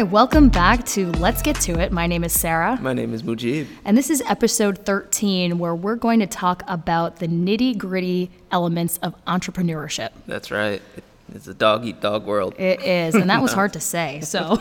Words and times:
Hi, 0.00 0.04
welcome 0.04 0.48
back 0.48 0.86
to 0.86 1.12
Let's 1.12 1.42
Get 1.42 1.56
to 1.60 1.78
It. 1.78 1.92
My 1.92 2.06
name 2.06 2.24
is 2.24 2.32
Sarah. 2.32 2.78
My 2.80 2.94
name 2.94 3.12
is 3.12 3.22
Mujib. 3.22 3.66
And 3.84 3.98
this 3.98 4.08
is 4.08 4.22
episode 4.26 4.78
13, 4.86 5.58
where 5.58 5.74
we're 5.74 5.94
going 5.94 6.20
to 6.20 6.26
talk 6.26 6.62
about 6.66 7.16
the 7.16 7.28
nitty 7.28 7.76
gritty 7.76 8.30
elements 8.50 8.96
of 9.02 9.14
entrepreneurship. 9.26 10.08
That's 10.26 10.50
right. 10.50 10.80
It's 11.34 11.48
a 11.48 11.52
dog 11.52 11.84
eat 11.84 12.00
dog 12.00 12.24
world. 12.24 12.54
It 12.58 12.82
is, 12.82 13.14
and 13.14 13.28
that 13.28 13.42
was 13.42 13.52
hard 13.52 13.74
to 13.74 13.80
say, 13.80 14.22
so. 14.22 14.56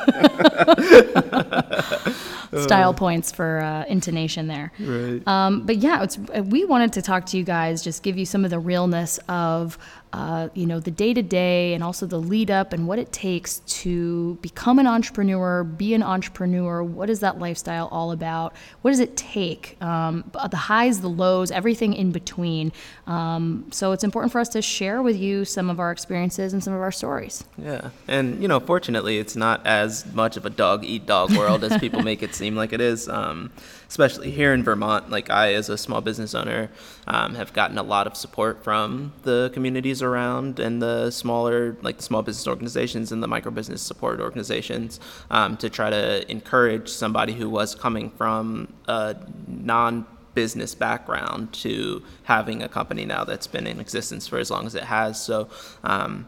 Style 2.62 2.93
points 2.93 3.31
for 3.31 3.62
uh, 3.62 3.85
intonation 3.85 4.48
there. 4.48 4.73
Right. 4.77 5.26
Um, 5.26 5.65
but 5.65 5.77
yeah, 5.77 6.03
it's, 6.03 6.17
we 6.17 6.65
wanted 6.65 6.91
to 6.93 7.01
talk 7.01 7.26
to 7.27 7.37
you 7.37 7.45
guys, 7.45 7.81
just 7.81 8.03
give 8.03 8.17
you 8.17 8.26
some 8.26 8.43
of 8.43 8.51
the 8.51 8.59
realness 8.59 9.20
of 9.29 9.77
uh, 10.12 10.49
you 10.55 10.66
know, 10.66 10.80
the 10.80 10.91
day 10.91 11.13
to 11.13 11.22
day 11.22 11.73
and 11.73 11.84
also 11.84 12.08
the 12.08 12.20
lead 12.20 12.49
up 12.49 12.73
and 12.73 12.88
what 12.88 12.98
it 12.98 13.12
takes 13.12 13.59
to 13.59 14.35
become 14.41 14.80
an 14.80 14.88
entrepreneur, 14.88 15.63
be 15.63 15.94
an 15.94 16.02
entrepreneur. 16.02 16.84
What 16.84 17.12
is 17.12 17.20
that 17.20 17.38
lifestyle 17.38 17.88
all 17.91 18.12
about? 18.12 18.55
What 18.82 18.90
does 18.90 18.99
it 18.99 19.16
take? 19.16 19.77
Um, 19.82 20.32
the 20.49 20.58
highs, 20.58 21.02
the 21.02 21.09
lows, 21.09 21.52
everything 21.52 21.94
in 21.94 22.12
between. 22.12 22.72
Um, 23.05 23.68
so 23.72 23.91
it's 23.91 24.04
important 24.04 24.32
for 24.32 24.40
us 24.40 24.49
to 24.49 24.63
share 24.63 25.04
with 25.04 25.16
you 25.16 25.45
some 25.45 25.70
of 25.70 25.80
our 25.80 25.91
experiences 25.91 26.54
and 26.54 26.63
some 26.63 26.73
of 26.73 26.82
our 26.82 26.91
stories. 26.91 27.44
Yeah. 27.57 27.91
And, 28.07 28.41
you 28.41 28.48
know, 28.48 28.60
fortunately, 28.60 29.20
it's 29.20 29.35
not 29.35 29.66
as 29.68 30.12
much 30.13 30.38
of 30.38 30.46
a 30.46 30.49
dog 30.49 30.84
eat 30.84 31.05
dog 31.05 31.32
world 31.38 31.63
as 31.63 31.79
people 31.79 32.01
make 32.04 32.23
it 32.23 32.34
seem 32.34 32.55
like 32.55 32.73
it 32.73 32.82
is. 32.82 33.07
Um, 33.07 33.51
especially 33.90 34.29
here 34.29 34.54
in 34.54 34.63
Vermont, 34.63 35.09
like 35.09 35.29
I, 35.32 35.54
as 35.54 35.68
a 35.68 35.77
small 35.77 35.99
business 35.99 36.35
owner, 36.35 36.70
um, 37.07 37.34
have 37.35 37.54
gotten 37.54 37.77
a 37.77 37.84
lot 37.84 38.05
of 38.05 38.15
support 38.15 38.63
from 38.63 39.13
the 39.23 39.49
communities 39.54 40.04
around 40.04 40.59
and 40.59 40.79
the 40.79 41.09
smaller, 41.09 41.76
like 41.82 41.98
the 41.98 42.04
small 42.04 42.21
business 42.21 42.48
organizations 42.48 43.12
and 43.12 43.23
the 43.23 43.27
micro 43.27 43.51
business 43.51 43.82
support 43.82 44.21
organizations 44.21 44.99
um, 45.32 45.57
to 45.57 45.70
try 45.70 45.90
to 45.90 46.32
encourage 46.32 46.87
somebody 46.87 47.34
who 47.34 47.49
was 47.49 47.73
coming 47.73 48.12
from 48.12 48.71
a 48.87 49.15
non 49.48 50.05
business 50.35 50.76
background 50.76 51.51
to 51.51 52.04
having 52.23 52.62
a 52.62 52.70
company 52.70 53.05
now 53.05 53.23
that's 53.23 53.48
been 53.48 53.65
in 53.65 53.79
existence 53.79 54.27
for 54.27 54.37
as 54.37 54.51
long 54.51 54.67
as 54.67 54.76
it 54.76 54.84
has. 54.84 55.21
So 55.21 55.49
um, 55.84 56.27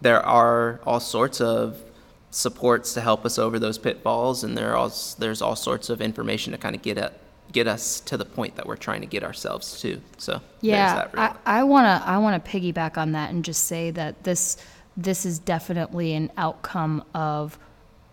there 0.00 0.24
are 0.24 0.80
all 0.86 1.00
sorts 1.00 1.40
of 1.40 1.82
supports 2.30 2.94
to 2.94 3.00
help 3.00 3.24
us 3.24 3.38
over 3.38 3.58
those 3.58 3.78
pitfalls, 3.78 4.44
and 4.44 4.56
there 4.56 4.72
are 4.72 4.76
all, 4.76 4.92
there's 5.18 5.42
all 5.42 5.56
sorts 5.56 5.90
of 5.90 6.00
information 6.00 6.52
to 6.52 6.58
kind 6.58 6.74
of 6.74 6.82
get 6.82 6.98
at 6.98 7.14
get 7.52 7.66
us 7.66 7.98
to 7.98 8.16
the 8.16 8.24
point 8.24 8.54
that 8.54 8.64
we're 8.64 8.76
trying 8.76 9.00
to 9.00 9.08
get 9.08 9.24
ourselves 9.24 9.80
to. 9.80 10.00
So 10.18 10.40
yeah, 10.60 11.08
I, 11.14 11.34
I 11.44 11.62
wanna 11.64 12.02
I 12.04 12.18
wanna 12.18 12.40
piggyback 12.40 12.96
on 12.96 13.12
that 13.12 13.30
and 13.30 13.44
just 13.44 13.64
say 13.64 13.90
that 13.92 14.22
this 14.22 14.56
this 14.96 15.26
is 15.26 15.38
definitely 15.38 16.14
an 16.14 16.30
outcome 16.36 17.04
of 17.14 17.58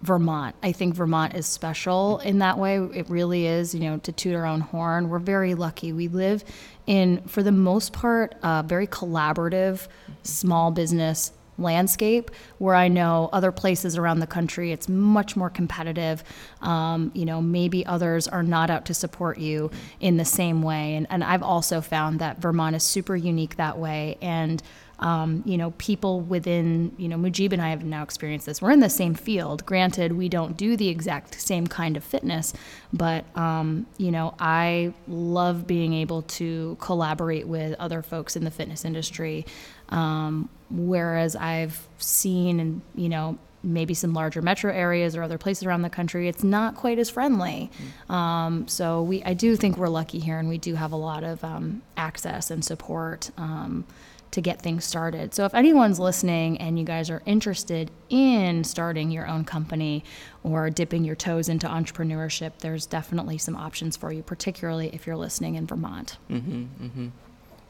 Vermont. 0.01 0.55
I 0.61 0.71
think 0.71 0.95
Vermont 0.95 1.35
is 1.35 1.45
special 1.45 2.19
in 2.19 2.39
that 2.39 2.57
way. 2.57 2.77
It 2.77 3.09
really 3.09 3.47
is, 3.47 3.73
you 3.73 3.81
know, 3.81 3.97
to 3.99 4.11
toot 4.11 4.35
our 4.35 4.45
own 4.45 4.61
horn. 4.61 5.09
We're 5.09 5.19
very 5.19 5.55
lucky. 5.55 5.91
We 5.91 6.07
live 6.07 6.43
in, 6.85 7.21
for 7.27 7.41
the 7.41 7.51
most 7.51 7.93
part, 7.93 8.35
a 8.43 8.63
very 8.63 8.85
collaborative 8.87 9.87
small 10.23 10.71
business 10.71 11.31
landscape 11.57 12.31
where 12.57 12.75
I 12.75 12.87
know 12.87 13.29
other 13.33 13.51
places 13.51 13.97
around 13.97 14.19
the 14.19 14.27
country 14.27 14.71
it's 14.71 14.87
much 14.87 15.35
more 15.35 15.49
competitive. 15.49 16.23
Um, 16.61 17.11
you 17.13 17.25
know, 17.25 17.41
maybe 17.41 17.85
others 17.85 18.27
are 18.27 18.43
not 18.43 18.69
out 18.69 18.85
to 18.85 18.93
support 18.93 19.37
you 19.37 19.71
in 19.99 20.17
the 20.17 20.25
same 20.25 20.61
way. 20.61 20.95
And, 20.95 21.07
and 21.09 21.23
I've 21.23 21.43
also 21.43 21.81
found 21.81 22.19
that 22.19 22.39
Vermont 22.39 22.75
is 22.75 22.83
super 22.83 23.15
unique 23.15 23.57
that 23.57 23.77
way. 23.77 24.17
And 24.21 24.61
um, 24.99 25.43
you 25.45 25.57
know, 25.57 25.71
people 25.77 26.21
within, 26.21 26.91
you 26.97 27.07
know, 27.07 27.17
Mujib 27.17 27.53
and 27.53 27.61
I 27.61 27.69
have 27.69 27.83
now 27.83 28.01
experienced 28.03 28.47
this. 28.47 28.61
We're 28.61 28.71
in 28.71 28.79
the 28.79 28.89
same 28.89 29.13
field. 29.13 29.65
Granted, 29.65 30.13
we 30.13 30.27
don't 30.27 30.57
do 30.57 30.75
the 30.75 30.89
exact 30.89 31.39
same 31.39 31.67
kind 31.67 31.97
of 31.97 32.03
fitness, 32.03 32.53
but, 32.91 33.25
um, 33.37 33.85
you 33.97 34.11
know, 34.11 34.33
I 34.39 34.93
love 35.07 35.67
being 35.67 35.93
able 35.93 36.23
to 36.23 36.77
collaborate 36.81 37.47
with 37.47 37.75
other 37.79 38.01
folks 38.01 38.35
in 38.35 38.43
the 38.43 38.51
fitness 38.51 38.85
industry. 38.85 39.45
Um, 39.89 40.49
whereas 40.69 41.35
I've 41.35 41.87
seen, 41.97 42.59
and 42.59 42.81
you 42.95 43.09
know, 43.09 43.37
maybe 43.63 43.93
some 43.93 44.13
larger 44.13 44.41
metro 44.41 44.71
areas 44.71 45.15
or 45.15 45.23
other 45.23 45.37
places 45.37 45.65
around 45.65 45.81
the 45.81 45.89
country, 45.89 46.27
it's 46.27 46.43
not 46.43 46.75
quite 46.75 46.99
as 46.99 47.09
friendly. 47.09 47.69
Mm. 48.09 48.13
Um, 48.13 48.67
so 48.67 49.01
we, 49.01 49.23
I 49.23 49.33
do 49.33 49.55
think 49.55 49.77
we're 49.77 49.89
lucky 49.89 50.19
here, 50.19 50.39
and 50.39 50.47
we 50.47 50.57
do 50.57 50.75
have 50.75 50.91
a 50.91 50.97
lot 50.97 51.23
of 51.23 51.43
um, 51.43 51.81
access 51.95 52.51
and 52.51 52.63
support 52.63 53.31
um, 53.37 53.85
to 54.31 54.41
get 54.41 54.61
things 54.61 54.85
started. 54.85 55.33
So 55.33 55.45
if 55.45 55.53
anyone's 55.53 55.99
listening 55.99 56.57
and 56.59 56.77
you 56.77 56.85
guys 56.85 57.09
are 57.09 57.21
interested 57.25 57.89
in 58.09 58.63
starting 58.63 59.09
your 59.09 59.27
own 59.27 59.45
company 59.45 60.03
or 60.43 60.69
dipping 60.69 61.03
your 61.03 61.15
toes 61.15 61.49
into 61.49 61.67
entrepreneurship, 61.67 62.59
there's 62.59 62.85
definitely 62.85 63.37
some 63.37 63.55
options 63.55 63.97
for 63.97 64.11
you, 64.11 64.23
particularly 64.23 64.89
if 64.93 65.07
you're 65.07 65.17
listening 65.17 65.55
in 65.55 65.65
Vermont. 65.65 66.17
Mm-hmm, 66.29 66.85
mm-hmm 66.85 67.07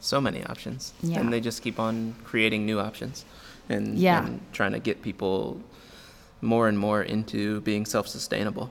so 0.00 0.20
many 0.20 0.44
options. 0.44 0.92
Yeah. 1.02 1.20
And 1.20 1.32
they 1.32 1.40
just 1.40 1.62
keep 1.62 1.78
on 1.78 2.14
creating 2.24 2.66
new 2.66 2.80
options 2.80 3.24
and, 3.68 3.98
yeah. 3.98 4.24
and 4.24 4.40
trying 4.52 4.72
to 4.72 4.78
get 4.78 5.02
people 5.02 5.60
more 6.40 6.68
and 6.68 6.78
more 6.78 7.02
into 7.02 7.60
being 7.62 7.84
self-sustainable, 7.84 8.70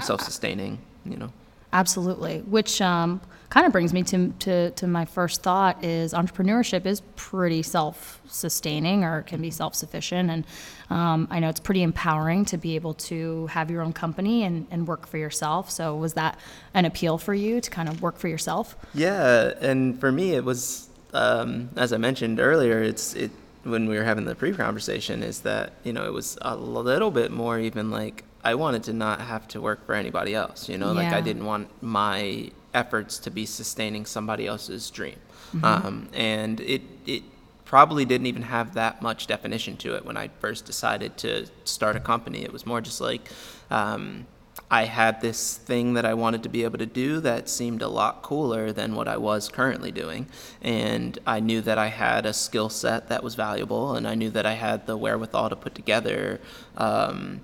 self-sustaining, 0.00 0.78
you 1.04 1.16
know. 1.16 1.32
Absolutely, 1.72 2.40
which 2.40 2.80
um, 2.80 3.20
kind 3.50 3.66
of 3.66 3.72
brings 3.72 3.92
me 3.92 4.02
to, 4.04 4.28
to, 4.38 4.70
to 4.70 4.86
my 4.86 5.04
first 5.04 5.42
thought 5.42 5.84
is 5.84 6.14
entrepreneurship 6.14 6.86
is 6.86 7.02
pretty 7.16 7.62
self-sustaining 7.62 9.04
or 9.04 9.22
can 9.22 9.42
be 9.42 9.50
self-sufficient 9.50 10.30
and 10.30 10.44
um, 10.88 11.28
i 11.30 11.38
know 11.38 11.48
it's 11.48 11.60
pretty 11.60 11.82
empowering 11.82 12.44
to 12.44 12.56
be 12.56 12.76
able 12.76 12.94
to 12.94 13.46
have 13.48 13.70
your 13.70 13.82
own 13.82 13.92
company 13.92 14.44
and, 14.44 14.66
and 14.70 14.86
work 14.86 15.06
for 15.06 15.18
yourself 15.18 15.70
so 15.70 15.94
was 15.96 16.14
that 16.14 16.38
an 16.74 16.84
appeal 16.84 17.18
for 17.18 17.34
you 17.34 17.60
to 17.60 17.70
kind 17.70 17.88
of 17.88 18.00
work 18.00 18.16
for 18.16 18.28
yourself 18.28 18.76
yeah 18.94 19.52
and 19.60 20.00
for 20.00 20.10
me 20.10 20.32
it 20.34 20.44
was 20.44 20.88
um, 21.12 21.68
as 21.76 21.92
i 21.92 21.96
mentioned 21.96 22.40
earlier 22.40 22.80
it's 22.80 23.14
it 23.14 23.30
when 23.64 23.88
we 23.88 23.98
were 23.98 24.04
having 24.04 24.24
the 24.24 24.34
pre-conversation 24.34 25.22
is 25.22 25.40
that 25.40 25.72
you 25.82 25.92
know 25.92 26.06
it 26.06 26.12
was 26.12 26.38
a 26.42 26.56
little 26.56 27.10
bit 27.10 27.30
more 27.30 27.58
even 27.58 27.90
like 27.90 28.24
I 28.42 28.54
wanted 28.54 28.84
to 28.84 28.94
not 28.94 29.20
have 29.20 29.46
to 29.48 29.60
work 29.60 29.84
for 29.84 29.94
anybody 29.94 30.34
else, 30.34 30.66
you 30.66 30.78
know, 30.78 30.94
yeah. 30.94 31.02
like 31.02 31.12
I 31.12 31.20
didn't 31.20 31.44
want 31.44 31.68
my 31.82 32.50
efforts 32.74 33.18
to 33.18 33.30
be 33.30 33.46
sustaining 33.46 34.06
somebody 34.06 34.46
else's 34.46 34.90
dream. 34.90 35.16
Mm-hmm. 35.54 35.64
Um, 35.64 36.08
and 36.12 36.60
it, 36.60 36.82
it 37.06 37.22
probably 37.64 38.04
didn't 38.04 38.26
even 38.26 38.42
have 38.42 38.74
that 38.74 39.00
much 39.00 39.26
definition 39.26 39.76
to 39.78 39.94
it 39.94 40.04
when 40.04 40.16
I 40.16 40.28
first 40.40 40.64
decided 40.64 41.16
to 41.18 41.46
start 41.64 41.96
a 41.96 42.00
company. 42.00 42.42
It 42.42 42.52
was 42.52 42.66
more 42.66 42.80
just 42.80 43.00
like 43.00 43.28
um, 43.70 44.26
I 44.70 44.84
had 44.84 45.20
this 45.20 45.56
thing 45.56 45.94
that 45.94 46.04
I 46.04 46.14
wanted 46.14 46.42
to 46.44 46.48
be 46.48 46.64
able 46.64 46.78
to 46.78 46.86
do 46.86 47.20
that 47.20 47.48
seemed 47.48 47.82
a 47.82 47.88
lot 47.88 48.22
cooler 48.22 48.72
than 48.72 48.94
what 48.94 49.08
I 49.08 49.16
was 49.16 49.48
currently 49.48 49.90
doing. 49.90 50.26
And 50.62 51.18
I 51.26 51.40
knew 51.40 51.60
that 51.62 51.78
I 51.78 51.88
had 51.88 52.26
a 52.26 52.32
skill 52.32 52.68
set 52.68 53.08
that 53.08 53.22
was 53.22 53.34
valuable, 53.34 53.94
and 53.94 54.06
I 54.06 54.14
knew 54.14 54.30
that 54.30 54.46
I 54.46 54.52
had 54.54 54.86
the 54.86 54.96
wherewithal 54.96 55.50
to 55.50 55.56
put 55.56 55.74
together. 55.74 56.40
Um, 56.76 57.40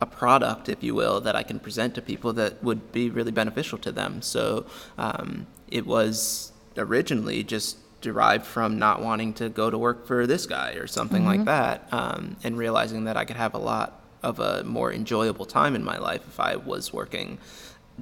a 0.00 0.06
product, 0.06 0.68
if 0.68 0.82
you 0.82 0.94
will, 0.94 1.20
that 1.20 1.34
I 1.34 1.42
can 1.42 1.58
present 1.58 1.94
to 1.96 2.02
people 2.02 2.32
that 2.34 2.62
would 2.62 2.92
be 2.92 3.10
really 3.10 3.32
beneficial 3.32 3.78
to 3.78 3.92
them. 3.92 4.22
So 4.22 4.66
um, 4.96 5.46
it 5.68 5.86
was 5.86 6.52
originally 6.76 7.42
just 7.42 7.78
derived 8.00 8.46
from 8.46 8.78
not 8.78 9.02
wanting 9.02 9.32
to 9.34 9.48
go 9.48 9.70
to 9.70 9.76
work 9.76 10.06
for 10.06 10.26
this 10.26 10.46
guy 10.46 10.72
or 10.72 10.86
something 10.86 11.22
mm-hmm. 11.22 11.38
like 11.38 11.44
that, 11.46 11.88
um, 11.92 12.36
and 12.44 12.56
realizing 12.56 13.04
that 13.04 13.16
I 13.16 13.24
could 13.24 13.36
have 13.36 13.54
a 13.54 13.58
lot 13.58 14.00
of 14.22 14.38
a 14.40 14.64
more 14.64 14.92
enjoyable 14.92 15.46
time 15.46 15.74
in 15.74 15.84
my 15.84 15.98
life 15.98 16.22
if 16.26 16.38
I 16.40 16.56
was 16.56 16.92
working, 16.92 17.38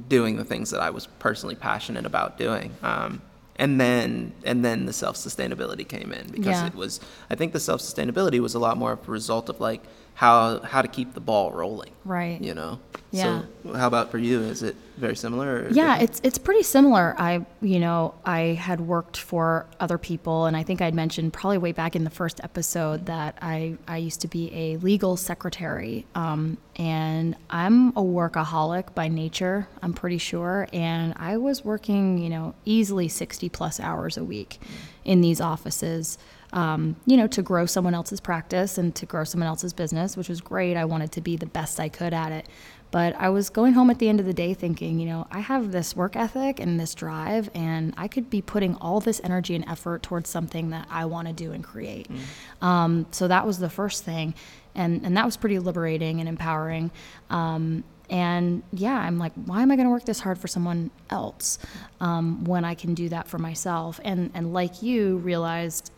doing 0.09 0.37
the 0.37 0.45
things 0.45 0.71
that 0.71 0.81
I 0.81 0.91
was 0.91 1.07
personally 1.19 1.55
passionate 1.55 2.05
about 2.07 2.39
doing. 2.39 2.75
Um, 2.83 3.23
and 3.59 3.81
then 3.81 4.33
and 4.45 4.65
then 4.65 4.85
the 4.85 4.93
self 4.93 5.17
sustainability 5.17 5.89
came 5.89 6.13
in 6.13 6.27
because 6.27 6.61
yeah. 6.61 6.67
it 6.67 6.75
was 6.75 7.01
I 7.31 7.35
think 7.35 7.55
the 7.55 7.61
self 7.61 7.81
sustainability 7.81 8.39
was 8.39 8.55
a 8.55 8.59
lot 8.59 8.77
more 8.77 8.93
of 8.93 9.09
a 9.09 9.11
result 9.11 9.49
of 9.49 9.61
like 9.61 9.83
how 10.17 10.61
how 10.61 10.81
to 10.81 10.89
keep 10.89 11.13
the 11.13 11.21
ball 11.21 11.53
rolling. 11.53 11.91
Right. 12.05 12.41
You 12.41 12.55
know. 12.55 12.81
Yeah. 13.11 13.43
So 13.63 13.75
how 13.75 13.87
about 13.87 14.11
for 14.11 14.17
you? 14.19 14.41
Is 14.41 14.63
it 14.63 14.75
very 14.97 15.15
similar? 15.15 15.69
yeah, 15.71 15.99
it's 15.99 16.21
it's 16.25 16.39
pretty 16.39 16.63
similar. 16.63 17.15
I 17.19 17.45
you 17.61 17.79
know 17.79 18.15
I 18.25 18.41
had 18.59 18.81
worked 18.81 19.19
for 19.19 19.67
other 19.79 19.99
people, 19.99 20.47
and 20.47 20.57
I 20.57 20.63
think 20.63 20.81
I'd 20.81 20.95
mentioned 20.95 21.35
probably 21.35 21.59
way 21.59 21.73
back 21.73 21.95
in 21.95 22.05
the 22.05 22.11
first 22.11 22.41
episode 22.43 23.07
that 23.07 23.37
I 23.43 23.77
I 23.87 23.99
used 23.99 24.23
to 24.23 24.29
be 24.29 24.51
a 24.55 24.79
legal 24.79 25.19
secretary, 25.19 26.07
um, 26.15 26.57
and 26.77 27.37
I'm 27.51 27.89
a 27.91 28.03
workaholic 28.03 28.95
by 28.95 29.09
nature. 29.09 29.69
I'm 29.83 29.93
pretty 29.93 30.19
sure, 30.19 30.67
and 30.73 31.13
I 31.17 31.37
was 31.37 31.63
working 31.63 32.17
you 32.19 32.31
know 32.31 32.55
easily 32.65 33.09
60 33.09 33.51
plus 33.51 33.79
hours 33.81 34.17
a 34.17 34.25
week 34.25 34.61
in 35.05 35.21
these 35.21 35.43
offices. 35.43 36.17
Um, 36.57 36.97
you 37.05 37.19
know, 37.19 37.27
to 37.27 37.43
grow 37.43 37.67
someone 37.67 37.95
else's 37.95 38.19
practice 38.19 38.79
and 38.79 38.95
to 38.95 39.05
grow 39.05 39.25
someone 39.25 39.47
else's 39.47 39.75
business, 39.75 40.17
which 40.17 40.31
was 40.31 40.41
great. 40.41 40.75
I 40.75 40.87
wanted 40.87 41.13
to 41.13 41.21
be 41.21 41.37
the 41.37 41.47
best 41.47 41.79
I 41.79 41.91
could 41.91 42.15
at 42.15 42.33
it. 42.33 42.49
But 42.91 43.15
I 43.17 43.29
was 43.29 43.51
going 43.51 43.75
home 43.75 43.91
at 43.91 43.99
the 43.99 44.09
end 44.09 44.21
of 44.21 44.27
the 44.27 44.33
day 44.33 44.55
thinking, 44.55 44.99
you 44.99 45.07
know, 45.07 45.27
I 45.31 45.41
have 45.41 45.71
this 45.71 45.95
work 45.95 46.17
ethic 46.17 46.59
and 46.59 46.81
this 46.81 46.95
drive, 46.95 47.51
and 47.55 47.93
I 47.99 48.09
could 48.09 48.31
be 48.31 48.41
putting 48.41 48.75
all 48.77 49.01
this 49.01 49.21
energy 49.23 49.55
and 49.55 49.69
effort 49.69 50.03
towards 50.03 50.31
something 50.31 50.71
that 50.71 50.87
I 50.91 51.05
want 51.05 51.29
to 51.29 51.35
do 51.35 51.53
and 51.53 51.63
create. 51.63 52.09
Mm. 52.09 52.67
Um, 52.67 53.07
so 53.11 53.29
that 53.29 53.47
was 53.47 53.59
the 53.59 53.69
first 53.69 54.05
thing. 54.05 54.35
And, 54.75 55.05
and 55.05 55.15
that 55.17 55.27
was 55.27 55.37
pretty 55.37 55.59
liberating 55.59 56.21
and 56.21 56.29
empowering. 56.29 56.91
Um, 57.29 57.85
and 58.09 58.63
yeah, 58.73 58.99
I'm 58.99 59.19
like, 59.19 59.33
why 59.35 59.61
am 59.61 59.71
I 59.71 59.77
going 59.77 59.89
to 59.89 59.91
work 59.91 60.05
this 60.05 60.21
hard 60.21 60.39
for 60.39 60.49
someone 60.49 60.91
else 61.11 61.59
um, 62.01 62.45
when 62.45 62.65
I 62.65 62.75
can 62.75 62.95
do 62.95 63.09
that 63.11 63.27
for 63.27 63.39
myself? 63.39 63.99
And 64.05 64.31
and 64.33 64.53
like 64.53 64.81
you, 64.81 65.17
realized 65.17 65.91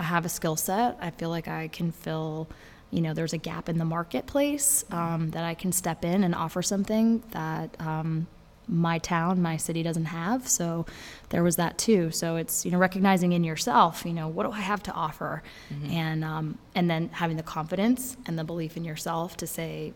I 0.00 0.04
have 0.04 0.24
a 0.24 0.30
skill 0.30 0.56
set. 0.56 0.96
I 0.98 1.10
feel 1.10 1.28
like 1.28 1.46
I 1.46 1.68
can 1.68 1.92
fill. 1.92 2.48
You 2.90 3.02
know, 3.02 3.12
there's 3.12 3.34
a 3.34 3.38
gap 3.38 3.68
in 3.68 3.76
the 3.76 3.84
marketplace 3.84 4.82
um, 4.90 5.30
that 5.30 5.44
I 5.44 5.54
can 5.54 5.72
step 5.72 6.04
in 6.06 6.24
and 6.24 6.34
offer 6.34 6.62
something 6.62 7.22
that 7.32 7.76
um, 7.78 8.26
my 8.66 8.96
town, 8.98 9.42
my 9.42 9.58
city 9.58 9.82
doesn't 9.82 10.06
have. 10.06 10.48
So 10.48 10.86
there 11.28 11.42
was 11.42 11.56
that 11.56 11.76
too. 11.76 12.10
So 12.12 12.36
it's 12.36 12.64
you 12.64 12.70
know 12.70 12.78
recognizing 12.78 13.32
in 13.32 13.44
yourself, 13.44 14.06
you 14.06 14.14
know, 14.14 14.26
what 14.26 14.46
do 14.46 14.52
I 14.52 14.60
have 14.60 14.82
to 14.84 14.92
offer, 14.92 15.42
mm-hmm. 15.72 15.90
and 15.90 16.24
um, 16.24 16.58
and 16.74 16.88
then 16.88 17.10
having 17.12 17.36
the 17.36 17.42
confidence 17.42 18.16
and 18.26 18.38
the 18.38 18.44
belief 18.44 18.78
in 18.78 18.84
yourself 18.84 19.36
to 19.36 19.46
say, 19.46 19.92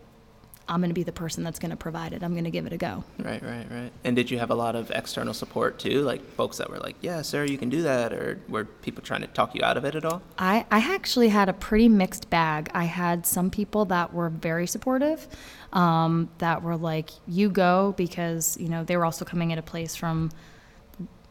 I'm 0.67 0.79
going 0.81 0.89
to 0.89 0.95
be 0.95 1.03
the 1.03 1.11
person 1.11 1.43
that's 1.43 1.59
going 1.59 1.71
to 1.71 1.77
provide 1.77 2.13
it. 2.13 2.23
I'm 2.23 2.31
going 2.31 2.45
to 2.45 2.51
give 2.51 2.65
it 2.65 2.73
a 2.73 2.77
go. 2.77 3.03
Right, 3.19 3.41
right, 3.43 3.67
right. 3.69 3.91
And 4.03 4.15
did 4.15 4.31
you 4.31 4.39
have 4.39 4.49
a 4.49 4.55
lot 4.55 4.75
of 4.75 4.89
external 4.91 5.33
support 5.33 5.77
too, 5.77 6.01
like 6.01 6.23
folks 6.31 6.57
that 6.57 6.69
were 6.69 6.79
like, 6.79 6.95
"Yeah, 7.01 7.21
Sarah, 7.21 7.47
you 7.47 7.57
can 7.57 7.69
do 7.69 7.83
that," 7.83 8.13
or 8.13 8.39
were 8.49 8.65
people 8.65 9.03
trying 9.03 9.21
to 9.21 9.27
talk 9.27 9.53
you 9.53 9.61
out 9.63 9.77
of 9.77 9.85
it 9.85 9.95
at 9.95 10.05
all? 10.05 10.21
I 10.37 10.65
I 10.71 10.79
actually 10.93 11.29
had 11.29 11.49
a 11.49 11.53
pretty 11.53 11.89
mixed 11.89 12.29
bag. 12.29 12.69
I 12.73 12.85
had 12.85 13.25
some 13.25 13.49
people 13.51 13.85
that 13.85 14.13
were 14.13 14.29
very 14.29 14.65
supportive, 14.65 15.27
um, 15.73 16.29
that 16.39 16.63
were 16.63 16.77
like, 16.77 17.11
"You 17.27 17.49
go," 17.49 17.93
because 17.97 18.57
you 18.59 18.69
know 18.69 18.83
they 18.83 18.97
were 18.97 19.05
also 19.05 19.25
coming 19.25 19.51
at 19.51 19.59
a 19.59 19.63
place 19.63 19.95
from 19.95 20.31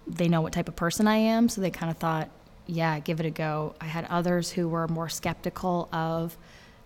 they 0.07 0.29
know 0.29 0.43
what 0.43 0.53
type 0.53 0.69
of 0.69 0.77
person 0.77 1.09
I 1.09 1.17
am, 1.17 1.49
so 1.49 1.61
they 1.61 1.71
kind 1.71 1.91
of 1.91 1.97
thought, 1.97 2.29
"Yeah, 2.67 3.01
give 3.01 3.21
it 3.21 3.27
a 3.27 3.31
go." 3.31 3.75
I 3.81 3.87
had 3.87 4.05
others 4.11 4.51
who 4.51 4.69
were 4.69 4.87
more 4.87 5.09
skeptical 5.09 5.89
of 5.93 6.37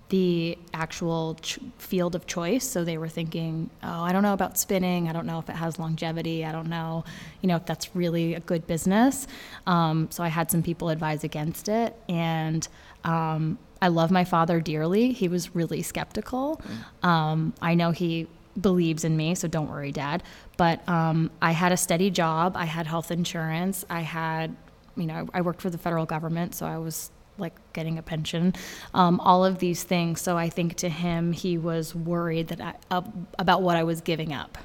the 0.09 0.57
actual 0.73 1.37
ch- 1.43 1.59
field 1.77 2.15
of 2.15 2.27
choice. 2.27 2.65
So 2.67 2.83
they 2.85 2.97
were 2.97 3.09
thinking, 3.09 3.69
oh, 3.83 4.03
I 4.03 4.13
don't 4.13 4.23
know 4.23 4.33
about 4.33 4.57
spinning. 4.59 5.09
I 5.09 5.13
don't 5.13 5.27
know 5.27 5.39
if 5.39 5.49
it 5.51 5.57
has 5.57 5.79
longevity. 5.79 6.45
I 6.45 6.53
don't 6.53 6.69
know, 6.69 7.05
you 7.43 7.49
know, 7.49 7.57
if 7.57 7.67
that's 7.67 7.95
really 7.95 8.35
a 8.35 8.41
good 8.41 8.67
business. 8.67 9.27
Um, 9.67 10.09
so 10.11 10.25
I 10.25 10.29
had 10.29 10.51
some 10.51 10.63
people 10.63 10.89
advise 10.89 11.25
against 11.25 11.69
it. 11.69 11.95
And 12.09 12.67
um, 13.05 13.59
I 13.83 13.89
love 13.89 14.11
my 14.11 14.25
father 14.25 14.61
dearly. 14.61 15.13
He 15.13 15.29
was 15.29 15.55
really 15.55 15.83
skeptical. 15.83 16.61
Um, 17.03 17.53
I 17.61 17.75
know 17.75 17.91
he 17.91 18.29
believes 18.61 19.05
in 19.05 19.17
me, 19.17 19.35
so 19.35 19.47
don't 19.47 19.69
worry, 19.69 19.93
Dad. 19.93 20.23
But 20.57 20.89
um, 20.89 21.31
I 21.43 21.53
had 21.53 21.71
a 21.71 21.77
steady 21.77 22.11
job. 22.11 22.57
I 22.57 22.65
had 22.65 22.87
health 22.87 23.11
insurance. 23.11 23.85
I 23.91 24.01
had, 24.01 24.57
you 24.97 25.07
know, 25.07 25.29
I 25.33 25.43
worked 25.43 25.61
for 25.61 25.71
the 25.71 25.79
federal 25.79 26.07
government, 26.07 26.55
so 26.55 26.67
I 26.67 26.79
was 26.79 27.11
like 27.39 27.55
getting 27.73 27.99
a 27.99 28.03
pension, 28.03 28.55
um, 28.95 29.21
all 29.21 29.45
of 29.45 29.59
these 29.59 29.85
things. 29.85 30.21
So 30.21 30.37
I 30.37 30.49
think 30.49 30.75
to 30.77 30.89
him, 30.89 31.33
he 31.33 31.57
was 31.57 31.95
worried 31.95 32.49
that 32.49 32.61
I, 32.61 32.75
uh, 32.91 33.03
about 33.39 33.63
what 33.63 33.77
I 33.77 33.85
was 33.85 34.01
giving 34.01 34.33
up. 34.33 34.59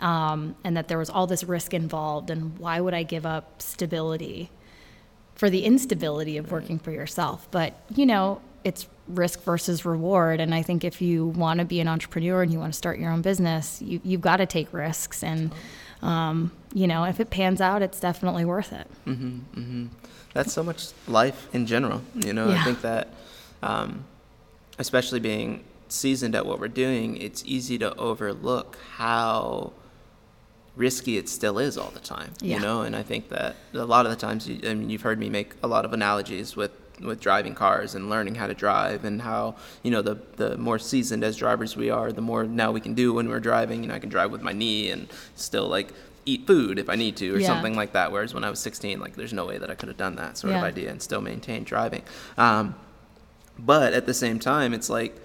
Um, 0.00 0.56
and 0.64 0.78
that 0.78 0.88
there 0.88 0.96
was 0.96 1.10
all 1.10 1.26
this 1.26 1.44
risk 1.44 1.74
involved, 1.74 2.30
and 2.30 2.58
why 2.58 2.80
would 2.80 2.94
I 2.94 3.02
give 3.02 3.26
up 3.26 3.60
stability 3.60 4.50
for 5.34 5.50
the 5.50 5.66
instability 5.66 6.38
of 6.38 6.50
working 6.50 6.78
for 6.78 6.90
yourself? 6.90 7.46
But 7.50 7.74
you 7.94 8.06
know, 8.06 8.40
it's 8.64 8.88
risk 9.08 9.42
versus 9.42 9.84
reward, 9.84 10.40
and 10.40 10.54
I 10.54 10.62
think 10.62 10.84
if 10.84 11.02
you 11.02 11.26
want 11.26 11.60
to 11.60 11.66
be 11.66 11.80
an 11.80 11.88
entrepreneur 11.88 12.42
and 12.42 12.50
you 12.50 12.58
want 12.58 12.72
to 12.72 12.78
start 12.78 12.98
your 12.98 13.12
own 13.12 13.20
business, 13.20 13.82
you, 13.82 14.00
you've 14.02 14.22
got 14.22 14.38
to 14.38 14.46
take 14.46 14.72
risks, 14.72 15.22
and 15.22 15.52
um, 16.02 16.52
you 16.72 16.86
know, 16.86 17.04
if 17.04 17.20
it 17.20 17.30
pans 17.30 17.60
out, 17.60 17.82
it's 17.82 18.00
definitely 18.00 18.44
worth 18.44 18.72
it. 18.72 18.86
Mm-hmm, 19.06 19.60
mm-hmm 19.60 19.86
that's 20.32 20.52
so 20.52 20.62
much 20.62 20.88
life 21.08 21.48
in 21.52 21.66
general. 21.66 22.02
You 22.14 22.32
know, 22.32 22.48
yeah. 22.48 22.60
I 22.60 22.64
think 22.64 22.82
that, 22.82 23.08
um, 23.62 24.04
especially 24.78 25.20
being 25.20 25.64
seasoned 25.88 26.34
at 26.34 26.46
what 26.46 26.60
we're 26.60 26.68
doing, 26.68 27.16
it's 27.16 27.42
easy 27.44 27.78
to 27.78 27.94
overlook 27.96 28.78
how 28.96 29.72
risky 30.76 31.16
it 31.16 31.28
still 31.28 31.58
is 31.58 31.76
all 31.76 31.90
the 31.90 32.00
time. 32.00 32.32
Yeah. 32.40 32.56
You 32.56 32.62
know, 32.62 32.82
and 32.82 32.94
I 32.94 33.02
think 33.02 33.28
that 33.30 33.56
a 33.74 33.84
lot 33.84 34.06
of 34.06 34.12
the 34.12 34.16
times, 34.16 34.48
you, 34.48 34.60
I 34.68 34.74
mean, 34.74 34.88
you've 34.88 35.02
heard 35.02 35.18
me 35.18 35.28
make 35.28 35.54
a 35.62 35.66
lot 35.66 35.84
of 35.84 35.92
analogies 35.92 36.56
with 36.56 36.70
with 37.00 37.20
driving 37.20 37.54
cars 37.54 37.94
and 37.94 38.10
learning 38.10 38.34
how 38.34 38.46
to 38.46 38.54
drive 38.54 39.04
and 39.04 39.22
how 39.22 39.56
you 39.82 39.90
know 39.90 40.02
the 40.02 40.18
the 40.36 40.56
more 40.58 40.78
seasoned 40.78 41.24
as 41.24 41.36
drivers 41.36 41.76
we 41.76 41.90
are 41.90 42.12
the 42.12 42.20
more 42.20 42.44
now 42.44 42.70
we 42.70 42.80
can 42.80 42.94
do 42.94 43.12
when 43.12 43.28
we're 43.28 43.40
driving 43.40 43.82
you 43.82 43.88
know 43.88 43.94
I 43.94 43.98
can 43.98 44.10
drive 44.10 44.30
with 44.30 44.42
my 44.42 44.52
knee 44.52 44.90
and 44.90 45.08
still 45.34 45.68
like 45.68 45.92
eat 46.26 46.46
food 46.46 46.78
if 46.78 46.88
I 46.88 46.96
need 46.96 47.16
to 47.16 47.34
or 47.34 47.38
yeah. 47.38 47.46
something 47.46 47.74
like 47.74 47.92
that. 47.92 48.12
Whereas 48.12 48.34
when 48.34 48.44
I 48.44 48.50
was 48.50 48.60
16, 48.60 49.00
like 49.00 49.16
there's 49.16 49.32
no 49.32 49.46
way 49.46 49.58
that 49.58 49.70
I 49.70 49.74
could 49.74 49.88
have 49.88 49.96
done 49.96 50.16
that 50.16 50.36
sort 50.36 50.52
yeah. 50.52 50.58
of 50.58 50.64
idea 50.64 50.90
and 50.90 51.02
still 51.02 51.20
maintain 51.20 51.64
driving. 51.64 52.02
Um, 52.36 52.74
but 53.58 53.92
at 53.92 54.06
the 54.06 54.14
same 54.14 54.38
time, 54.38 54.72
it's 54.72 54.88
like 54.90 55.16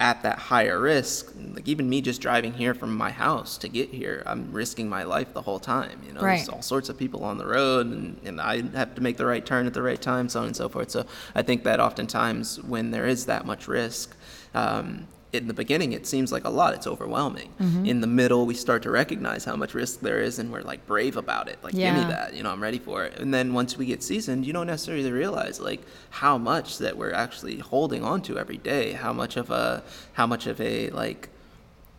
at 0.00 0.22
that 0.24 0.38
higher 0.38 0.80
risk, 0.80 1.32
like 1.54 1.68
even 1.68 1.88
me 1.88 2.00
just 2.00 2.20
driving 2.20 2.52
here 2.52 2.74
from 2.74 2.96
my 2.96 3.10
house 3.10 3.56
to 3.58 3.68
get 3.68 3.90
here, 3.90 4.22
I'm 4.26 4.50
risking 4.52 4.88
my 4.88 5.04
life 5.04 5.32
the 5.32 5.42
whole 5.42 5.60
time. 5.60 6.02
You 6.04 6.12
know, 6.12 6.20
right. 6.20 6.38
there's 6.38 6.48
all 6.48 6.62
sorts 6.62 6.88
of 6.88 6.98
people 6.98 7.24
on 7.24 7.38
the 7.38 7.46
road, 7.46 7.86
and, 7.86 8.20
and 8.24 8.40
I 8.40 8.62
have 8.76 8.96
to 8.96 9.00
make 9.00 9.16
the 9.16 9.26
right 9.26 9.44
turn 9.46 9.66
at 9.66 9.74
the 9.74 9.82
right 9.82 10.00
time, 10.02 10.28
so 10.28 10.40
on 10.40 10.46
and 10.46 10.56
so 10.56 10.68
forth. 10.68 10.90
So 10.90 11.06
I 11.34 11.42
think 11.42 11.62
that 11.64 11.78
oftentimes 11.78 12.60
when 12.62 12.90
there 12.90 13.06
is 13.06 13.26
that 13.26 13.46
much 13.46 13.68
risk, 13.68 14.16
um, 14.54 15.06
in 15.32 15.48
the 15.48 15.54
beginning 15.54 15.92
it 15.92 16.06
seems 16.06 16.30
like 16.30 16.44
a 16.44 16.50
lot. 16.50 16.74
It's 16.74 16.86
overwhelming. 16.86 17.50
Mm-hmm. 17.60 17.86
in 17.86 18.00
the 18.00 18.06
middle 18.06 18.46
we 18.46 18.54
start 18.54 18.82
to 18.82 18.90
recognize 18.90 19.44
how 19.44 19.56
much 19.56 19.74
risk 19.74 20.00
there 20.00 20.20
is 20.20 20.38
and 20.38 20.52
we're 20.52 20.62
like 20.62 20.86
brave 20.86 21.16
about 21.16 21.48
it. 21.48 21.58
Like 21.62 21.74
yeah. 21.74 21.94
give 21.94 22.04
me 22.04 22.10
that. 22.12 22.34
You 22.34 22.42
know 22.42 22.50
i'm 22.50 22.62
ready 22.62 22.78
for 22.78 23.04
it. 23.04 23.18
And 23.18 23.32
then 23.32 23.54
once 23.54 23.76
we 23.76 23.86
get 23.86 24.02
seasoned 24.02 24.46
you 24.46 24.52
don't 24.52 24.66
necessarily 24.66 25.10
realize 25.10 25.60
like 25.60 25.80
how 26.10 26.38
much 26.38 26.78
that 26.78 26.96
we're 26.96 27.12
actually 27.12 27.58
holding 27.58 28.04
on 28.04 28.22
to 28.22 28.38
every 28.38 28.58
day 28.58 28.92
how 28.92 29.12
much 29.12 29.36
of 29.36 29.50
a 29.50 29.82
how 30.14 30.26
much 30.26 30.46
of 30.46 30.60
a 30.60 30.90
like 30.90 31.28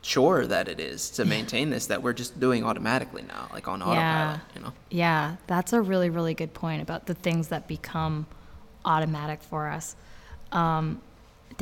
chore 0.02 0.46
that 0.46 0.68
it 0.68 0.80
is 0.80 1.10
to 1.12 1.24
maintain 1.24 1.70
this 1.70 1.88
that 1.88 2.04
we're 2.04 2.14
just 2.14 2.38
doing 2.40 2.66
automatically 2.66 3.24
now 3.24 3.48
like 3.54 3.68
on 3.68 3.82
autopilot 3.82 3.96
yeah. 3.96 4.40
you 4.56 4.62
know? 4.62 4.74
Yeah. 4.90 5.36
That's 5.48 5.74
a 5.74 5.82
really 5.82 6.10
really 6.10 6.34
good 6.34 6.54
point 6.54 6.82
about 6.82 7.06
the 7.06 7.14
things 7.14 7.48
that 7.48 7.68
become 7.68 8.28
automatic 8.86 9.42
for 9.42 9.68
us. 9.68 9.96
Um, 10.52 11.02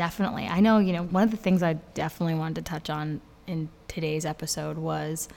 Definitely. 0.02 0.48
I 0.48 0.62
know, 0.62 0.80
you 0.80 0.94
know, 0.94 1.04
one 1.04 1.22
of 1.22 1.30
the 1.30 1.38
things 1.38 1.62
I 1.62 1.74
definitely 1.94 2.34
wanted 2.34 2.56
to 2.56 2.62
touch 2.64 2.90
on 2.90 3.22
in 3.46 3.70
today's 3.88 4.26
episode 4.26 4.80
was 4.80 5.30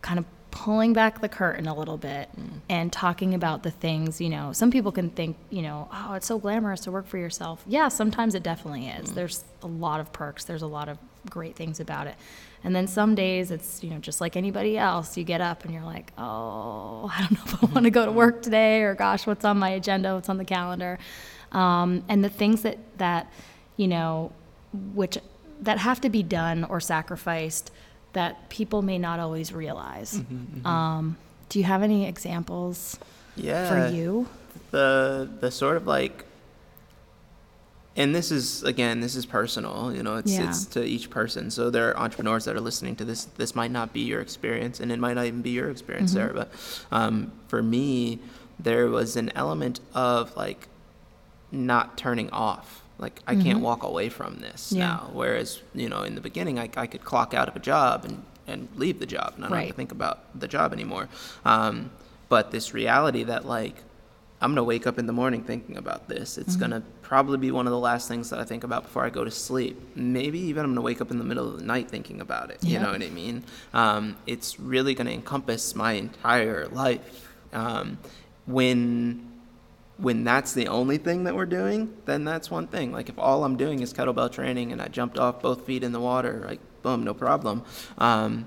kind 0.00 0.18
of 0.18 0.24
pulling 0.50 0.92
back 0.92 1.20
the 1.20 1.28
curtain 1.28 1.68
a 1.68 1.74
little 1.78 1.96
bit 1.98 2.28
mm. 2.36 2.50
and 2.68 2.92
talking 2.92 3.32
about 3.32 3.62
the 3.62 3.70
things, 3.70 4.20
you 4.20 4.28
know, 4.28 4.52
some 4.52 4.72
people 4.72 4.90
can 4.90 5.08
think, 5.08 5.36
you 5.50 5.62
know, 5.62 5.88
oh, 5.92 6.14
it's 6.14 6.26
so 6.26 6.36
glamorous 6.36 6.80
to 6.80 6.90
work 6.90 7.06
for 7.06 7.16
yourself. 7.16 7.62
Yeah, 7.64 7.86
sometimes 7.86 8.34
it 8.34 8.42
definitely 8.42 8.88
is. 8.88 9.10
Mm. 9.10 9.14
There's 9.14 9.44
a 9.62 9.68
lot 9.68 10.00
of 10.00 10.12
perks, 10.12 10.42
there's 10.42 10.62
a 10.62 10.66
lot 10.66 10.88
of 10.88 10.98
great 11.30 11.54
things 11.54 11.78
about 11.78 12.08
it. 12.08 12.16
And 12.64 12.74
then 12.74 12.88
some 12.88 13.14
days 13.14 13.52
it's, 13.52 13.84
you 13.84 13.90
know, 13.90 13.98
just 13.98 14.20
like 14.20 14.36
anybody 14.36 14.76
else, 14.76 15.16
you 15.16 15.22
get 15.22 15.40
up 15.40 15.64
and 15.64 15.72
you're 15.72 15.84
like, 15.84 16.12
oh, 16.18 17.08
I 17.16 17.20
don't 17.20 17.34
know 17.34 17.44
if 17.44 17.62
I 17.62 17.66
want 17.66 17.84
to 17.84 17.90
go 17.90 18.04
to 18.04 18.10
work 18.10 18.42
today 18.42 18.82
or 18.82 18.96
gosh, 18.96 19.28
what's 19.28 19.44
on 19.44 19.60
my 19.60 19.70
agenda, 19.70 20.16
what's 20.16 20.28
on 20.28 20.38
the 20.38 20.44
calendar. 20.44 20.98
Um, 21.52 22.02
and 22.08 22.24
the 22.24 22.30
things 22.30 22.62
that, 22.62 22.78
that, 22.98 23.32
you 23.76 23.88
know, 23.88 24.32
which 24.94 25.18
that 25.60 25.78
have 25.78 26.00
to 26.00 26.10
be 26.10 26.22
done 26.22 26.64
or 26.64 26.80
sacrificed 26.80 27.70
that 28.12 28.48
people 28.50 28.82
may 28.82 28.98
not 28.98 29.20
always 29.20 29.52
realize. 29.52 30.18
Mm-hmm, 30.18 30.58
mm-hmm. 30.58 30.66
Um, 30.66 31.16
do 31.48 31.58
you 31.58 31.64
have 31.64 31.82
any 31.82 32.06
examples 32.06 32.98
yeah, 33.36 33.68
for 33.68 33.94
you? 33.94 34.28
The 34.70 35.30
the 35.40 35.50
sort 35.50 35.76
of 35.76 35.86
like 35.86 36.24
and 37.96 38.14
this 38.14 38.30
is 38.30 38.62
again 38.62 39.00
this 39.00 39.14
is 39.14 39.26
personal 39.26 39.94
you 39.94 40.02
know 40.02 40.16
it's 40.16 40.32
yeah. 40.32 40.48
it's 40.48 40.64
to 40.64 40.82
each 40.82 41.10
person 41.10 41.50
so 41.50 41.70
there 41.70 41.90
are 41.90 41.98
entrepreneurs 41.98 42.44
that 42.44 42.56
are 42.56 42.60
listening 42.60 42.96
to 42.96 43.04
this 43.04 43.26
this 43.36 43.54
might 43.54 43.70
not 43.70 43.92
be 43.92 44.00
your 44.00 44.20
experience 44.20 44.80
and 44.80 44.90
it 44.90 44.98
might 44.98 45.14
not 45.14 45.26
even 45.26 45.42
be 45.42 45.50
your 45.50 45.70
experience 45.70 46.10
mm-hmm. 46.10 46.20
sarah 46.20 46.34
but 46.34 46.52
um, 46.90 47.32
for 47.48 47.62
me 47.62 48.18
there 48.58 48.88
was 48.88 49.16
an 49.16 49.30
element 49.34 49.80
of 49.94 50.34
like 50.36 50.68
not 51.50 51.98
turning 51.98 52.30
off 52.30 52.81
like 53.02 53.20
I 53.26 53.34
mm-hmm. 53.34 53.42
can't 53.42 53.60
walk 53.60 53.82
away 53.82 54.08
from 54.08 54.38
this 54.38 54.72
yeah. 54.72 54.86
now. 54.86 55.10
Whereas 55.12 55.60
you 55.74 55.88
know 55.88 56.02
in 56.02 56.14
the 56.14 56.20
beginning 56.20 56.58
I, 56.58 56.70
I 56.76 56.86
could 56.86 57.04
clock 57.04 57.34
out 57.34 57.48
of 57.48 57.56
a 57.56 57.60
job 57.60 58.04
and 58.04 58.24
and 58.46 58.68
leave 58.76 58.98
the 58.98 59.06
job 59.06 59.34
and 59.36 59.44
I 59.44 59.48
don't 59.48 59.56
right. 59.56 59.66
have 59.66 59.70
to 59.70 59.76
think 59.76 59.92
about 59.92 60.38
the 60.38 60.48
job 60.48 60.72
anymore. 60.72 61.08
Um, 61.44 61.90
but 62.28 62.50
this 62.50 62.72
reality 62.72 63.24
that 63.24 63.44
like 63.44 63.76
I'm 64.40 64.50
gonna 64.50 64.64
wake 64.64 64.86
up 64.86 64.98
in 64.98 65.06
the 65.06 65.12
morning 65.12 65.44
thinking 65.44 65.76
about 65.76 66.08
this. 66.08 66.38
It's 66.38 66.52
mm-hmm. 66.52 66.60
gonna 66.60 66.82
probably 67.02 67.38
be 67.38 67.50
one 67.50 67.66
of 67.66 67.72
the 67.72 67.78
last 67.78 68.08
things 68.08 68.30
that 68.30 68.40
I 68.40 68.44
think 68.44 68.64
about 68.64 68.84
before 68.84 69.04
I 69.04 69.10
go 69.10 69.22
to 69.22 69.30
sleep. 69.30 69.80
Maybe 69.94 70.38
even 70.40 70.64
I'm 70.64 70.70
gonna 70.70 70.80
wake 70.80 71.00
up 71.00 71.10
in 71.10 71.18
the 71.18 71.24
middle 71.24 71.48
of 71.48 71.58
the 71.58 71.64
night 71.64 71.88
thinking 71.88 72.20
about 72.20 72.50
it. 72.50 72.58
Yeah. 72.60 72.70
You 72.72 72.84
know 72.84 72.92
what 72.92 73.02
I 73.02 73.10
mean? 73.10 73.44
Um, 73.72 74.16
it's 74.26 74.58
really 74.58 74.94
gonna 74.94 75.10
encompass 75.10 75.74
my 75.74 75.92
entire 75.92 76.66
life. 76.68 77.28
Um, 77.52 77.98
when 78.46 79.31
when 79.98 80.24
that's 80.24 80.52
the 80.52 80.68
only 80.68 80.98
thing 80.98 81.24
that 81.24 81.34
we're 81.34 81.46
doing, 81.46 81.94
then 82.06 82.24
that's 82.24 82.50
one 82.50 82.66
thing. 82.66 82.92
Like 82.92 83.08
if 83.08 83.18
all 83.18 83.44
I'm 83.44 83.56
doing 83.56 83.80
is 83.80 83.92
kettlebell 83.92 84.32
training 84.32 84.72
and 84.72 84.80
I 84.80 84.88
jumped 84.88 85.18
off 85.18 85.42
both 85.42 85.66
feet 85.66 85.84
in 85.84 85.92
the 85.92 86.00
water, 86.00 86.44
like 86.46 86.60
boom, 86.82 87.04
no 87.04 87.14
problem. 87.14 87.62
Um, 87.98 88.46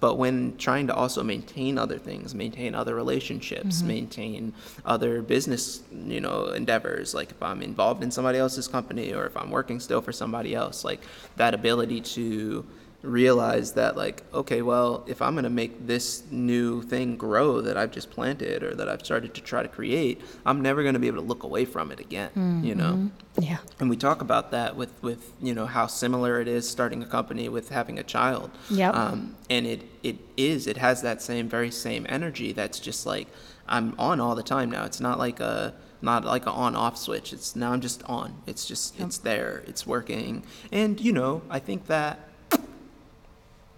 but 0.00 0.14
when 0.14 0.56
trying 0.58 0.86
to 0.86 0.94
also 0.94 1.24
maintain 1.24 1.76
other 1.76 1.98
things, 1.98 2.32
maintain 2.32 2.74
other 2.74 2.94
relationships, 2.94 3.82
maintain 3.82 4.54
other 4.84 5.22
business, 5.22 5.82
you 5.92 6.20
know, 6.20 6.46
endeavors, 6.46 7.14
like 7.14 7.32
if 7.32 7.42
I'm 7.42 7.62
involved 7.62 8.04
in 8.04 8.12
somebody 8.12 8.38
else's 8.38 8.68
company 8.68 9.12
or 9.12 9.26
if 9.26 9.36
I'm 9.36 9.50
working 9.50 9.80
still 9.80 10.00
for 10.00 10.12
somebody 10.12 10.54
else, 10.54 10.84
like 10.84 11.00
that 11.34 11.52
ability 11.52 12.00
to 12.02 12.64
realize 13.02 13.74
that 13.74 13.96
like 13.96 14.24
okay 14.34 14.60
well 14.60 15.04
if 15.06 15.22
i'm 15.22 15.34
going 15.34 15.44
to 15.44 15.50
make 15.50 15.86
this 15.86 16.24
new 16.32 16.82
thing 16.82 17.16
grow 17.16 17.60
that 17.60 17.76
i've 17.76 17.92
just 17.92 18.10
planted 18.10 18.62
or 18.64 18.74
that 18.74 18.88
i've 18.88 19.04
started 19.04 19.32
to 19.32 19.40
try 19.40 19.62
to 19.62 19.68
create 19.68 20.20
i'm 20.44 20.60
never 20.60 20.82
going 20.82 20.94
to 20.94 20.98
be 20.98 21.06
able 21.06 21.20
to 21.20 21.26
look 21.26 21.44
away 21.44 21.64
from 21.64 21.92
it 21.92 22.00
again 22.00 22.60
you 22.64 22.74
know? 22.74 23.08
Yeah. 23.38 23.58
and 23.78 23.88
we 23.88 23.96
talk 23.96 24.20
about 24.20 24.50
that 24.50 24.74
with 24.74 25.00
with 25.00 25.32
you 25.40 25.54
know 25.54 25.66
how 25.66 25.86
similar 25.86 26.40
it 26.40 26.48
is 26.48 26.68
starting 26.68 27.00
a 27.02 27.06
company 27.06 27.48
with 27.48 27.68
having 27.68 27.98
a 27.98 28.02
child. 28.02 28.50
Yep. 28.68 28.94
um, 28.94 29.36
and 29.48 29.64
it 29.64 29.82
it 30.02 30.16
is 30.36 30.66
it 30.66 30.76
has 30.78 31.02
that 31.02 31.22
same 31.22 31.48
very 31.48 31.70
same 31.70 32.04
energy 32.08 32.52
that's 32.52 32.80
just 32.80 33.06
like 33.06 33.28
i'm 33.68 33.94
on 33.96 34.18
all 34.18 34.34
the 34.34 34.42
time 34.42 34.70
now. 34.70 34.84
It's 34.84 34.98
not 35.00 35.18
like 35.20 35.38
a 35.38 35.74
not 36.02 36.24
like 36.24 36.42
an 36.46 36.52
on 36.52 36.74
off 36.74 36.96
switch. 36.96 37.32
It's 37.32 37.54
now 37.54 37.72
i'm 37.72 37.80
just 37.80 38.02
on. 38.04 38.42
It's 38.46 38.66
just 38.66 38.98
it's 38.98 39.18
there. 39.18 39.62
It's 39.68 39.86
working. 39.86 40.42
And 40.72 41.00
you 41.00 41.12
know 41.12 41.42
i 41.48 41.60
think 41.60 41.86
that 41.86 42.18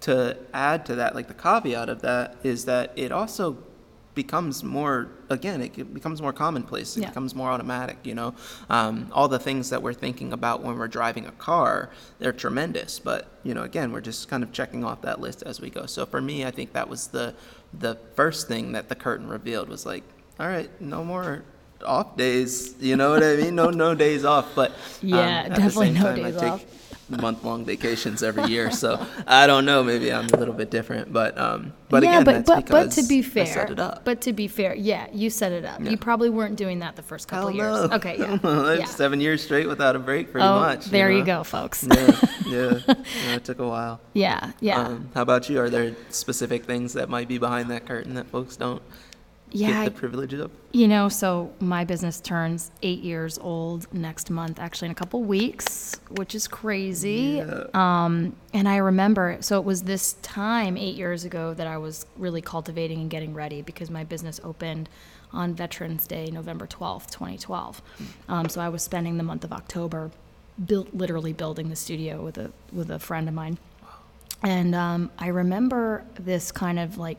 to 0.01 0.37
add 0.55 0.87
to 0.87 0.95
that, 0.97 1.15
like 1.15 1.29
the 1.29 1.35
caveat 1.35 1.89
of 1.89 2.03
that 2.03 2.37
is 2.43 2.65
that 2.65 2.93
it 2.97 3.13
also 3.13 3.59
becomes 4.13 4.65
more 4.65 5.09
again 5.31 5.63
it 5.63 5.95
becomes 5.95 6.21
more 6.21 6.33
commonplace 6.33 6.97
it 6.97 7.03
Yeah. 7.03 7.09
becomes 7.11 7.33
more 7.33 7.49
automatic 7.49 7.97
you 8.03 8.13
know 8.15 8.35
um, 8.69 9.09
all 9.13 9.29
the 9.29 9.39
things 9.39 9.71
that 9.71 9.83
we're 9.85 9.93
thinking 9.95 10.33
about 10.33 10.65
when 10.65 10.77
we're 10.77 10.89
driving 10.89 11.27
a 11.27 11.31
car 11.33 11.91
they're 12.19 12.33
tremendous 12.33 12.99
but 12.99 13.29
you 13.45 13.55
know 13.55 13.63
again 13.63 13.93
we're 13.93 14.01
just 14.01 14.29
kind 14.29 14.43
of 14.43 14.51
checking 14.53 14.83
off 14.85 15.01
that 15.03 15.21
list 15.21 15.45
as 15.45 15.61
we 15.61 15.71
go 15.71 15.87
so 15.87 16.05
for 16.05 16.21
me 16.21 16.45
i 16.45 16.51
think 16.51 16.73
that 16.73 16.89
was 16.89 17.07
the 17.09 17.33
the 17.79 17.95
first 18.17 18.49
thing 18.49 18.73
that 18.73 18.89
the 18.89 18.97
curtain 18.97 19.29
revealed 19.29 19.69
was 19.69 19.87
like 19.87 20.03
all 20.41 20.49
right 20.49 20.69
no 20.81 21.05
more 21.05 21.45
off 21.87 22.17
days 22.17 22.75
you 22.81 22.97
know 22.97 23.11
what 23.11 23.23
i 23.23 23.37
mean 23.37 23.55
no 23.55 23.71
no 23.71 23.95
days 23.95 24.25
off 24.25 24.49
but 24.57 24.73
um, 24.73 24.77
Yeah, 25.03 25.49
the 25.49 25.55
definitely 25.55 25.91
no 25.93 26.03
time, 26.03 26.17
days 26.17 26.35
take 26.35 26.53
off. 26.53 26.65
Month-long 27.11 27.65
vacations 27.65 28.23
every 28.23 28.45
year 28.45 28.71
so 28.71 29.05
i 29.27 29.47
don't 29.47 29.65
know 29.65 29.83
maybe 29.83 30.13
i'm 30.13 30.27
a 30.27 30.37
little 30.37 30.55
bit 30.55 30.71
different 30.71 31.13
but 31.13 31.37
um 31.39 31.73
but 31.91 32.05
yeah, 32.05 32.21
again 32.21 32.25
but 32.25 32.33
that's 32.47 32.49
but 32.49 32.67
but 32.69 32.91
to 32.93 33.03
be 33.09 33.19
I 33.19 33.23
fair, 33.23 33.47
set 33.47 33.71
it 33.71 33.81
up 33.81 34.05
but 34.05 34.21
to 34.23 34.33
be 34.33 34.47
fair, 34.49 34.75
yeah, 34.75 35.09
you 35.13 35.29
set 35.29 35.53
it 35.53 35.65
up. 35.65 35.81
Yeah. 35.81 35.91
You 35.91 35.97
probably 35.97 36.31
weren't 36.31 36.57
doing 36.57 36.79
that 36.79 36.95
the 36.97 37.03
first 37.03 37.27
couple 37.27 37.49
Hell 37.49 37.57
years. 37.57 37.91
no. 37.91 37.97
Okay, 37.97 38.17
yeah, 38.17 38.39
yeah. 38.79 38.85
seven 38.85 39.21
years 39.21 39.43
straight 39.43 39.67
without 39.67 39.97
a 39.97 39.99
break 39.99 40.31
pretty 40.31 40.47
oh, 40.47 40.61
much 40.61 40.87
there 40.87 41.11
you 41.11 41.21
know? 41.21 41.39
go, 41.39 41.45
folks. 41.45 41.85
yeah, 41.91 42.17
yeah 42.47 42.79
yeah 42.87 43.35
it 43.35 43.45
took 43.45 43.59
a 43.59 43.67
while 43.67 44.01
Yeah, 44.15 44.53
yeah, 44.61 44.81
um, 44.81 45.11
how 45.15 45.23
about 45.23 45.49
you 45.49 45.59
are 45.61 45.69
there 45.69 45.97
specific 46.11 46.65
things 46.65 46.93
that 46.93 47.09
might 47.09 47.27
be 47.27 47.39
behind 47.39 47.71
that 47.71 47.87
curtain 47.87 48.15
that 48.15 48.29
folks 48.29 48.57
don't 48.57 48.83
yeah. 49.53 49.85
get 49.85 49.95
the 49.95 49.99
privilege 49.99 50.33
of 50.33 50.51
You 50.73 50.89
know, 50.89 51.09
so 51.09 51.53
my 51.61 51.85
business 51.85 52.21
turns 52.21 52.71
eight 52.83 53.01
years 53.01 53.39
old 53.39 53.93
next 53.93 54.31
month, 54.31 54.59
actually 54.59 54.87
in 54.87 54.93
a 54.93 54.97
couple 54.97 55.23
weeks, 55.23 56.01
which 56.11 56.35
is 56.35 56.47
crazy. 56.47 57.41
Um, 57.75 58.37
and 58.55 58.69
I 58.69 58.77
remember, 58.77 59.39
so 59.41 59.59
it 59.59 59.65
was 59.65 59.83
this 59.83 60.15
time 60.23 60.77
eight 60.77 60.97
years 60.97 61.25
ago 61.25 61.55
that 61.55 61.67
I 61.67 61.79
was 61.79 62.07
really 62.17 62.43
cultivating 62.43 63.01
and 63.01 63.11
getting 63.11 63.35
ready 63.35 63.63
because 63.63 63.91
my 63.91 64.05
business 64.05 64.41
opened 64.45 64.89
on 65.33 65.55
Veterans 65.55 66.07
Day, 66.07 66.27
November 66.27 66.67
12th, 66.67 67.11
2012. 67.11 67.83
Um, 68.29 68.49
so 68.49 68.61
I 68.61 68.69
was 68.69 68.83
spending 68.83 69.17
the 69.17 69.23
month 69.23 69.45
of 69.45 69.53
October 69.53 70.11
built, 70.65 70.93
literally 70.93 71.33
building 71.33 71.71
the 71.71 71.77
studio 71.77 72.23
with 72.23 72.39
a, 72.39 72.51
with 72.73 72.91
a 72.91 72.99
friend 72.99 73.29
of 73.29 73.35
mine. 73.35 73.59
And 74.43 74.75
um, 74.75 75.11
I 75.19 75.29
remember 75.29 76.05
this 76.15 76.51
kind 76.51 76.79
of 76.79 76.99
like 76.99 77.19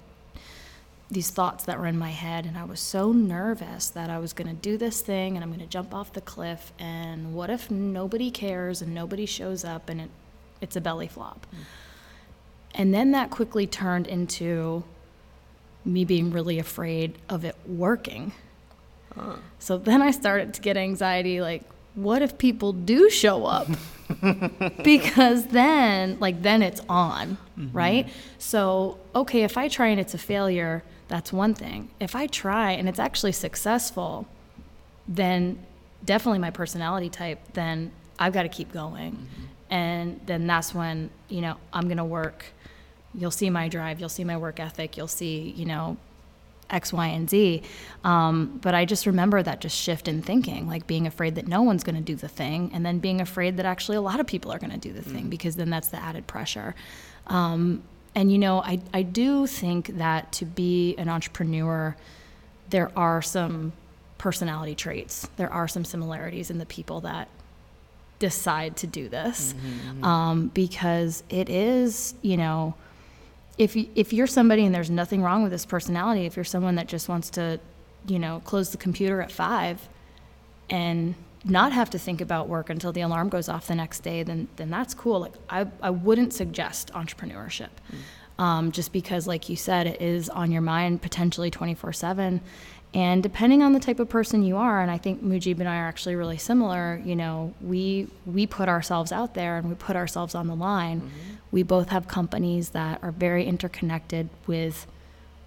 these 1.12 1.30
thoughts 1.30 1.66
that 1.66 1.78
were 1.78 1.88
in 1.88 1.98
my 1.98 2.10
head 2.10 2.46
and 2.46 2.58
I 2.58 2.64
was 2.64 2.80
so 2.80 3.12
nervous 3.12 3.90
that 3.90 4.10
I 4.10 4.18
was 4.18 4.32
going 4.32 4.48
to 4.48 4.56
do 4.56 4.78
this 4.78 5.02
thing 5.02 5.36
and 5.36 5.44
I'm 5.44 5.50
going 5.50 5.60
to 5.60 5.68
jump 5.68 5.94
off 5.94 6.14
the 6.14 6.22
cliff 6.22 6.72
and 6.80 7.34
what 7.34 7.50
if 7.50 7.70
nobody 7.70 8.32
cares 8.32 8.82
and 8.82 8.96
nobody 8.96 9.26
shows 9.26 9.66
up 9.66 9.90
and 9.90 10.02
it 10.02 10.10
it's 10.62 10.76
a 10.76 10.82
belly 10.82 11.08
flop. 11.08 11.46
Hmm. 11.50 11.62
And 12.74 12.94
then 12.94 13.12
that 13.12 13.32
quickly 13.32 13.68
turned 13.68 14.08
into 14.08 14.84
me 15.84 16.06
being 16.06 16.32
really 16.32 16.60
afraid 16.60 17.18
of 17.28 17.44
it 17.44 17.56
working. 17.66 18.32
So 19.60 19.78
then 19.78 20.02
I 20.02 20.12
started 20.12 20.54
to 20.54 20.62
get 20.62 20.78
anxiety 20.78 21.42
like 21.42 21.64
what 21.96 22.22
if 22.22 22.38
people 22.38 22.72
do 22.72 23.10
show 23.10 23.46
up? 23.46 23.68
because 24.84 25.48
then 25.48 26.18
like 26.20 26.42
then 26.42 26.62
it's 26.62 26.82
on 26.90 27.38
mm-hmm. 27.58 27.76
right 27.76 28.10
so 28.38 28.98
okay 29.16 29.44
if 29.44 29.58
i 29.58 29.70
try 29.70 29.88
and 29.88 30.02
it's 30.02 30.14
a 30.14 30.18
failure 30.18 30.84
that's 31.12 31.32
one 31.32 31.54
thing. 31.54 31.92
If 32.00 32.16
i 32.16 32.26
try 32.26 32.72
and 32.72 32.90
it's 32.90 33.00
actually 33.00 33.34
successful 33.34 34.28
then 35.08 35.64
definitely 36.06 36.40
my 36.40 36.52
personality 36.52 37.10
type 37.10 37.40
then 37.54 37.92
i've 38.18 38.34
got 38.34 38.44
to 38.44 38.50
keep 38.50 38.72
going. 38.72 39.28
And 39.70 40.20
then 40.26 40.48
that's 40.48 40.74
when 40.74 41.12
you 41.30 41.42
know 41.42 41.58
i'm 41.74 41.86
going 41.86 41.98
to 41.98 42.06
work. 42.22 42.46
You'll 43.14 43.30
see 43.30 43.50
my 43.50 43.68
drive 43.68 44.00
you'll 44.00 44.10
see 44.10 44.24
my 44.24 44.38
work 44.38 44.60
ethic 44.60 44.98
you'll 44.98 45.08
see 45.08 45.54
you 45.56 45.66
know 45.66 45.98
X, 46.72 46.94
Y, 46.94 47.08
and 47.08 47.30
Z. 47.30 47.62
Um, 48.06 48.60
but 48.62 48.74
I 48.74 48.86
just 48.86 49.06
remember 49.06 49.44
that 49.44 49.60
just 49.60 49.78
shift 49.78 50.08
in 50.08 50.22
thinking, 50.22 50.70
like 50.70 50.88
being 50.88 51.06
afraid 51.06 51.36
that 51.36 51.46
no 51.46 51.62
one's 51.62 51.84
going 51.84 51.98
to 51.98 52.02
do 52.02 52.16
the 52.16 52.30
thing, 52.30 52.72
and 52.74 52.86
then 52.86 53.00
being 53.00 53.20
afraid 53.20 53.58
that 53.58 53.66
actually 53.66 53.98
a 53.98 54.02
lot 54.02 54.22
of 54.22 54.26
people 54.26 54.54
are 54.54 54.60
going 54.60 54.72
to 54.72 54.78
do 54.78 54.94
the 54.94 55.02
thing 55.02 55.30
because 55.30 55.58
then 55.58 55.70
that's 55.70 55.90
the 55.90 56.02
added 56.02 56.28
pressure. 56.28 56.74
Um, 57.28 57.84
and 58.16 58.32
you 58.32 58.38
know, 58.38 58.62
I, 58.62 58.80
I 58.94 59.04
do 59.04 59.48
think 59.48 59.98
that 59.98 60.32
to 60.34 60.46
be 60.46 60.96
an 60.98 61.08
entrepreneur, 61.10 61.96
there 62.70 62.92
are 62.96 63.22
some 63.22 63.74
personality 64.18 64.76
traits, 64.76 65.28
there 65.38 65.52
are 65.52 65.68
some 65.68 65.86
similarities 65.86 66.50
in 66.50 66.58
the 66.58 66.66
people 66.66 67.02
that 67.02 67.28
decide 68.20 68.78
to 68.78 68.88
do 68.88 69.10
this. 69.10 69.56
Um, 70.04 70.48
because 70.54 71.24
it 71.30 71.50
is, 71.50 72.14
you 72.22 72.38
know, 72.38 72.76
if 73.58 73.76
you, 73.76 73.88
if 73.96 74.14
you're 74.14 74.28
somebody 74.28 74.66
and 74.66 74.74
there's 74.74 74.90
nothing 74.90 75.22
wrong 75.22 75.44
with 75.44 75.52
this 75.52 75.66
personality, 75.66 76.26
if 76.26 76.36
you're 76.36 76.46
someone 76.46 76.76
that 76.76 76.88
just 76.88 77.10
wants 77.10 77.30
to, 77.32 77.60
you 78.08 78.20
know, 78.20 78.42
close 78.46 78.72
the 78.72 78.78
computer 78.78 79.22
at 79.22 79.32
five 79.32 79.88
and 80.70 81.16
not 81.44 81.72
have 81.74 81.90
to 81.92 82.00
think 82.00 82.22
about 82.22 82.48
work 82.48 82.70
until 82.70 82.92
the 82.92 83.02
alarm 83.02 83.30
goes 83.30 83.50
off 83.50 83.68
the 83.68 83.76
next 83.76 84.02
day, 84.02 84.24
then 84.24 84.48
then 84.58 84.70
that's 84.70 84.94
cool. 84.94 85.22
Like 85.22 85.34
I 85.50 85.68
I 85.82 85.90
wouldn't 85.90 86.34
suggest 86.34 86.92
entrepreneurship, 86.94 87.70
um, 88.38 88.72
just 88.72 88.94
because, 88.94 89.28
like 89.28 89.50
you 89.50 89.56
said, 89.56 89.88
it 89.88 90.02
is 90.02 90.30
on 90.30 90.52
your 90.52 90.62
mind 90.62 91.02
potentially 91.02 91.50
24 91.50 91.94
seven, 91.94 92.42
and 92.94 93.24
depending 93.24 93.64
on 93.64 93.74
the 93.74 93.80
type 93.80 94.00
of 94.00 94.10
person 94.10 94.44
you 94.44 94.58
are, 94.58 94.82
and 94.82 94.92
I 94.92 94.98
think 94.98 95.24
Mujib 95.24 95.60
and 95.60 95.68
I 95.68 95.78
are 95.78 95.88
actually 95.88 96.16
really 96.16 96.38
similar. 96.38 97.02
You 97.04 97.16
know, 97.16 97.54
we 97.62 98.08
we 98.26 98.46
put 98.46 98.70
ourselves 98.70 99.12
out 99.12 99.34
there 99.34 99.58
and 99.58 99.70
we 99.70 99.76
put 99.76 99.96
ourselves 99.96 100.36
on 100.36 100.48
the 100.48 100.56
line. 100.56 101.10
We 101.52 101.64
both 101.64 101.90
have 101.90 102.08
companies 102.08 102.70
that 102.70 103.02
are 103.04 103.12
very 103.12 103.46
interconnected 103.46 104.30
with 104.46 104.88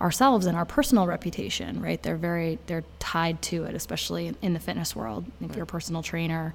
ourselves 0.04 0.44
and 0.44 0.54
our 0.54 0.66
personal 0.66 1.06
reputation, 1.06 1.80
right? 1.80 2.00
They're 2.02 2.18
very 2.18 2.58
they're 2.66 2.84
tied 2.99 3.40
to 3.42 3.64
it, 3.64 3.75
especially 3.75 4.34
in, 4.42 4.52
the 4.52 4.61
fitness 4.61 4.94
world. 4.94 5.25
If 5.40 5.56
you're 5.56 5.64
a 5.64 5.66
personal 5.66 6.02
trainer 6.02 6.54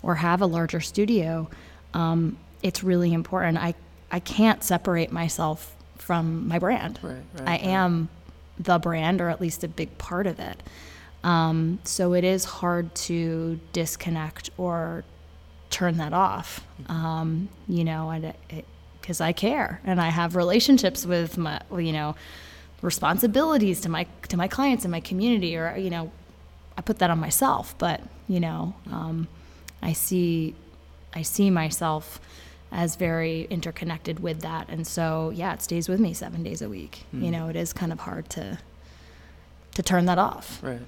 or 0.00 0.14
have 0.14 0.40
a 0.40 0.46
larger 0.46 0.78
studio, 0.80 1.50
um, 1.92 2.38
it's 2.62 2.84
really 2.84 3.12
important. 3.12 3.58
I 3.58 3.74
I 4.12 4.20
can't 4.20 4.62
separate 4.62 5.10
myself 5.10 5.74
from 5.96 6.46
my 6.46 6.60
brand. 6.60 7.00
Right, 7.02 7.16
right, 7.34 7.40
I 7.40 7.44
right. 7.44 7.62
am 7.64 8.08
the 8.60 8.78
brand, 8.78 9.20
or 9.20 9.28
at 9.28 9.40
least 9.40 9.64
a 9.64 9.68
big 9.68 9.98
part 9.98 10.28
of 10.28 10.38
it. 10.38 10.62
Um, 11.24 11.80
so 11.82 12.14
it 12.14 12.22
is 12.22 12.44
hard 12.44 12.94
to 12.94 13.58
disconnect 13.72 14.50
or 14.56 15.02
turn 15.68 15.96
that 15.96 16.12
off. 16.12 16.64
Um, 16.86 17.48
you 17.66 17.82
know, 17.82 18.10
and 18.10 18.32
because 19.00 19.20
I 19.20 19.32
care 19.32 19.80
and 19.84 20.00
I 20.00 20.10
have 20.10 20.36
relationships 20.36 21.04
with 21.04 21.36
my, 21.36 21.60
you 21.76 21.92
know, 21.92 22.14
responsibilities 22.82 23.80
to 23.82 23.88
my 23.88 24.06
to 24.28 24.36
my 24.36 24.48
clients 24.48 24.84
and 24.84 24.92
my 24.92 25.00
community, 25.00 25.56
or 25.56 25.76
you 25.76 25.90
know, 25.90 26.10
I 26.76 26.82
put 26.82 26.98
that 26.98 27.10
on 27.10 27.18
myself. 27.18 27.74
But 27.78 28.00
you 28.28 28.40
know, 28.40 28.74
um, 28.90 29.28
I 29.82 29.92
see 29.92 30.54
I 31.14 31.22
see 31.22 31.50
myself 31.50 32.20
as 32.70 32.96
very 32.96 33.44
interconnected 33.50 34.20
with 34.20 34.40
that, 34.42 34.68
and 34.68 34.86
so 34.86 35.30
yeah, 35.34 35.54
it 35.54 35.62
stays 35.62 35.88
with 35.88 36.00
me 36.00 36.12
seven 36.12 36.42
days 36.42 36.60
a 36.62 36.68
week. 36.68 37.04
You 37.12 37.30
know, 37.30 37.48
it 37.48 37.56
is 37.56 37.72
kind 37.72 37.92
of 37.92 38.00
hard 38.00 38.28
to 38.30 38.58
to 39.74 39.82
turn 39.82 40.06
that 40.06 40.18
off. 40.18 40.58
Right. 40.62 40.80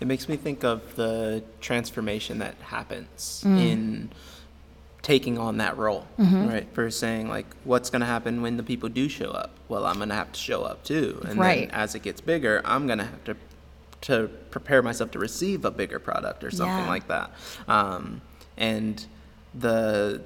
It 0.00 0.06
makes 0.06 0.28
me 0.28 0.36
think 0.36 0.64
of 0.64 0.96
the 0.96 1.44
transformation 1.60 2.38
that 2.38 2.56
happens 2.62 3.42
Mm. 3.46 3.58
in 3.60 4.10
taking 5.02 5.36
on 5.36 5.56
that 5.58 5.76
role, 5.76 6.06
Mm-hmm. 6.18 6.48
right? 6.48 6.68
For 6.74 6.90
saying 6.90 7.28
like, 7.28 7.46
what's 7.64 7.90
going 7.90 8.00
to 8.00 8.06
happen 8.06 8.40
when 8.42 8.56
the 8.56 8.62
people 8.62 8.88
do 8.88 9.08
show 9.08 9.30
up? 9.30 9.50
Well, 9.68 9.84
I'm 9.84 9.96
going 9.96 10.08
to 10.10 10.14
have 10.14 10.32
to 10.32 10.38
show 10.40 10.62
up 10.62 10.84
too, 10.84 11.20
and 11.26 11.38
Right. 11.38 11.68
then 11.68 11.70
as 11.78 11.94
it 11.94 12.02
gets 12.02 12.20
bigger, 12.20 12.62
I'm 12.64 12.86
going 12.86 12.98
to 12.98 13.04
have 13.06 13.24
to 13.24 13.36
to 14.02 14.28
prepare 14.50 14.82
myself 14.82 15.12
to 15.12 15.18
receive 15.20 15.64
a 15.64 15.70
bigger 15.70 16.00
product 16.00 16.42
or 16.42 16.50
something 16.50 16.84
Yeah. 16.84 16.88
like 16.90 17.06
that. 17.06 17.30
Um, 17.68 18.20
and 18.56 19.04
the 19.54 20.22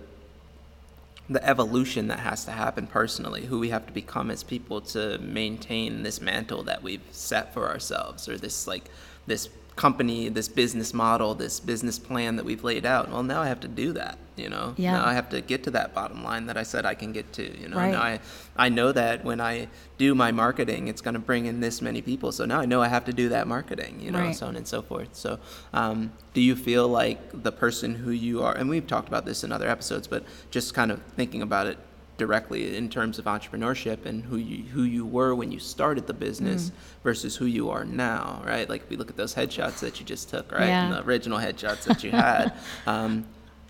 the 1.29 1.45
evolution 1.47 2.07
that 2.09 2.21
has 2.21 2.45
to 2.45 2.53
happen 2.53 2.87
personally, 2.87 3.47
who 3.47 3.59
we 3.59 3.71
have 3.71 3.85
to 3.87 3.93
become 3.93 4.31
as 4.31 4.45
people 4.45 4.81
to 4.81 5.19
maintain 5.19 6.05
this 6.05 6.21
mantle 6.21 6.63
that 6.63 6.83
we've 6.83 7.03
set 7.11 7.53
for 7.53 7.69
ourselves, 7.69 8.29
or 8.29 8.39
this 8.39 8.67
like 8.67 8.85
this 9.27 9.49
company, 9.77 10.29
this 10.31 10.49
business 10.49 10.95
model, 10.95 11.35
this 11.35 11.61
business 11.61 11.99
plan 11.99 12.37
that 12.37 12.45
we've 12.45 12.65
laid 12.65 12.87
out. 12.87 13.11
Well, 13.11 13.23
now 13.23 13.43
I 13.43 13.49
have 13.49 13.61
to 13.61 13.69
do 13.69 13.93
that. 13.93 14.19
You 14.37 14.51
know, 14.51 14.75
Yeah. 14.77 14.93
now 14.93 15.07
I 15.07 15.15
have 15.15 15.29
to 15.31 15.41
get 15.41 15.65
to 15.65 15.71
that 15.73 15.95
bottom 15.95 16.23
line 16.23 16.47
that 16.47 16.57
I 16.59 16.63
said 16.63 16.85
I 16.85 16.95
can 16.95 17.13
get 17.13 17.33
to. 17.35 17.59
You 17.61 17.69
know, 17.69 17.77
Right. 17.77 17.93
now 17.93 18.03
I 18.03 18.21
I 18.59 18.69
know 18.71 18.91
that 18.93 19.23
when 19.25 19.41
I 19.41 19.69
do 19.99 20.15
my 20.15 20.33
marketing, 20.33 20.89
it's 20.89 21.01
going 21.03 21.15
to 21.15 21.21
bring 21.21 21.45
in 21.47 21.61
this 21.61 21.81
many 21.83 22.01
people. 22.03 22.33
So 22.33 22.45
now 22.47 22.61
I 22.61 22.65
know 22.67 22.81
I 22.83 22.89
have 22.89 23.05
to 23.07 23.13
do 23.13 23.29
that 23.31 23.47
marketing. 23.47 23.99
You 24.01 24.11
know, 24.11 24.19
Right. 24.21 24.35
so 24.37 24.47
on 24.47 24.57
and 24.57 24.67
so 24.67 24.81
forth. 24.83 25.11
So, 25.13 25.39
um, 25.75 26.13
do 26.35 26.41
you 26.41 26.55
feel 26.57 26.89
like 26.89 27.43
the 27.43 27.53
person 27.53 27.95
who 27.97 28.11
you 28.11 28.43
are, 28.43 28.55
and 28.55 28.69
we've 28.71 28.87
talked 28.87 29.09
about 29.09 29.25
this 29.27 29.45
in 29.45 29.53
other 29.53 29.69
episodes, 29.69 30.07
but 30.07 30.23
just 30.51 30.73
kind 30.75 30.91
of 30.91 31.01
thinking 31.17 31.41
about 31.43 31.67
it 31.67 31.79
directly 32.17 32.77
in 32.77 32.89
terms 32.89 33.19
of 33.19 33.27
entrepreneurship 33.27 34.07
and 34.07 34.25
who 34.25 34.37
you 34.37 34.65
who 34.65 34.83
you 34.83 35.05
were 35.05 35.35
when 35.35 35.53
you 35.53 35.59
started 35.59 36.07
the 36.07 36.15
business 36.15 36.71
Mm. 36.71 36.73
versus 37.03 37.37
who 37.37 37.47
you 37.47 37.71
are 37.71 37.85
now, 37.85 38.43
right? 38.47 38.69
Like 38.69 38.83
if 38.85 38.91
we 38.91 38.97
look 38.97 39.11
at 39.11 39.17
those 39.17 39.35
headshots 39.35 39.81
that 39.81 40.01
you 40.01 40.07
just 40.07 40.29
took, 40.31 40.51
right, 40.53 40.67
Yeah. 40.69 40.85
and 40.87 40.95
the 40.95 41.03
original 41.05 41.39
headshots 41.39 41.85
that 41.85 42.03
you 42.03 42.11
had. 42.11 42.53
um, 42.87 43.25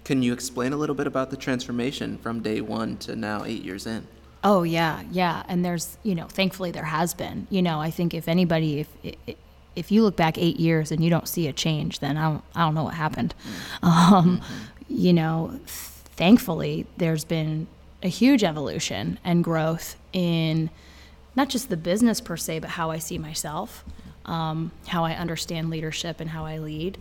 can 0.04 0.22
you 0.22 0.32
explain 0.32 0.72
a 0.72 0.76
little 0.76 0.94
bit 0.94 1.08
about 1.08 1.30
the 1.30 1.36
transformation 1.36 2.18
from 2.18 2.40
day 2.40 2.60
one 2.60 2.96
to 2.98 3.16
now 3.16 3.44
eight 3.44 3.64
years 3.64 3.86
in? 3.86 4.06
Oh 4.44 4.62
yeah, 4.62 5.02
yeah. 5.10 5.42
And 5.48 5.64
there's, 5.64 5.98
you 6.04 6.14
know, 6.14 6.26
thankfully 6.26 6.70
there 6.70 6.84
has 6.84 7.14
been. 7.14 7.48
You 7.50 7.62
know, 7.62 7.80
I 7.80 7.90
think 7.90 8.14
if 8.14 8.28
anybody, 8.28 8.80
if 8.80 8.88
if 9.74 9.90
you 9.90 10.02
look 10.04 10.14
back 10.16 10.38
eight 10.38 10.58
years 10.60 10.92
and 10.92 11.02
you 11.02 11.10
don't 11.10 11.26
see 11.28 11.48
a 11.48 11.52
change, 11.52 11.98
then 11.98 12.16
I 12.16 12.30
don't, 12.30 12.44
I 12.54 12.60
don't 12.64 12.74
know 12.74 12.84
what 12.84 12.94
happened. 12.94 13.34
Um, 13.82 14.40
you 14.88 15.12
know, 15.12 15.58
thankfully 15.66 16.86
there's 16.96 17.24
been 17.24 17.66
a 18.02 18.08
huge 18.08 18.44
evolution 18.44 19.18
and 19.24 19.42
growth 19.42 19.96
in 20.12 20.70
not 21.34 21.48
just 21.48 21.68
the 21.68 21.76
business 21.76 22.20
per 22.20 22.36
se, 22.36 22.60
but 22.60 22.70
how 22.70 22.90
I 22.90 22.98
see 22.98 23.18
myself, 23.18 23.84
um, 24.24 24.70
how 24.86 25.04
I 25.04 25.12
understand 25.14 25.70
leadership 25.70 26.20
and 26.20 26.30
how 26.30 26.44
I 26.44 26.58
lead, 26.58 26.98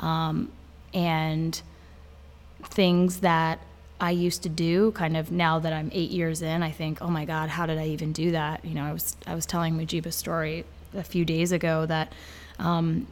um, 0.00 0.50
and 0.94 1.60
things 2.64 3.20
that 3.20 3.60
I 4.00 4.10
used 4.10 4.42
to 4.42 4.48
do 4.48 4.92
kind 4.92 5.16
of 5.16 5.30
now 5.30 5.58
that 5.58 5.72
I'm 5.72 5.90
eight 5.92 6.10
years 6.10 6.42
in, 6.42 6.62
I 6.62 6.70
think, 6.70 7.00
oh 7.00 7.08
my 7.08 7.24
God, 7.24 7.48
how 7.48 7.66
did 7.66 7.78
I 7.78 7.88
even 7.88 8.12
do 8.12 8.32
that? 8.32 8.64
You 8.64 8.74
know, 8.74 8.84
I 8.84 8.92
was, 8.92 9.16
I 9.26 9.34
was 9.34 9.46
telling 9.46 9.74
Mujiba's 9.74 10.16
story 10.16 10.64
a 10.94 11.02
few 11.02 11.24
days 11.24 11.52
ago 11.52 11.86
that, 11.86 12.12
um, 12.58 13.06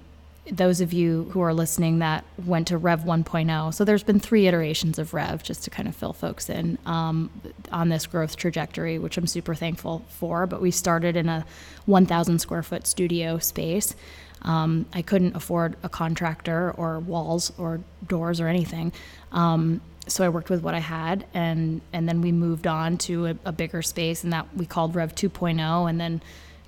those 0.51 0.81
of 0.81 0.93
you 0.93 1.25
who 1.33 1.41
are 1.41 1.55
listening 1.55 2.01
that 2.01 2.25
went 2.45 2.69
to 2.69 2.77
Rev 2.79 3.01
1.0, 3.01 3.75
so 3.75 3.85
there's 3.85 4.03
been 4.03 4.21
three 4.21 4.47
iterations 4.47 4.99
of 4.99 5.15
Rev 5.15 5.43
just 5.43 5.65
to 5.65 5.71
kind 5.71 5.89
of 5.89 5.97
fill 5.97 6.13
folks 6.13 6.51
in 6.51 6.79
um, 6.85 7.31
on 7.73 7.89
this 7.89 8.07
growth 8.07 8.37
trajectory, 8.37 8.99
which 8.99 9.17
I'm 9.17 9.27
super 9.27 9.55
thankful 9.55 10.05
for. 10.09 10.47
But 10.47 10.61
we 10.61 10.71
started 10.71 11.17
in 11.17 11.29
a 11.29 11.47
1,000 11.87 12.39
square 12.39 12.63
foot 12.63 12.87
studio 12.87 13.39
space. 13.39 13.95
Um, 14.43 14.85
I 14.93 15.01
couldn't 15.01 15.35
afford 15.35 15.77
a 15.83 15.89
contractor 15.89 16.73
or 16.73 16.99
walls 16.99 17.51
or 17.57 17.81
doors 18.07 18.41
or 18.41 18.49
anything. 18.49 18.93
Um, 19.33 19.81
so 20.07 20.25
I 20.25 20.29
worked 20.29 20.51
with 20.51 20.63
what 20.63 20.75
I 20.75 20.81
had, 20.81 21.25
and 21.33 21.81
and 21.95 22.07
then 22.07 22.21
we 22.21 22.31
moved 22.31 22.67
on 22.67 22.99
to 22.99 23.27
a, 23.29 23.37
a 23.47 23.53
bigger 23.53 23.81
space, 23.81 24.23
and 24.23 24.33
that 24.35 24.55
we 24.55 24.67
called 24.67 24.95
Rev 24.95 25.15
2.0, 25.15 25.89
and 25.89 25.99
then 25.99 26.23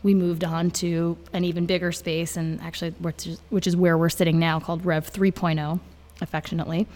we 0.07 0.15
moved 0.15 0.45
on 0.45 0.71
to 0.71 1.19
an 1.33 1.45
even 1.45 1.67
bigger 1.67 1.91
space, 1.91 2.37
and 2.37 2.61
actually, 2.61 2.93
which 3.01 3.27
is, 3.27 3.41
which 3.51 3.67
is 3.67 3.77
where 3.77 3.99
we're 3.99 4.09
sitting 4.09 4.39
now, 4.39 4.61
called 4.61 4.87
Rev 4.87 5.13
3.0, 5.13 5.81
affectionately. 6.21 6.87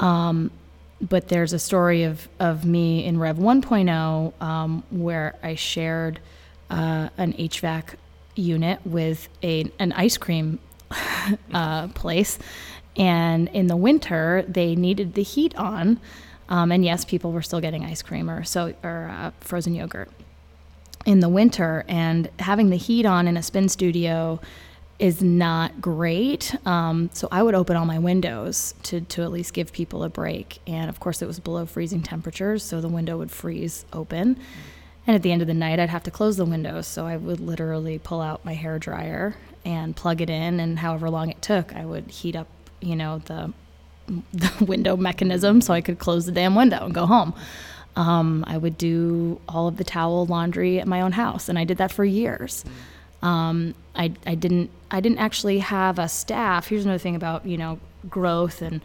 Um, 0.00 0.50
but 1.00 1.28
there's 1.28 1.52
a 1.52 1.60
story 1.60 2.02
of, 2.02 2.28
of 2.40 2.64
me 2.64 3.04
in 3.04 3.20
Rev 3.20 3.36
1.0 3.36 4.42
um, 4.42 4.82
where 4.90 5.36
I 5.44 5.54
shared 5.54 6.18
uh, 6.68 7.10
an 7.16 7.34
HVAC 7.34 7.94
unit 8.34 8.80
with 8.84 9.28
a, 9.44 9.70
an 9.78 9.92
ice 9.92 10.18
cream 10.18 10.58
uh, 11.54 11.86
place. 11.88 12.36
And 12.96 13.46
in 13.50 13.68
the 13.68 13.76
winter, 13.76 14.44
they 14.48 14.74
needed 14.74 15.14
the 15.14 15.22
heat 15.22 15.54
on. 15.54 16.00
Um, 16.48 16.72
and 16.72 16.84
yes, 16.84 17.04
people 17.04 17.30
were 17.30 17.42
still 17.42 17.60
getting 17.60 17.84
ice 17.84 18.02
cream 18.02 18.28
or, 18.28 18.42
so, 18.42 18.74
or 18.82 19.08
uh, 19.08 19.30
frozen 19.40 19.76
yogurt 19.76 20.10
in 21.06 21.20
the 21.20 21.28
winter 21.28 21.84
and 21.88 22.28
having 22.38 22.70
the 22.70 22.76
heat 22.76 23.06
on 23.06 23.26
in 23.26 23.36
a 23.36 23.42
spin 23.42 23.68
studio 23.68 24.40
is 24.98 25.22
not 25.22 25.80
great. 25.80 26.54
Um, 26.66 27.08
so 27.14 27.26
I 27.32 27.42
would 27.42 27.54
open 27.54 27.74
all 27.76 27.86
my 27.86 27.98
windows 27.98 28.74
to, 28.84 29.00
to 29.00 29.22
at 29.22 29.32
least 29.32 29.54
give 29.54 29.72
people 29.72 30.04
a 30.04 30.10
break. 30.10 30.58
And 30.66 30.90
of 30.90 31.00
course, 31.00 31.22
it 31.22 31.26
was 31.26 31.40
below 31.40 31.64
freezing 31.64 32.02
temperatures, 32.02 32.62
so 32.62 32.82
the 32.82 32.88
window 32.88 33.16
would 33.16 33.30
freeze 33.30 33.86
open. 33.94 34.38
And 35.06 35.16
at 35.16 35.22
the 35.22 35.32
end 35.32 35.40
of 35.40 35.48
the 35.48 35.54
night, 35.54 35.80
I'd 35.80 35.88
have 35.88 36.02
to 36.02 36.10
close 36.10 36.36
the 36.36 36.44
windows. 36.44 36.86
So 36.86 37.06
I 37.06 37.16
would 37.16 37.40
literally 37.40 37.98
pull 37.98 38.20
out 38.20 38.44
my 38.44 38.52
hair 38.52 38.78
dryer 38.78 39.36
and 39.64 39.96
plug 39.96 40.20
it 40.20 40.28
in, 40.28 40.60
and 40.60 40.78
however 40.78 41.08
long 41.08 41.30
it 41.30 41.40
took, 41.40 41.74
I 41.74 41.86
would 41.86 42.10
heat 42.10 42.36
up, 42.36 42.48
you 42.80 42.94
know, 42.96 43.18
the 43.24 43.52
the 44.32 44.64
window 44.64 44.96
mechanism 44.96 45.60
so 45.60 45.72
I 45.72 45.80
could 45.80 45.98
close 45.98 46.26
the 46.26 46.32
damn 46.32 46.54
window 46.54 46.84
and 46.84 46.94
go 46.94 47.06
home. 47.06 47.34
Um, 47.96 48.44
I 48.46 48.56
would 48.56 48.78
do 48.78 49.40
all 49.48 49.68
of 49.68 49.76
the 49.76 49.84
towel 49.84 50.26
laundry 50.26 50.80
at 50.80 50.86
my 50.86 51.00
own 51.00 51.12
house, 51.12 51.48
and 51.48 51.58
I 51.58 51.64
did 51.64 51.78
that 51.78 51.90
for 51.90 52.04
years. 52.04 52.64
Um, 53.22 53.74
I, 53.94 54.12
I 54.26 54.34
didn't 54.34 54.70
I 54.90 55.00
didn't 55.00 55.18
actually 55.18 55.58
have 55.58 55.98
a 55.98 56.08
staff. 56.08 56.68
Here's 56.68 56.84
another 56.84 56.98
thing 56.98 57.16
about 57.16 57.46
you 57.46 57.58
know 57.58 57.78
growth 58.08 58.62
and 58.62 58.80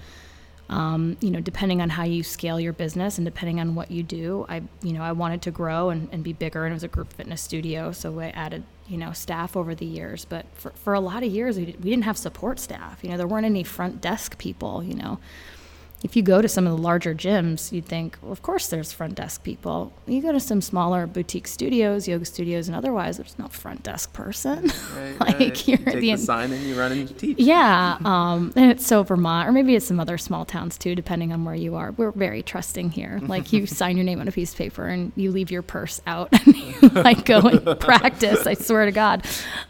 um, 0.69 1.17
you 1.21 1.29
know 1.29 1.39
depending 1.39 1.81
on 1.81 1.89
how 1.89 2.03
you 2.03 2.23
scale 2.23 2.59
your 2.59 2.73
business 2.73 3.17
and 3.17 3.25
depending 3.25 3.59
on 3.59 3.75
what 3.75 3.91
you 3.91 4.03
do. 4.03 4.45
I 4.49 4.63
you 4.81 4.93
know 4.93 5.03
I 5.03 5.11
wanted 5.11 5.41
to 5.43 5.51
grow 5.51 5.89
and, 5.89 6.09
and 6.11 6.23
be 6.23 6.33
bigger, 6.33 6.65
and 6.65 6.73
it 6.73 6.75
was 6.75 6.83
a 6.83 6.89
group 6.89 7.13
fitness 7.13 7.41
studio, 7.41 7.91
so 7.91 8.19
I 8.19 8.29
added 8.29 8.63
you 8.87 8.97
know 8.97 9.13
staff 9.13 9.55
over 9.55 9.73
the 9.73 9.85
years. 9.85 10.25
But 10.25 10.45
for, 10.53 10.71
for 10.71 10.93
a 10.93 10.99
lot 10.99 11.23
of 11.23 11.31
years, 11.31 11.57
we, 11.57 11.65
we 11.65 11.91
didn't 11.91 12.03
have 12.03 12.17
support 12.17 12.59
staff. 12.59 12.99
You 13.03 13.11
know 13.11 13.17
there 13.17 13.27
weren't 13.27 13.45
any 13.45 13.63
front 13.63 14.01
desk 14.01 14.37
people. 14.37 14.83
You 14.83 14.95
know 14.95 15.19
if 16.05 16.15
you 16.15 16.21
go 16.21 16.39
to 16.39 16.47
some 16.47 16.67
of 16.67 16.77
the 16.77 16.81
larger 16.81 17.15
gyms, 17.15 17.71
you'd 17.71 17.87
think, 17.87 18.19
well, 18.21 18.31
of 18.31 18.43
course 18.43 18.67
there's 18.67 18.93
front 18.93 19.15
desk 19.15 19.41
people. 19.43 19.91
You 20.05 20.21
go 20.21 20.31
to 20.31 20.39
some 20.39 20.61
smaller 20.61 21.07
boutique 21.07 21.47
studios, 21.47 22.07
yoga 22.07 22.25
studios, 22.25 22.67
and 22.67 22.77
otherwise, 22.77 23.17
there's 23.17 23.39
no 23.39 23.47
front 23.47 23.81
desk 23.81 24.13
person. 24.13 24.71
Right, 24.95 25.19
like 25.19 25.39
right. 25.39 25.67
you're 25.67 25.79
you 25.79 25.85
take 25.85 25.95
the, 25.95 26.11
the 26.11 26.17
sign 26.17 26.51
and 26.51 26.61
you 26.61 26.77
run 26.77 26.91
and 26.91 27.09
you 27.09 27.15
teach. 27.15 27.39
yeah, 27.39 27.97
um, 28.05 28.53
and 28.55 28.69
it's 28.69 28.85
so 28.85 29.01
Vermont, 29.01 29.49
or 29.49 29.51
maybe 29.51 29.73
it's 29.73 29.87
some 29.87 29.99
other 29.99 30.19
small 30.19 30.45
towns 30.45 30.77
too, 30.77 30.93
depending 30.93 31.33
on 31.33 31.43
where 31.43 31.55
you 31.55 31.73
are. 31.73 31.91
We're 31.93 32.11
very 32.11 32.43
trusting 32.43 32.91
here. 32.91 33.19
Like 33.23 33.51
you 33.51 33.65
sign 33.65 33.97
your 33.97 34.03
name 34.05 34.21
on 34.21 34.27
a 34.27 34.31
piece 34.31 34.51
of 34.51 34.59
paper 34.59 34.85
and 34.85 35.11
you 35.15 35.31
leave 35.31 35.49
your 35.49 35.63
purse 35.63 36.01
out 36.05 36.29
and 36.45 36.55
you 36.55 36.89
like 36.89 37.25
go 37.25 37.39
and 37.39 37.79
practice. 37.79 38.45
I 38.45 38.53
swear 38.53 38.85
to 38.85 38.91
God. 38.91 39.25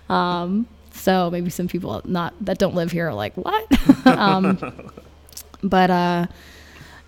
Um, 0.10 0.68
so 0.92 1.32
maybe 1.32 1.50
some 1.50 1.70
people 1.70 2.02
not 2.04 2.34
that 2.42 2.58
don't 2.58 2.76
live 2.76 2.92
here 2.92 3.08
are 3.08 3.14
like, 3.14 3.36
what? 3.38 4.06
um, 4.06 4.58
but 5.66 5.90
uh, 5.90 6.28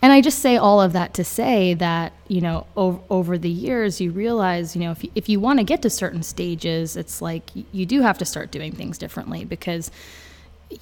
and 0.01 0.13
I 0.13 0.21
just 0.21 0.39
say 0.39 0.57
all 0.57 0.81
of 0.81 0.93
that 0.93 1.13
to 1.15 1.23
say 1.23 1.73
that 1.75 2.13
you 2.27 2.41
know 2.41 2.67
over, 2.75 2.99
over 3.09 3.37
the 3.37 3.49
years 3.49 4.01
you 4.01 4.11
realize 4.11 4.75
you 4.75 4.81
know 4.81 4.91
if 4.91 5.03
you, 5.03 5.11
if 5.15 5.29
you 5.29 5.39
want 5.39 5.59
to 5.59 5.63
get 5.63 5.81
to 5.83 5.89
certain 5.89 6.23
stages, 6.23 6.97
it's 6.97 7.21
like 7.21 7.49
you 7.71 7.85
do 7.85 8.01
have 8.01 8.17
to 8.17 8.25
start 8.25 8.51
doing 8.51 8.73
things 8.73 8.97
differently 8.97 9.45
because 9.45 9.91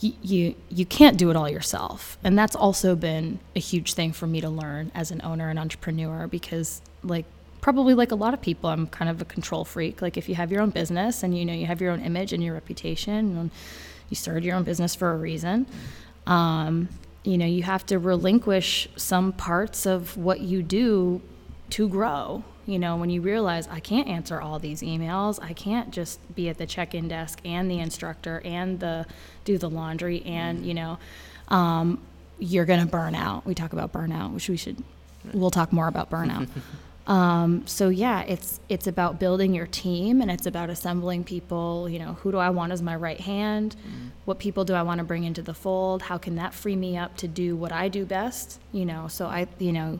you 0.02 0.56
you 0.70 0.86
can't 0.86 1.18
do 1.18 1.30
it 1.30 1.36
all 1.36 1.50
yourself, 1.50 2.18
and 2.24 2.38
that's 2.38 2.56
also 2.56 2.96
been 2.96 3.40
a 3.56 3.60
huge 3.60 3.94
thing 3.94 4.12
for 4.12 4.28
me 4.28 4.42
to 4.42 4.50
learn 4.50 4.92
as 4.96 5.12
an 5.12 5.22
owner 5.24 5.50
and 5.50 5.60
entrepreneur 5.60 6.28
because 6.28 6.82
like 7.04 7.26
probably 7.62 7.96
like 7.96 8.12
a 8.12 8.16
lot 8.16 8.32
of 8.32 8.40
people 8.40 8.70
i'm 8.70 8.86
kind 8.86 9.10
of 9.10 9.20
a 9.22 9.26
control 9.26 9.66
freak. 9.66 10.00
Like 10.00 10.18
if 10.18 10.30
you 10.30 10.36
have 10.36 10.52
your 10.52 10.62
own 10.62 10.70
business 10.70 11.24
and 11.24 11.36
you 11.36 11.46
know 11.46 11.54
you 11.54 11.66
have 11.66 11.82
your 11.82 11.92
own 11.92 12.00
image 12.02 12.32
and 12.32 12.44
your 12.44 12.54
reputation 12.54 13.38
and 13.38 13.52
you 14.10 14.16
started 14.16 14.44
your 14.44 14.56
own 14.56 14.64
business 14.64 14.94
for 14.94 15.12
a 15.12 15.18
reason 15.18 15.66
um, 16.28 16.90
you 17.26 17.38
know 17.38 17.46
you 17.46 17.64
have 17.64 17.86
to 17.86 18.00
relinquish 18.00 18.88
some 18.96 19.34
parts 19.34 19.86
of 19.86 20.16
what 20.18 20.42
you 20.42 20.62
do 20.62 21.22
to 21.70 21.88
grow 21.90 22.44
you 22.66 22.80
know 22.80 22.96
when 22.96 23.10
you 23.10 23.22
realize 23.22 23.68
i 23.72 23.80
can't 23.80 24.08
answer 24.08 24.40
all 24.42 24.60
these 24.60 24.82
emails. 24.82 25.40
I 25.42 25.54
can't 25.54 25.92
just 25.92 26.20
be 26.36 26.50
at 26.50 26.58
the 26.58 26.66
check-in 26.66 27.08
desk 27.08 27.40
and 27.46 27.70
the 27.70 27.80
instructor 27.80 28.42
and 28.44 28.80
the 28.80 29.06
do 29.44 29.58
the 29.58 29.70
laundry 29.70 30.24
and 30.24 30.66
you 30.66 30.74
know 30.74 30.98
um, 31.50 32.02
you're 32.40 32.66
to 32.80 32.86
burn 32.88 33.16
out. 33.16 33.46
We 33.46 33.54
talk 33.54 33.74
about 33.74 33.94
burnout 33.94 34.34
which 34.34 34.50
we 34.50 34.58
should 34.58 34.84
we'll 35.34 35.52
talk 35.52 35.72
more 35.72 35.88
about 35.88 36.10
burnout 36.10 36.50
um, 37.08 37.68
so 37.68 37.90
yeah, 37.90 38.22
it's 38.22 38.60
it's 38.68 38.88
about 38.88 39.20
building 39.20 39.54
your 39.54 39.68
team 39.68 40.22
and 40.22 40.32
it's 40.32 40.48
about 40.48 40.70
assembling 40.70 41.24
people. 41.24 41.88
You 41.88 42.00
know, 42.00 42.14
who 42.14 42.32
do 42.32 42.38
I 42.38 42.50
want 42.50 42.72
as 42.72 42.82
my 42.82 42.96
right 42.96 43.20
hand? 43.20 43.76
What 44.26 44.40
people 44.40 44.66
do 44.66 44.74
I 44.74 44.82
want 44.82 44.98
to 44.98 45.04
bring 45.04 45.24
into 45.24 45.44
the 45.44 45.54
fold? 45.54 46.02
How 46.02 46.18
can 46.18 46.36
that 46.36 46.54
free 46.54 46.76
me 46.76 46.98
up 46.98 47.16
to 47.18 47.28
do 47.28 47.56
what 47.56 47.72
I 47.72 47.90
do 47.90 48.06
best? 48.06 48.60
You 48.72 48.86
know, 48.86 49.08
so 49.08 49.28
I 49.28 49.48
you 49.60 49.72
know, 49.72 50.00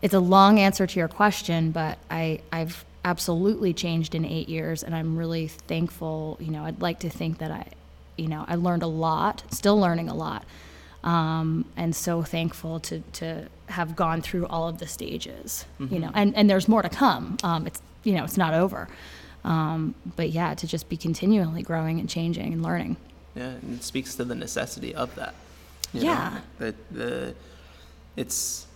it's 0.00 0.14
a 0.14 0.20
long 0.20 0.58
answer 0.58 0.86
to 0.86 0.98
your 0.98 1.08
question, 1.08 1.70
but 1.70 1.98
I 2.10 2.40
I've 2.50 2.84
absolutely 3.04 3.72
changed 3.72 4.14
in 4.14 4.24
eight 4.24 4.48
years, 4.48 4.82
and 4.82 4.94
I'm 4.96 5.16
really 5.16 5.46
thankful. 5.46 6.38
You 6.40 6.50
know, 6.50 6.64
I'd 6.64 6.82
like 6.82 7.00
to 7.00 7.10
think 7.10 7.38
that 7.38 7.52
I 7.52 7.66
you 8.16 8.26
know, 8.26 8.44
I 8.48 8.56
learned 8.56 8.82
a 8.82 8.88
lot, 8.88 9.44
still 9.50 9.78
learning 9.78 10.08
a 10.08 10.14
lot. 10.14 10.44
Um, 11.04 11.64
and 11.76 11.96
so 11.96 12.22
thankful 12.22 12.78
to, 12.80 13.00
to 13.14 13.48
have 13.66 13.96
gone 13.96 14.22
through 14.22 14.46
all 14.46 14.68
of 14.68 14.78
the 14.78 14.86
stages, 14.86 15.64
you 15.90 15.98
know, 15.98 16.10
and, 16.14 16.34
and 16.36 16.48
there's 16.48 16.68
more 16.68 16.82
to 16.82 16.88
come. 16.88 17.38
Um, 17.42 17.66
it's, 17.66 17.82
you 18.04 18.14
know, 18.14 18.22
it's 18.22 18.36
not 18.36 18.54
over. 18.54 18.88
Um, 19.44 19.94
but 20.16 20.30
yeah, 20.30 20.54
to 20.54 20.66
just 20.66 20.88
be 20.88 20.96
continually 20.96 21.62
growing 21.62 21.98
and 21.98 22.08
changing 22.08 22.52
and 22.52 22.62
learning. 22.62 22.96
Yeah, 23.34 23.48
and 23.48 23.78
it 23.78 23.82
speaks 23.82 24.14
to 24.16 24.24
the 24.24 24.34
necessity 24.34 24.94
of 24.94 25.14
that. 25.16 25.34
Yeah. 25.92 26.30
know? 26.30 26.40
That 26.58 26.74
the 26.90 27.34
it's 28.16 28.66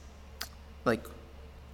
like 0.84 1.04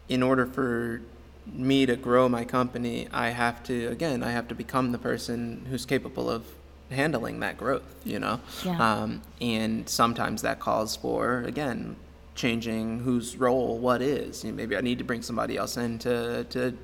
in 0.08 0.22
order 0.22 0.46
for 0.46 1.00
me 1.46 1.86
to 1.86 1.96
grow 1.96 2.28
my 2.28 2.44
company, 2.44 3.08
I 3.12 3.30
have 3.30 3.62
to 3.64 3.86
again, 3.88 4.22
I 4.22 4.32
have 4.32 4.48
to 4.48 4.54
become 4.54 4.92
the 4.92 4.98
person 4.98 5.66
who's 5.70 5.86
capable 5.86 6.28
of 6.28 6.44
handling 6.92 7.40
that 7.40 7.56
growth, 7.56 7.94
you 8.04 8.18
know? 8.18 8.40
Yeah. 8.64 8.78
Um, 8.78 9.22
and 9.40 9.88
sometimes 9.88 10.42
that 10.42 10.60
calls 10.60 10.96
for 10.96 11.42
again 11.44 11.96
changing 12.34 13.00
whose 13.00 13.36
role 13.36 13.78
what 13.78 14.00
is. 14.02 14.44
You 14.44 14.50
know, 14.50 14.56
maybe 14.56 14.76
I 14.76 14.80
need 14.80 14.98
to 14.98 15.04
bring 15.04 15.22
somebody 15.22 15.56
else 15.56 15.76
in 15.76 15.98
to 16.00 16.44
to 16.44 16.76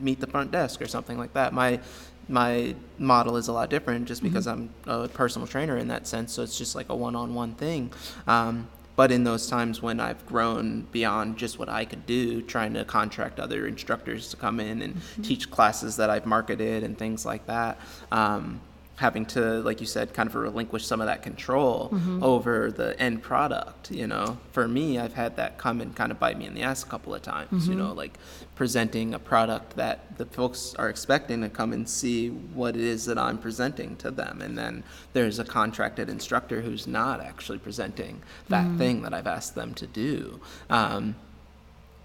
meet 0.00 0.20
the 0.20 0.26
front 0.26 0.50
desk 0.50 0.80
or 0.82 0.86
something 0.86 1.18
like 1.18 1.32
that. 1.34 1.52
My 1.52 1.80
my 2.28 2.74
model 2.98 3.36
is 3.36 3.48
a 3.48 3.52
lot 3.52 3.70
different 3.70 4.06
just 4.06 4.22
because 4.22 4.48
I'm 4.48 4.70
a 4.86 5.06
personal 5.06 5.46
trainer 5.46 5.76
in 5.76 5.88
that 5.88 6.08
sense. 6.08 6.32
So 6.32 6.42
it's 6.42 6.58
just 6.58 6.74
like 6.74 6.88
a 6.88 6.96
one-on-one 6.96 7.54
thing. 7.54 7.92
Um, 8.26 8.68
but 8.96 9.12
in 9.12 9.24
those 9.24 9.46
times 9.46 9.82
when 9.82 10.00
I've 10.00 10.24
grown 10.26 10.88
beyond 10.90 11.36
just 11.36 11.58
what 11.58 11.68
I 11.68 11.84
could 11.84 12.06
do, 12.06 12.42
trying 12.42 12.74
to 12.74 12.84
contract 12.84 13.38
other 13.38 13.66
instructors 13.66 14.30
to 14.30 14.36
come 14.36 14.58
in 14.58 14.82
and 14.82 15.00
teach 15.22 15.50
classes 15.50 15.96
that 15.98 16.10
I've 16.10 16.26
marketed 16.26 16.82
and 16.82 16.98
things 16.98 17.26
like 17.26 17.46
that, 17.46 17.78
um, 18.10 18.60
having 18.96 19.26
to, 19.26 19.60
like 19.60 19.80
you 19.80 19.86
said, 19.86 20.14
kind 20.14 20.26
of 20.28 20.34
relinquish 20.34 20.86
some 20.86 21.00
of 21.00 21.06
that 21.06 21.22
control 21.22 21.90
mm-hmm. 21.92 22.22
over 22.22 22.70
the 22.70 22.98
end 22.98 23.22
product. 23.22 23.90
You 23.90 24.06
know, 24.06 24.38
for 24.52 24.66
me, 24.66 24.98
I've 24.98 25.12
had 25.14 25.36
that 25.36 25.58
come 25.58 25.80
and 25.80 25.94
kind 25.94 26.10
of 26.10 26.18
bite 26.18 26.38
me 26.38 26.46
in 26.46 26.54
the 26.54 26.62
ass 26.62 26.82
a 26.82 26.86
couple 26.86 27.14
of 27.14 27.22
times. 27.22 27.68
You 27.68 27.74
mm-hmm. 27.74 27.84
know, 27.84 27.92
like 27.92 28.18
presenting 28.54 29.12
a 29.12 29.18
product 29.18 29.76
that 29.76 30.16
the 30.16 30.24
folks 30.24 30.74
are 30.78 30.88
expecting 30.88 31.42
to 31.42 31.50
come 31.50 31.72
and 31.72 31.88
see 31.88 32.30
what 32.30 32.74
it 32.74 32.82
is 32.82 33.04
that 33.04 33.18
I'm 33.18 33.38
presenting 33.38 33.96
to 33.96 34.10
them, 34.10 34.40
and 34.40 34.56
then 34.56 34.82
there's 35.12 35.38
a 35.38 35.44
contracted 35.44 36.08
instructor 36.08 36.62
who's 36.62 36.86
not 36.86 37.20
actually 37.20 37.58
presenting 37.58 38.22
that 38.48 38.64
mm-hmm. 38.64 38.78
thing 38.78 39.02
that 39.02 39.12
I've 39.12 39.26
asked 39.26 39.54
them 39.54 39.74
to 39.74 39.86
do. 39.86 40.40
Um, 40.70 41.16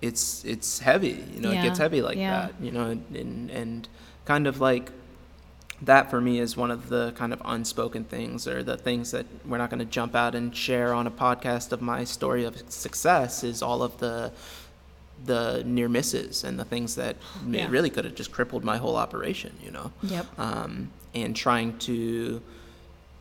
it's 0.01 0.43
it's 0.43 0.79
heavy, 0.79 1.23
you 1.33 1.41
know. 1.41 1.51
It 1.51 1.61
gets 1.61 1.79
heavy 1.79 2.01
like 2.01 2.17
yeah. 2.17 2.47
that, 2.47 2.53
you 2.59 2.71
know, 2.71 2.89
and 3.13 3.49
and 3.49 3.87
kind 4.25 4.47
of 4.47 4.59
like 4.59 4.91
that 5.83 6.09
for 6.11 6.21
me 6.21 6.39
is 6.39 6.55
one 6.55 6.69
of 6.71 6.89
the 6.89 7.11
kind 7.13 7.33
of 7.33 7.41
unspoken 7.45 8.03
things 8.03 8.47
or 8.47 8.61
the 8.63 8.77
things 8.77 9.11
that 9.11 9.25
we're 9.45 9.57
not 9.57 9.69
going 9.69 9.79
to 9.79 9.85
jump 9.85 10.15
out 10.15 10.35
and 10.35 10.55
share 10.55 10.93
on 10.93 11.07
a 11.07 11.11
podcast 11.11 11.71
of 11.71 11.81
my 11.81 12.03
story 12.03 12.43
of 12.43 12.61
success 12.71 13.43
is 13.43 13.61
all 13.61 13.81
of 13.83 13.97
the 13.99 14.31
the 15.25 15.61
near 15.65 15.87
misses 15.87 16.43
and 16.43 16.59
the 16.59 16.65
things 16.65 16.95
that 16.95 17.15
Yeah. 17.47 17.67
really 17.69 17.89
could 17.91 18.05
have 18.05 18.15
just 18.15 18.31
crippled 18.31 18.63
my 18.63 18.77
whole 18.77 18.95
operation 18.95 19.53
you 19.63 19.69
know 19.71 19.91
Yep. 20.01 20.25
um, 20.39 20.89
and 21.13 21.35
trying 21.35 21.77
to 21.79 22.41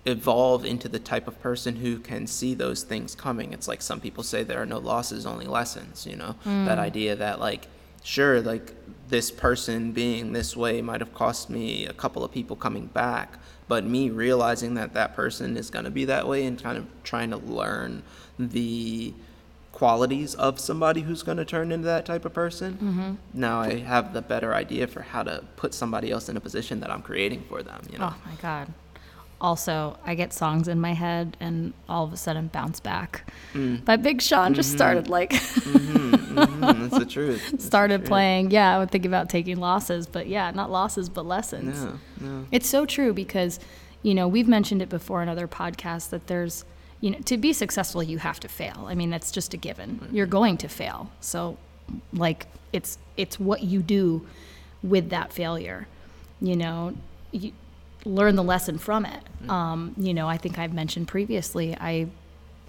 evolve 0.07 0.65
into 0.65 0.89
the 0.89 0.99
type 0.99 1.29
of 1.29 1.39
person 1.43 1.77
who 1.77 1.99
can 1.99 2.27
see 2.27 2.55
those 2.55 2.83
things 2.85 3.15
coming. 3.15 3.53
It's 3.53 3.69
like 3.69 3.83
some 3.83 4.01
people 4.01 4.23
say 4.23 4.43
there 4.43 4.61
are 4.63 4.67
no 4.67 4.79
losses, 4.79 5.27
only 5.27 5.47
lessons, 5.47 6.07
you 6.07 6.17
know? 6.17 6.37
That 6.45 6.79
idea 6.79 7.15
that, 7.17 7.39
like, 7.39 7.67
sure, 8.03 8.41
like, 8.41 8.75
this 9.09 9.31
person 9.31 9.93
being 9.93 10.33
this 10.33 10.57
way 10.57 10.81
might 10.81 11.01
have 11.01 11.13
cost 11.13 11.51
me 11.51 11.85
a 11.87 11.93
couple 11.93 12.25
of 12.25 12.31
people 12.31 12.57
coming 12.57 12.87
back, 12.87 13.39
but 13.69 13.85
me 13.85 14.09
realizing 14.11 14.75
that 14.75 14.95
that 14.95 15.15
person 15.15 15.57
is 15.57 15.69
going 15.71 15.85
to 15.85 15.91
be 15.91 16.05
that 16.05 16.27
way 16.27 16.47
and 16.47 16.63
kind 16.63 16.79
of 16.79 16.87
trying 17.03 17.31
to 17.31 17.37
learn 17.37 18.03
the 18.39 19.13
qualities 19.73 20.35
of 20.35 20.59
somebody 20.59 21.01
who's 21.01 21.23
going 21.23 21.39
to 21.39 21.45
turn 21.45 21.73
into 21.73 21.87
that 21.87 22.05
type 22.05 22.25
of 22.25 22.33
person. 22.33 22.75
Mm-hmm. 22.75 23.15
Now 23.35 23.61
I 23.61 23.79
have 23.79 24.13
the 24.13 24.23
better 24.23 24.55
idea 24.55 24.87
for 24.87 25.03
how 25.03 25.23
to 25.23 25.45
put 25.57 25.75
somebody 25.75 26.11
else 26.11 26.29
in 26.29 26.37
a 26.37 26.41
position 26.41 26.81
that 26.81 26.91
I'm 26.91 27.03
creating 27.03 27.45
for 27.49 27.63
them, 27.63 27.81
you 27.91 27.99
know? 27.99 28.13
Oh 28.13 28.17
my 28.27 28.35
God. 28.43 28.73
Also, 29.41 29.97
I 30.05 30.15
get 30.15 30.33
songs 30.35 30.69
in 30.69 30.81
my 30.81 30.93
head 30.93 31.37
and 31.41 31.73
all 31.89 32.05
of 32.05 32.13
a 32.13 32.17
sudden 32.17 32.49
bounce 32.49 32.79
back. 32.79 33.33
Mm. 33.55 33.85
But 33.85 34.03
Big 34.03 34.21
Sean 34.21 34.53
just 34.55 34.71
started 34.73 35.09
like 35.09 35.31
Mhm, 35.33 36.61
that's 36.91 36.99
the 36.99 37.07
truth. 37.07 37.41
That's 37.51 37.63
the 37.65 37.67
started 37.67 37.99
truth. 37.99 38.09
playing. 38.09 38.51
Yeah, 38.51 38.75
I 38.75 38.79
would 38.79 38.91
think 38.91 39.07
about 39.07 39.29
taking 39.31 39.57
losses, 39.59 40.07
but 40.07 40.27
yeah, 40.27 40.51
not 40.51 40.71
losses 40.71 41.09
but 41.09 41.27
lessons. 41.27 41.85
No, 41.85 41.99
no. 42.21 42.47
It's 42.53 42.69
so 42.69 42.85
true 42.87 43.13
because, 43.13 43.59
you 44.03 44.15
know, 44.15 44.29
we've 44.29 44.49
mentioned 44.49 44.83
it 44.83 44.89
before 44.89 45.23
in 45.23 45.29
other 45.29 45.49
podcasts 45.49 46.11
that 46.11 46.27
there's, 46.27 46.65
you 47.01 47.11
know, 47.11 47.19
to 47.21 47.37
be 47.39 47.53
successful, 47.53 48.03
you 48.03 48.19
have 48.19 48.41
to 48.41 48.49
fail. 48.49 48.85
I 48.89 48.95
mean, 48.95 49.11
that's 49.11 49.31
just 49.31 49.55
a 49.55 49.57
given. 49.57 50.07
You're 50.13 50.27
going 50.27 50.57
to 50.59 50.69
fail. 50.69 51.11
So, 51.21 51.57
like, 52.13 52.47
it's 52.73 52.99
it's 53.17 53.41
what 53.41 53.63
you 53.63 53.83
do 53.83 54.27
with 54.83 55.09
that 55.11 55.33
failure. 55.33 55.89
You 56.41 56.57
know, 56.57 56.95
you 57.33 57.53
learn 58.05 58.37
the 58.37 58.43
lesson 58.43 58.79
from 58.79 59.05
it. 59.05 59.23
Um, 59.49 59.95
you 59.97 60.15
know, 60.15 60.29
I 60.29 60.37
think 60.37 60.59
I've 60.59 60.73
mentioned 60.73 61.09
previously, 61.09 61.77
I 61.79 62.09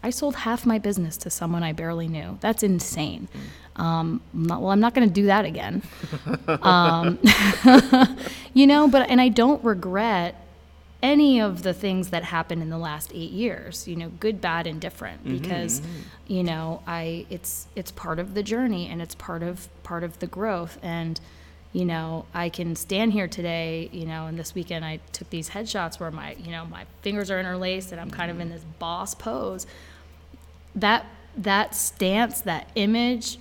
I 0.03 0.09
sold 0.09 0.35
half 0.35 0.65
my 0.65 0.79
business 0.79 1.15
to 1.17 1.29
someone 1.29 1.61
I 1.63 1.73
barely 1.73 2.07
knew. 2.07 2.37
That's 2.41 2.63
insane. 2.63 3.27
Um, 3.75 4.21
I'm 4.33 4.43
not, 4.43 4.61
well, 4.61 4.71
I'm 4.71 4.79
not 4.79 4.95
going 4.95 5.07
to 5.07 5.13
do 5.13 5.27
that 5.27 5.45
again. 5.45 5.83
um, 6.47 7.19
you 8.53 8.65
know, 8.65 8.87
but 8.87 9.09
and 9.09 9.21
I 9.21 9.29
don't 9.29 9.63
regret 9.63 10.35
any 11.03 11.39
of 11.39 11.63
the 11.63 11.73
things 11.73 12.09
that 12.09 12.23
happened 12.23 12.61
in 12.61 12.69
the 12.69 12.77
last 12.77 13.11
eight 13.13 13.31
years. 13.31 13.87
You 13.87 13.95
know, 13.95 14.09
good, 14.19 14.41
bad, 14.41 14.65
and 14.65 14.81
different. 14.81 15.23
Because, 15.23 15.81
you 16.27 16.43
know, 16.43 16.81
I 16.87 17.25
it's 17.29 17.67
it's 17.75 17.91
part 17.91 18.17
of 18.19 18.33
the 18.33 18.43
journey 18.43 18.87
and 18.87 19.01
it's 19.01 19.15
part 19.15 19.43
of 19.43 19.69
part 19.83 20.03
of 20.03 20.19
the 20.19 20.27
growth 20.27 20.79
and. 20.81 21.19
You 21.73 21.85
know, 21.85 22.25
I 22.33 22.49
can 22.49 22.75
stand 22.75 23.13
here 23.13 23.27
today, 23.27 23.89
you 23.93 24.05
know, 24.05 24.27
and 24.27 24.37
this 24.37 24.53
weekend 24.53 24.83
I 24.83 24.99
took 25.13 25.29
these 25.29 25.49
headshots 25.49 25.99
where 25.99 26.11
my, 26.11 26.33
you 26.33 26.51
know, 26.51 26.65
my 26.65 26.85
fingers 27.01 27.31
are 27.31 27.39
interlaced 27.39 27.91
and 27.93 28.01
I'm 28.01 28.11
kind 28.11 28.29
of 28.29 28.39
in 28.39 28.49
this 28.49 28.63
boss 28.77 29.15
pose. 29.15 29.65
That 30.75 31.05
that 31.37 31.75
stance, 31.75 32.41
that 32.41 32.69
image 32.75 33.37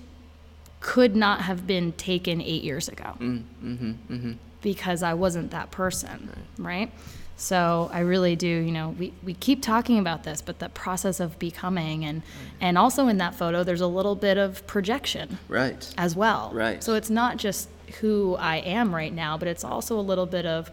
could 0.81 1.17
not 1.17 1.43
have 1.43 1.67
been 1.67 1.93
taken 1.93 2.41
eight 2.41 2.63
years 2.63 2.89
ago. 2.89 3.17
Mm, 3.19 3.43
mm-hmm, 3.63 3.91
mm-hmm. 3.91 4.33
Because 4.63 5.03
I 5.03 5.15
wasn't 5.15 5.51
that 5.51 5.71
person, 5.71 6.31
right? 6.59 6.93
So 7.41 7.89
I 7.91 8.01
really 8.01 8.37
do, 8.37 8.47
you 8.47 8.71
know, 8.71 8.91
we, 8.99 9.15
we 9.25 9.33
keep 9.33 9.63
talking 9.63 9.99
about 9.99 10.25
this, 10.25 10.43
but 10.43 10.59
the 10.59 10.69
process 10.69 11.21
of 11.21 11.39
becoming 11.39 12.05
and 12.05 12.21
and 12.61 12.77
also 12.77 13.09
in 13.09 13.17
that 13.17 13.35
photo 13.35 13.65
there's 13.65 13.81
a 13.81 13.87
little 13.87 14.15
bit 14.15 14.37
of 14.37 14.67
projection 14.67 15.39
Right. 15.49 15.83
as 15.97 16.15
well. 16.15 16.51
Right. 16.53 16.85
So 16.85 16.95
it's 16.97 17.09
not 17.09 17.39
just 17.39 17.71
who 18.03 18.37
I 18.39 18.57
am 18.57 18.95
right 18.95 19.13
now, 19.13 19.39
but 19.39 19.49
it's 19.49 19.65
also 19.65 19.99
a 19.99 20.03
little 20.03 20.27
bit 20.27 20.45
of 20.45 20.71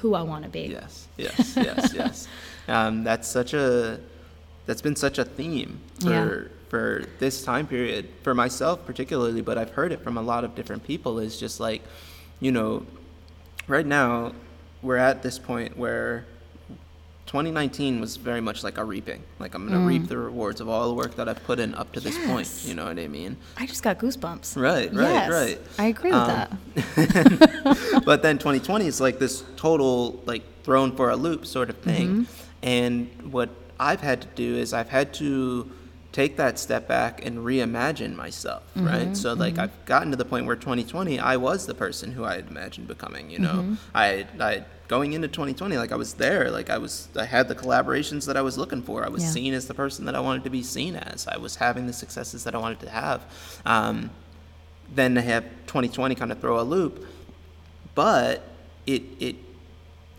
who 0.00 0.12
I 0.14 0.20
want 0.20 0.44
to 0.44 0.50
be. 0.50 0.66
Yes, 0.66 1.08
yes, 1.16 1.56
yes, 1.56 1.94
yes. 2.00 2.28
Um, 2.68 3.02
that's 3.02 3.26
such 3.26 3.54
a 3.54 3.98
that's 4.66 4.82
been 4.82 4.96
such 4.96 5.16
a 5.18 5.24
theme 5.24 5.80
for 6.02 6.10
Yeah. 6.10 6.48
for 6.68 7.04
this 7.18 7.42
time 7.44 7.66
period 7.66 8.10
for 8.22 8.34
myself 8.34 8.84
particularly, 8.84 9.40
but 9.40 9.56
I've 9.56 9.70
heard 9.70 9.90
it 9.90 10.02
from 10.02 10.18
a 10.18 10.22
lot 10.22 10.44
of 10.44 10.54
different 10.54 10.84
people. 10.84 11.18
Is 11.18 11.40
just 11.40 11.60
like, 11.60 11.80
you 12.40 12.52
know, 12.52 12.84
right 13.68 13.86
now 13.86 14.32
we're 14.84 14.96
at 14.98 15.22
this 15.22 15.38
point 15.38 15.76
where 15.76 16.26
2019 17.26 18.00
was 18.00 18.16
very 18.16 18.40
much 18.40 18.62
like 18.62 18.76
a 18.78 18.84
reaping. 18.84 19.22
Like 19.38 19.54
I'm 19.54 19.66
gonna 19.66 19.84
reap 19.84 20.06
the 20.08 20.18
rewards 20.18 20.60
of 20.60 20.68
all 20.68 20.88
the 20.88 20.94
work 20.94 21.16
that 21.16 21.28
I've 21.28 21.42
put 21.44 21.58
in 21.58 21.74
up 21.74 21.90
to 21.92 22.00
this 22.00 22.16
point. 22.26 22.48
You 22.64 22.74
know 22.74 22.84
what 22.84 22.98
I 22.98 23.08
mean? 23.08 23.36
I 23.56 23.66
just 23.66 23.82
got 23.82 23.98
goosebumps. 23.98 24.60
Right, 24.60 24.92
right, 24.94 25.10
Yes, 25.10 25.30
right. 25.30 25.58
I 25.78 25.86
agree 25.86 26.10
with 26.12 26.20
Um, 26.20 26.58
that. 26.76 28.02
but 28.04 28.22
then 28.22 28.38
2020 28.46 28.86
is 28.86 29.00
like 29.00 29.18
this 29.18 29.42
total 29.56 30.22
like 30.26 30.42
thrown 30.64 30.94
for 30.94 31.10
a 31.10 31.16
loop 31.16 31.46
sort 31.46 31.70
of 31.70 31.78
thing 31.78 32.08
Mm-hmm. 32.08 32.22
and 32.62 33.32
what 33.32 33.50
i've 33.80 34.00
had 34.00 34.20
to 34.22 34.28
do 34.34 34.54
is 34.56 34.72
i've 34.72 34.88
had 34.88 35.12
to 35.14 35.70
take 36.12 36.36
that 36.36 36.58
step 36.58 36.86
back 36.88 37.24
and 37.26 37.38
reimagine 37.38 38.14
myself 38.14 38.62
Mm-hmm, 38.76 38.86
right 38.86 39.16
so 39.16 39.32
like 39.34 39.58
i've 39.58 39.84
gotten 39.84 40.10
to 40.12 40.16
the 40.16 40.24
point 40.24 40.46
where 40.46 40.56
2020 40.56 41.18
i 41.18 41.36
was 41.36 41.66
the 41.66 41.74
person 41.74 42.12
who 42.12 42.24
i 42.24 42.36
had 42.36 42.46
imagined 42.48 42.86
becoming 42.88 43.28
you 43.30 43.38
know 43.40 43.52
Mm-hmm. 43.56 43.74
i 43.94 44.26
i 44.40 44.64
going 44.88 45.12
into 45.14 45.26
2020 45.28 45.76
like 45.78 45.92
i 45.92 45.96
was 45.96 46.14
there 46.14 46.50
like 46.50 46.68
i 46.70 46.76
was 46.78 47.08
i 47.16 47.24
had 47.24 47.48
the 47.48 47.54
collaborations 47.54 48.26
that 48.26 48.36
i 48.36 48.42
was 48.42 48.58
looking 48.58 48.82
for 48.82 49.04
i 49.04 49.08
was 49.08 49.22
Yeah. 49.22 49.30
seen 49.30 49.54
as 49.54 49.66
the 49.66 49.74
person 49.74 50.04
that 50.04 50.14
i 50.14 50.20
wanted 50.20 50.44
to 50.44 50.50
be 50.50 50.62
seen 50.62 50.94
as 50.96 51.26
i 51.26 51.36
was 51.38 51.56
having 51.56 51.86
the 51.86 51.92
successes 51.92 52.44
that 52.44 52.54
i 52.54 52.58
wanted 52.58 52.80
to 52.80 52.90
have 52.90 53.22
um, 53.64 54.10
then 54.94 55.14
to 55.14 55.22
have 55.22 55.44
2020 55.66 56.14
kind 56.14 56.30
of 56.32 56.38
throw 56.40 56.60
a 56.60 56.62
loop 56.62 57.06
but 57.94 58.42
it 58.86 59.02
it 59.20 59.36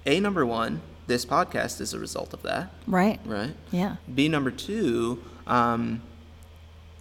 a 0.06 0.20
number 0.20 0.46
one 0.46 0.82
this 1.08 1.26
podcast 1.26 1.80
is 1.80 1.94
a 1.94 2.00
result 2.00 2.34
of 2.34 2.42
that 2.42 2.72
right. 2.88 3.20
right 3.26 3.54
Yeah. 3.72 3.98
b 4.14 4.28
number 4.30 4.50
two 4.52 5.22
um, 5.46 6.02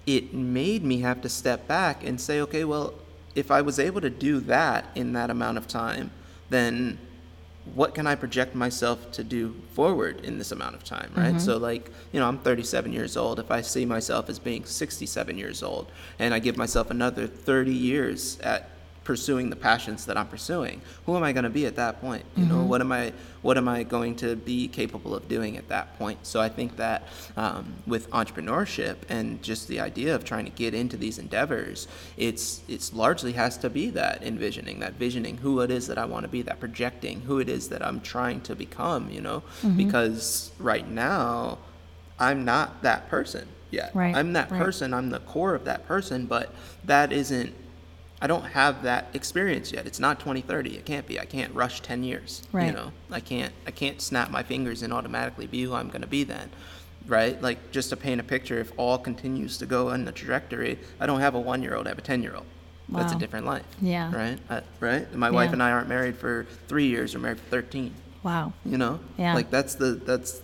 it 0.07 0.35
made 0.35 0.85
me 0.85 1.00
have 1.00 1.22
to 1.22 1.31
step 1.31 1.66
back 1.66 2.05
and 2.05 2.20
say 2.20 2.40
okay 2.42 2.64
well 2.64 2.92
if 3.35 3.50
i 3.50 3.62
was 3.62 3.79
able 3.79 4.03
to 4.03 4.11
do 4.11 4.38
that 4.40 4.85
in 4.94 5.14
that 5.14 5.31
amount 5.31 5.57
of 5.57 5.66
time 5.66 6.11
then 6.50 6.98
what 7.72 7.94
can 7.94 8.07
I 8.07 8.14
project 8.14 8.55
myself 8.55 9.11
to 9.12 9.24
do 9.24 9.55
forward 9.72 10.24
in 10.24 10.38
this 10.38 10.53
amount 10.53 10.74
of 10.74 10.85
time, 10.85 11.11
right? 11.16 11.29
Mm-hmm. 11.31 11.38
So, 11.38 11.57
like, 11.57 11.90
you 12.12 12.20
know, 12.20 12.29
I'm 12.29 12.38
37 12.38 12.92
years 12.92 13.16
old. 13.16 13.38
If 13.40 13.50
I 13.50 13.62
see 13.62 13.87
myself 13.87 14.29
as 14.29 14.38
being 14.38 14.64
67 14.64 15.38
years 15.38 15.62
old 15.62 15.90
and 16.18 16.35
I 16.35 16.40
give 16.40 16.57
myself 16.57 16.90
another 16.90 17.27
30 17.27 17.72
years 17.72 18.38
at 18.40 18.68
pursuing 19.04 19.50
the 19.50 19.56
passions 19.56 20.06
that 20.06 20.16
I'm 20.16 20.26
pursuing, 20.26 20.80
who 21.04 21.16
am 21.16 21.22
I 21.22 21.32
going 21.32 21.44
to 21.44 21.50
be 21.50 21.66
at 21.66 21.76
that 21.76 22.00
point? 22.00 22.24
You 22.36 22.46
know, 22.46 22.62
what 22.62 22.80
am 22.80 22.90
I 22.90 23.12
what 23.42 23.58
am 23.58 23.68
I 23.68 23.82
going 23.82 24.16
to 24.16 24.34
be 24.34 24.66
capable 24.68 25.14
of 25.14 25.28
doing 25.28 25.58
at 25.58 25.68
that 25.68 25.98
point? 25.98 26.26
So 26.26 26.40
I 26.40 26.48
think 26.48 26.76
that 26.76 27.02
um, 27.36 27.74
with 27.86 28.10
entrepreneurship 28.10 28.96
and 29.10 29.42
just 29.42 29.68
the 29.68 29.80
idea 29.80 30.14
of 30.14 30.24
trying 30.24 30.46
to 30.46 30.50
get 30.50 30.72
into 30.72 30.96
these 30.96 31.18
endeavors, 31.18 31.86
it's 32.16 32.62
it's 32.66 32.94
largely 32.94 33.32
has 33.32 33.58
to 33.58 33.70
be 33.70 33.90
that 33.90 34.22
envisioning, 34.22 34.80
that 34.80 34.94
visioning 34.94 35.36
who 35.36 35.60
it 35.60 35.70
is 35.70 35.86
that 35.88 35.98
I 35.98 36.06
want 36.06 36.24
to 36.24 36.28
be, 36.28 36.40
that 36.42 36.58
projecting 36.58 37.20
who 37.20 37.38
it 37.38 37.48
is 37.50 37.68
that 37.68 37.84
I'm 37.86 38.00
trying 38.00 38.40
to 38.42 38.56
become. 38.56 39.10
You 39.10 39.20
know, 39.20 39.42
because 39.76 40.50
right 40.58 40.88
now 40.88 41.58
I'm 42.18 42.44
not 42.46 42.82
that 42.82 43.10
person 43.10 43.48
yet. 43.70 43.94
Right, 43.94 44.16
I'm 44.16 44.32
that 44.32 44.50
right. 44.50 44.62
person. 44.62 44.94
I'm 44.94 45.10
the 45.10 45.20
core 45.20 45.54
of 45.54 45.64
that 45.66 45.86
person, 45.86 46.24
but 46.24 46.50
that 46.84 47.12
isn't 47.12 47.54
I 48.24 48.26
don't 48.26 48.44
have 48.46 48.84
that 48.84 49.08
experience 49.12 49.70
yet. 49.70 49.87
It's 49.87 50.00
not 50.00 50.18
2030. 50.18 50.78
It 50.78 50.87
can't 50.87 51.06
be. 51.06 51.20
I 51.20 51.26
can't 51.26 51.54
rush 51.54 51.82
10 51.82 52.02
years. 52.02 52.42
Right. 52.52 52.68
You 52.68 52.72
know, 52.72 52.90
I 53.10 53.20
can't. 53.20 53.52
I 53.66 53.70
can't 53.70 54.00
snap 54.00 54.30
my 54.30 54.42
fingers 54.42 54.82
and 54.82 54.94
automatically 54.94 55.46
be 55.46 55.62
who 55.62 55.74
I'm 55.74 55.88
going 55.88 56.00
to 56.00 56.06
be 56.06 56.24
then, 56.24 56.48
right? 57.06 57.40
Like 57.42 57.70
just 57.70 57.90
to 57.90 57.98
paint 57.98 58.22
a 58.22 58.24
picture, 58.24 58.58
if 58.60 58.72
all 58.78 58.96
continues 58.96 59.58
to 59.58 59.66
go 59.66 59.90
in 59.90 60.06
the 60.06 60.10
trajectory, 60.12 60.78
I 60.98 61.04
don't 61.04 61.20
have 61.20 61.34
a 61.34 61.38
one-year-old. 61.38 61.87
I 61.87 61.90
have 61.90 61.98
a 61.98 62.02
10-year-old. 62.02 62.46
Wow. 62.88 63.00
That's 63.00 63.12
a 63.12 63.18
different 63.18 63.44
life. 63.44 63.66
Yeah. 63.82 64.10
Right. 64.10 64.38
I, 64.48 64.62
right. 64.80 65.14
My 65.14 65.30
wife 65.30 65.52
and 65.52 65.62
I 65.62 65.70
aren't 65.72 65.90
married 65.90 66.16
for 66.16 66.46
three 66.66 66.87
years. 66.87 67.14
We're 67.14 67.20
married 67.20 67.40
for 67.40 67.50
13 67.50 67.92
Wow. 68.22 68.54
you 68.64 68.78
know 68.78 69.00
Yeah. 69.18 69.34
like 69.34 69.50
that's 69.50 69.74
the 69.74 69.96
that's 69.96 70.40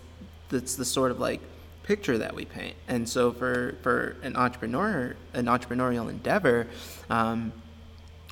that's 0.50 0.74
the 0.76 0.84
sort 0.84 1.12
of 1.12 1.18
like 1.18 1.40
picture 1.84 2.18
that 2.18 2.34
we 2.34 2.44
paint 2.44 2.76
and 2.88 3.08
so 3.08 3.32
for 3.32 3.74
for 3.80 4.16
an 4.22 4.36
entrepreneur 4.36 5.16
an 5.32 5.46
entrepreneurial 5.46 6.10
endeavor 6.10 6.66
um, 7.08 7.52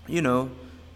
you 0.09 0.23
know 0.23 0.51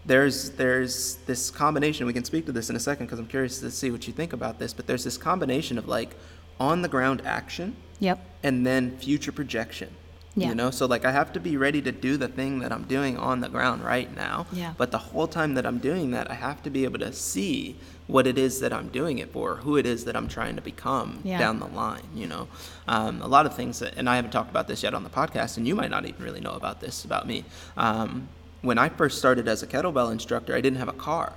there's 0.05 0.49
there's 0.51 1.15
this 1.27 1.49
combination 1.49 2.05
we 2.05 2.13
can 2.13 2.25
speak 2.25 2.45
to 2.45 2.51
this 2.51 2.69
in 2.69 2.75
a 2.75 2.79
second 2.79 3.05
because 3.05 3.19
i'm 3.19 3.27
curious 3.27 3.59
to 3.59 3.71
see 3.71 3.89
what 3.91 4.05
you 4.07 4.13
think 4.13 4.33
about 4.33 4.59
this 4.59 4.73
but 4.73 4.85
there's 4.87 5.03
this 5.03 5.17
combination 5.17 5.77
of 5.77 5.87
like 5.87 6.15
on 6.59 6.81
the 6.81 6.87
ground 6.89 7.21
action 7.25 7.75
Yep. 7.99 8.19
and 8.43 8.65
then 8.65 8.97
future 8.97 9.31
projection. 9.31 9.89
Yeah. 10.35 10.49
You 10.49 10.55
know, 10.55 10.71
so 10.71 10.87
like 10.87 11.05
I 11.05 11.11
have 11.11 11.31
to 11.33 11.39
be 11.39 11.55
ready 11.57 11.81
to 11.83 11.91
do 11.91 12.17
the 12.17 12.27
thing 12.27 12.59
that 12.59 12.71
I'm 12.73 12.83
doing 12.83 13.17
on 13.17 13.39
the 13.39 13.47
ground 13.47 13.81
right 13.85 14.13
now. 14.13 14.45
Yeah. 14.51 14.73
But 14.77 14.91
the 14.91 14.97
whole 14.97 15.27
time 15.27 15.53
that 15.53 15.65
I'm 15.65 15.77
doing 15.77 16.11
that, 16.11 16.29
I 16.29 16.33
have 16.33 16.61
to 16.63 16.69
be 16.69 16.83
able 16.83 16.99
to 16.99 17.13
see 17.13 17.77
what 18.07 18.27
it 18.27 18.37
is 18.37 18.59
that 18.59 18.73
I'm 18.73 18.89
doing 18.89 19.19
it 19.19 19.31
for, 19.31 19.57
who 19.57 19.77
it 19.77 19.85
is 19.85 20.03
that 20.05 20.17
I'm 20.17 20.27
trying 20.27 20.55
to 20.57 20.61
become 20.61 21.19
Yeah. 21.23 21.37
down 21.39 21.59
the 21.59 21.67
line. 21.67 22.03
You 22.13 22.27
know, 22.27 22.47
um, 22.89 23.21
a 23.21 23.27
lot 23.27 23.45
of 23.45 23.55
things 23.55 23.79
that, 23.79 23.93
and 23.95 24.09
I 24.09 24.15
haven't 24.17 24.31
talked 24.31 24.49
about 24.49 24.67
this 24.67 24.83
yet 24.83 24.93
on 24.93 25.03
the 25.03 25.09
podcast, 25.09 25.55
and 25.57 25.65
you 25.67 25.75
might 25.75 25.91
not 25.91 26.05
even 26.05 26.21
really 26.21 26.41
know 26.41 26.53
about 26.53 26.81
this 26.81 27.05
about 27.05 27.25
me. 27.27 27.45
Um, 27.77 28.27
when 28.63 28.79
I 28.79 28.89
first 28.89 29.19
started 29.19 29.47
as 29.47 29.61
a 29.61 29.67
kettlebell 29.67 30.11
instructor, 30.11 30.55
I 30.55 30.61
didn't 30.61 30.79
have 30.79 30.87
a 30.87 30.93
car. 30.93 31.33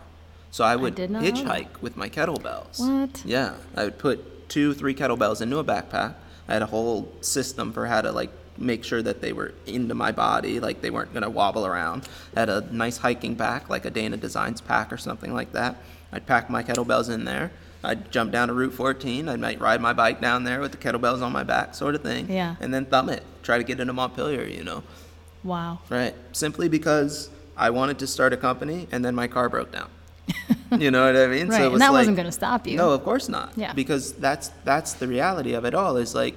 So 0.51 0.65
I 0.65 0.77
would 0.77 0.95
did 0.95 1.11
not 1.11 1.23
know 1.23 1.31
that. 1.31 1.45
hitchhike 1.45 1.83
with 1.83 1.97
my 1.97 2.09
kettlebells. 2.09 2.79
What? 2.79 3.23
Yeah, 3.27 3.57
I 3.77 3.85
would 3.85 3.99
put 3.99 4.49
two, 4.49 4.73
three 4.73 4.95
kettlebells 4.95 5.43
into 5.43 5.59
a 5.59 5.65
backpack. 5.65 6.15
I 6.49 6.55
had 6.55 6.63
a 6.63 6.67
whole 6.67 7.13
system 7.21 7.73
for 7.73 7.87
how 7.87 8.01
to 8.01 8.13
like 8.13 8.31
make 8.57 8.85
sure 8.85 9.03
that 9.03 9.21
they 9.21 9.33
were 9.33 9.53
into 9.67 9.95
my 9.95 10.13
body, 10.13 10.61
like 10.61 10.81
they 10.81 10.91
weren't 10.91 11.13
gonna 11.13 11.29
wobble 11.29 11.67
around. 11.67 12.09
I 12.35 12.41
had 12.41 12.49
a 12.49 12.61
nice 12.73 12.97
hiking 12.97 13.37
pack, 13.37 13.69
like 13.69 13.85
a 13.85 13.91
Dana 13.91 14.17
Designs 14.17 14.61
pack 14.61 14.93
or 14.93 14.97
something 14.97 15.35
like 15.35 15.53
that. 15.53 15.77
I'd 16.13 16.27
pack 16.27 16.49
my 16.49 16.63
kettlebells 16.63 17.11
in 17.11 17.25
there. 17.25 17.51
I'd 17.85 18.11
jump 18.11 18.33
down 18.33 18.49
to 18.49 18.55
Route 18.55 18.73
14. 18.73 19.29
I 19.29 19.37
might 19.37 19.61
ride 19.61 19.81
my 19.81 19.93
bike 19.93 20.21
down 20.21 20.45
there 20.45 20.61
with 20.61 20.73
the 20.73 20.79
kettlebells 20.79 21.23
on 21.23 21.33
my 21.33 21.43
back, 21.43 21.75
sort 21.75 21.95
of 21.95 22.03
thing. 22.03 22.31
Yeah. 22.31 22.57
And 22.61 22.73
then 22.73 22.87
thumb 22.87 23.09
it. 23.09 23.23
Try 23.43 23.59
to 23.59 23.65
get 23.65 23.79
into 23.79 23.93
Montpelier, 23.93 24.45
you 24.45 24.65
know. 24.65 24.83
Wow. 25.47 25.79
Right. 25.89 26.15
Simply 26.33 26.69
because 26.69 27.31
I 27.57 27.71
wanted 27.71 27.99
to 28.01 28.07
start 28.07 28.33
a 28.33 28.37
company 28.37 28.89
and 28.93 29.05
then 29.05 29.15
my 29.15 29.29
car 29.29 29.49
broke 29.49 29.73
down. 29.73 29.89
you 30.79 30.91
know 30.91 31.07
what 31.07 31.17
I 31.17 31.29
mean? 31.29 31.49
Right, 31.49 31.63
it 31.63 31.73
and 31.73 31.81
that 31.81 31.93
like- 31.93 32.01
wasn't 32.01 32.17
gonna 32.17 32.33
stop 32.33 32.67
you. 32.67 32.77
No, 32.77 32.91
of 32.91 33.05
course 33.05 33.29
not. 33.29 33.53
Yeah. 33.57 33.73
Because 33.73 34.13
that's 34.15 34.49
that's 34.65 34.95
the 34.95 35.07
reality 35.07 35.55
of 35.55 35.65
it 35.65 35.75
all. 35.75 35.97
Is 35.97 36.15
like 36.15 36.37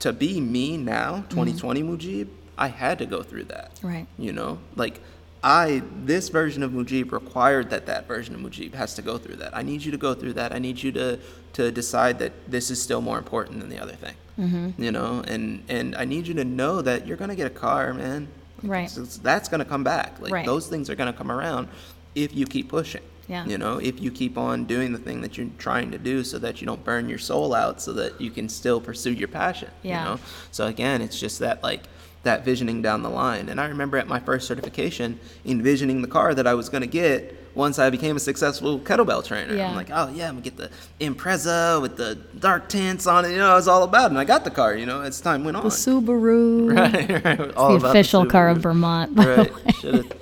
to 0.00 0.12
be 0.12 0.40
me 0.40 0.76
now, 0.76 1.24
2020 1.30 1.82
Mujib. 1.82 2.28
I 2.58 2.68
had 2.68 2.98
to 2.98 3.06
go 3.06 3.22
through 3.22 3.44
that. 3.44 3.74
Mm-hmm. 3.76 3.88
Right. 3.88 4.06
You 4.18 4.32
know, 4.32 4.58
like 4.76 5.00
I 5.42 5.82
this 6.04 6.28
version 6.28 6.62
of 6.62 6.72
Mujib 6.72 7.10
required 7.10 7.70
that 7.70 7.86
that 7.86 8.06
version 8.06 8.34
of 8.34 8.40
Mujib 8.42 8.74
has 8.74 8.94
to 8.94 9.02
go 9.02 9.16
through 9.16 9.36
that. 9.36 9.56
I 9.56 9.62
need 9.62 9.82
you 9.82 9.90
to 9.92 9.98
go 9.98 10.14
through 10.14 10.34
that. 10.34 10.52
I 10.52 10.58
need 10.58 10.82
you 10.82 10.92
to 10.92 11.18
to 11.54 11.70
decide 11.70 12.18
that 12.18 12.32
this 12.50 12.70
is 12.70 12.80
still 12.80 13.00
more 13.00 13.18
important 13.18 13.60
than 13.60 13.70
the 13.70 13.78
other 13.78 13.94
thing. 13.94 14.14
Mm-hmm. 14.38 14.82
You 14.82 14.92
know, 14.92 15.22
and 15.26 15.64
and 15.68 15.96
I 15.96 16.04
need 16.04 16.26
you 16.26 16.34
to 16.34 16.44
know 16.44 16.82
that 16.82 17.06
you're 17.06 17.16
gonna 17.16 17.34
get 17.34 17.46
a 17.46 17.50
car, 17.50 17.94
man. 17.94 18.28
Right. 18.62 18.90
it's- 18.90 19.18
that's 19.22 19.48
gonna 19.48 19.64
come 19.64 19.84
back. 19.84 20.16
Like 20.20 20.32
Right. 20.32 20.46
those 20.46 20.66
things 20.66 20.88
are 20.90 20.94
gonna 20.94 21.12
come 21.12 21.30
around 21.30 21.68
if 22.14 22.34
you 22.34 22.46
keep 22.46 22.68
pushing. 22.68 23.02
Yeah. 23.28 23.44
You 23.46 23.56
know, 23.56 23.78
if 23.78 24.00
you 24.00 24.10
keep 24.10 24.36
on 24.36 24.64
doing 24.64 24.92
the 24.92 24.98
thing 24.98 25.20
that 25.22 25.38
you're 25.38 25.48
trying 25.58 25.90
to 25.92 25.98
do 25.98 26.24
so 26.24 26.38
that 26.40 26.60
you 26.60 26.66
don't 26.66 26.84
burn 26.84 27.08
your 27.08 27.18
soul 27.18 27.54
out 27.54 27.80
so 27.80 27.92
that 27.94 28.20
you 28.20 28.30
can 28.30 28.48
still 28.48 28.80
pursue 28.80 29.12
your 29.12 29.28
passion. 29.28 29.68
Yeah. 29.82 29.98
You 30.02 30.10
know? 30.10 30.20
So 30.50 30.66
again, 30.66 31.00
it's 31.00 31.18
just 31.18 31.38
that 31.38 31.62
like 31.62 31.84
that 32.24 32.44
visioning 32.44 32.82
down 32.82 33.02
the 33.02 33.10
line. 33.10 33.48
And 33.48 33.60
I 33.60 33.66
remember 33.66 33.96
at 33.96 34.06
my 34.08 34.20
first 34.20 34.46
certification 34.46 35.18
envisioning 35.44 36.02
the 36.02 36.08
car 36.08 36.34
that 36.34 36.46
I 36.46 36.54
was 36.54 36.68
gonna 36.68 36.86
get 36.86 37.36
once 37.54 37.78
I 37.78 37.90
became 37.90 38.16
a 38.16 38.20
successful 38.20 38.78
kettlebell 38.78 39.24
trainer. 39.24 39.54
Yeah. 39.54 39.70
I'm 39.70 39.76
like, 39.76 39.90
oh 39.90 40.08
yeah, 40.14 40.28
I'm 40.28 40.34
gonna 40.34 40.42
get 40.42 40.56
the 40.56 40.70
Impreza 41.00 41.80
with 41.80 41.96
the 41.96 42.16
dark 42.38 42.68
tints 42.68 43.06
on 43.06 43.24
it. 43.24 43.30
You 43.30 43.38
know, 43.38 43.50
I 43.50 43.54
was 43.54 43.68
all 43.68 43.82
about 43.82 44.06
it. 44.06 44.10
And 44.10 44.18
I 44.18 44.24
got 44.24 44.44
the 44.44 44.50
car, 44.50 44.74
you 44.74 44.86
know, 44.86 45.02
as 45.02 45.20
time 45.20 45.44
went 45.44 45.56
on. 45.56 45.64
The 45.64 45.68
Subaru. 45.70 46.76
right, 46.76 47.24
right. 47.24 47.54
All 47.54 47.78
the 47.78 47.88
official 47.88 48.26
car 48.26 48.48
of 48.48 48.58
Vermont. 48.58 49.16
Right. 49.16 49.52
Should 49.80 49.94
have. 49.96 50.12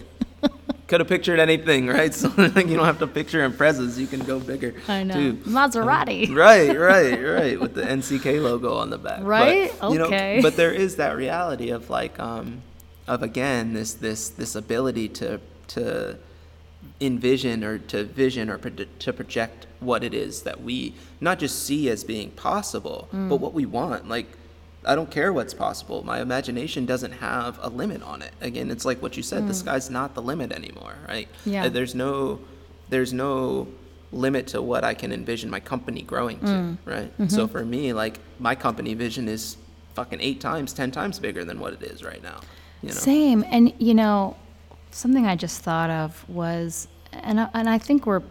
Could 0.89 0.99
have 0.99 1.09
pictured 1.09 1.39
anything, 1.39 1.87
right? 1.87 2.13
So 2.21 2.33
like, 2.37 2.67
you 2.67 2.77
don't 2.77 2.85
have 2.85 2.99
to 2.99 3.07
picture 3.07 3.49
Imprezas. 3.49 3.97
You 3.97 4.09
can 4.09 4.19
go 4.21 4.41
bigger. 4.41 4.75
I 4.89 5.05
know. 5.05 5.15
Too. 5.15 5.35
Maserati. 5.35 6.35
Right, 6.35 6.77
right, 6.77 7.15
right. 7.23 7.61
With 7.61 7.75
the 7.75 7.83
NCK 7.83 8.43
logo 8.43 8.75
on 8.75 8.91
the 8.91 8.99
back. 8.99 9.21
Right? 9.23 9.73
But, 9.81 9.93
you 9.93 9.99
know, 9.99 10.07
Okay. 10.07 10.41
but 10.43 10.57
there 10.57 10.73
is 10.73 10.97
that 10.97 11.17
reality 11.17 11.71
of 11.71 11.91
like, 11.91 12.19
um, 12.19 12.63
of 13.07 13.23
again 13.23 13.73
this 13.73 13.95
this 13.95 14.31
this 14.31 14.55
ability 14.55 15.09
to 15.09 15.41
to 15.69 16.17
envision 17.01 17.65
or 17.65 17.79
to 17.79 18.05
vision 18.05 18.51
or 18.51 18.59
pro- 18.59 18.85
to 18.99 19.13
project 19.13 19.67
what 19.81 20.05
it 20.05 20.13
is 20.15 20.43
that 20.43 20.63
we 20.63 20.95
not 21.21 21.39
just 21.39 21.65
see 21.65 21.89
as 21.89 22.05
being 22.05 22.31
possible, 22.33 23.09
Mm. 23.13 23.29
but 23.29 23.37
what 23.37 23.55
we 23.55 23.65
want. 23.67 24.09
Like, 24.09 24.27
I 24.85 24.95
don't 24.95 25.11
care 25.11 25.33
what's 25.33 25.53
possible. 25.55 26.03
My 26.05 26.21
imagination 26.21 26.87
doesn't 26.87 27.13
have 27.13 27.59
a 27.63 27.69
limit 27.69 28.03
on 28.03 28.23
it. 28.23 28.33
Again, 28.41 28.71
it's 28.71 28.85
like 28.85 29.03
what 29.03 29.17
you 29.17 29.23
said. 29.23 29.47
The 29.47 29.55
sky's 29.55 29.91
not 29.91 30.15
the 30.15 30.23
limit 30.23 30.53
anymore, 30.53 30.95
right? 31.09 31.29
Mm. 31.47 31.53
Yeah. 31.53 31.65
Uh, 31.67 31.69
There's 31.69 31.95
no, 31.95 32.41
there's 32.89 33.13
no 33.13 33.69
limit 34.13 34.47
to 34.49 34.61
what 34.63 34.83
I 34.83 34.95
can 34.95 35.13
envision 35.13 35.49
my 35.51 35.61
company 35.61 36.03
growing 36.03 36.39
to, 36.41 36.47
Mm. 36.47 36.79
right? 36.85 37.13
Mm-hmm. 37.19 37.29
So 37.29 37.47
for 37.47 37.65
me, 37.65 37.93
like 37.93 38.19
my 38.39 38.55
company 38.55 38.95
vision 38.95 39.29
is 39.29 39.57
fucking 39.95 40.21
eight 40.21 40.41
times, 40.41 40.73
ten 40.73 40.91
times 40.91 41.19
bigger 41.19 41.45
than 41.45 41.61
what 41.61 41.73
it 41.75 41.83
is 41.83 42.03
right 42.03 42.23
now. 42.23 42.41
You 42.83 42.89
know. 42.89 42.95
Same. 42.95 43.45
And, 43.51 43.73
you 43.79 43.95
know, 43.95 44.37
something 44.91 45.27
I 45.27 45.37
just 45.37 45.63
thought 45.63 45.91
of 45.91 46.29
was, 46.29 46.89
and 47.13 47.41
I, 47.41 47.49
and 47.55 47.69
I 47.69 47.79
think 47.79 48.07
we're 48.07 48.23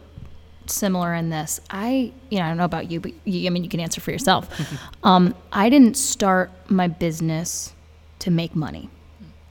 similar 0.68 1.14
in 1.14 1.30
this. 1.30 1.60
I, 1.70 2.12
you 2.30 2.40
know, 2.40 2.46
I 2.46 2.48
don't 2.50 2.58
know 2.58 2.66
about 2.66 2.92
you, 2.92 3.00
but 3.00 3.14
you, 3.26 3.48
I 3.48 3.50
mean, 3.50 3.64
you 3.64 3.70
can 3.70 3.80
answer 3.80 4.02
for 4.02 4.12
yourself. 4.12 4.50
um, 5.04 5.36
I 5.52 5.70
didn't 5.70 5.96
start 5.96 6.52
my 6.70 6.88
business 6.88 7.74
to 8.20 8.32
make 8.32 8.56
money. 8.56 8.90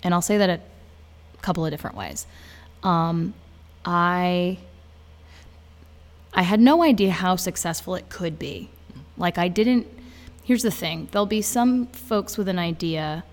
And 0.03 0.15
I'll 0.15 0.23
say 0.23 0.39
that 0.39 0.51
a 0.51 0.61
couple 1.43 1.65
of 1.65 1.71
different 1.71 1.97
ways. 1.97 2.27
Um, 2.83 3.35
I, 3.85 4.59
I 6.33 6.43
had 6.43 6.61
no 6.61 6.83
idea 6.83 7.11
how 7.11 7.37
successful 7.37 7.95
it 7.95 8.09
could 8.09 8.39
be. 8.39 8.71
Like, 9.17 9.39
I 9.39 9.49
didn't, 9.49 9.87
here's 10.45 10.63
the 10.63 10.71
thing 10.71 11.09
there'll 11.11 11.27
be 11.27 11.43
some 11.43 11.87
folks 11.89 12.39
with 12.39 12.49
an 12.49 12.59
idea 12.59 13.25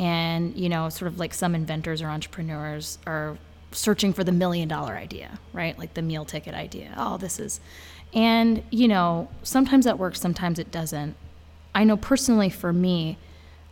and 0.00 0.56
you 0.56 0.68
know 0.68 0.88
sort 0.88 1.12
of 1.12 1.18
like 1.18 1.32
some 1.32 1.54
inventors 1.54 2.02
or 2.02 2.08
entrepreneurs 2.08 2.98
are 3.06 3.38
searching 3.70 4.12
for 4.12 4.24
the 4.24 4.32
million 4.32 4.66
dollar 4.66 4.96
idea 4.96 5.38
right? 5.52 5.78
Like 5.78 5.94
the 5.94 6.02
meal 6.02 6.24
ticket 6.24 6.54
idea. 6.54 6.92
Oh 6.96 7.18
this 7.18 7.38
is 7.38 7.60
and 8.12 8.64
you 8.70 8.88
know 8.88 9.28
sometimes 9.44 9.84
that 9.84 9.98
works 9.98 10.20
sometimes 10.20 10.58
it 10.58 10.72
doesn't. 10.72 11.14
I 11.74 11.84
know 11.84 11.96
personally 11.96 12.50
for 12.50 12.72
me 12.72 13.18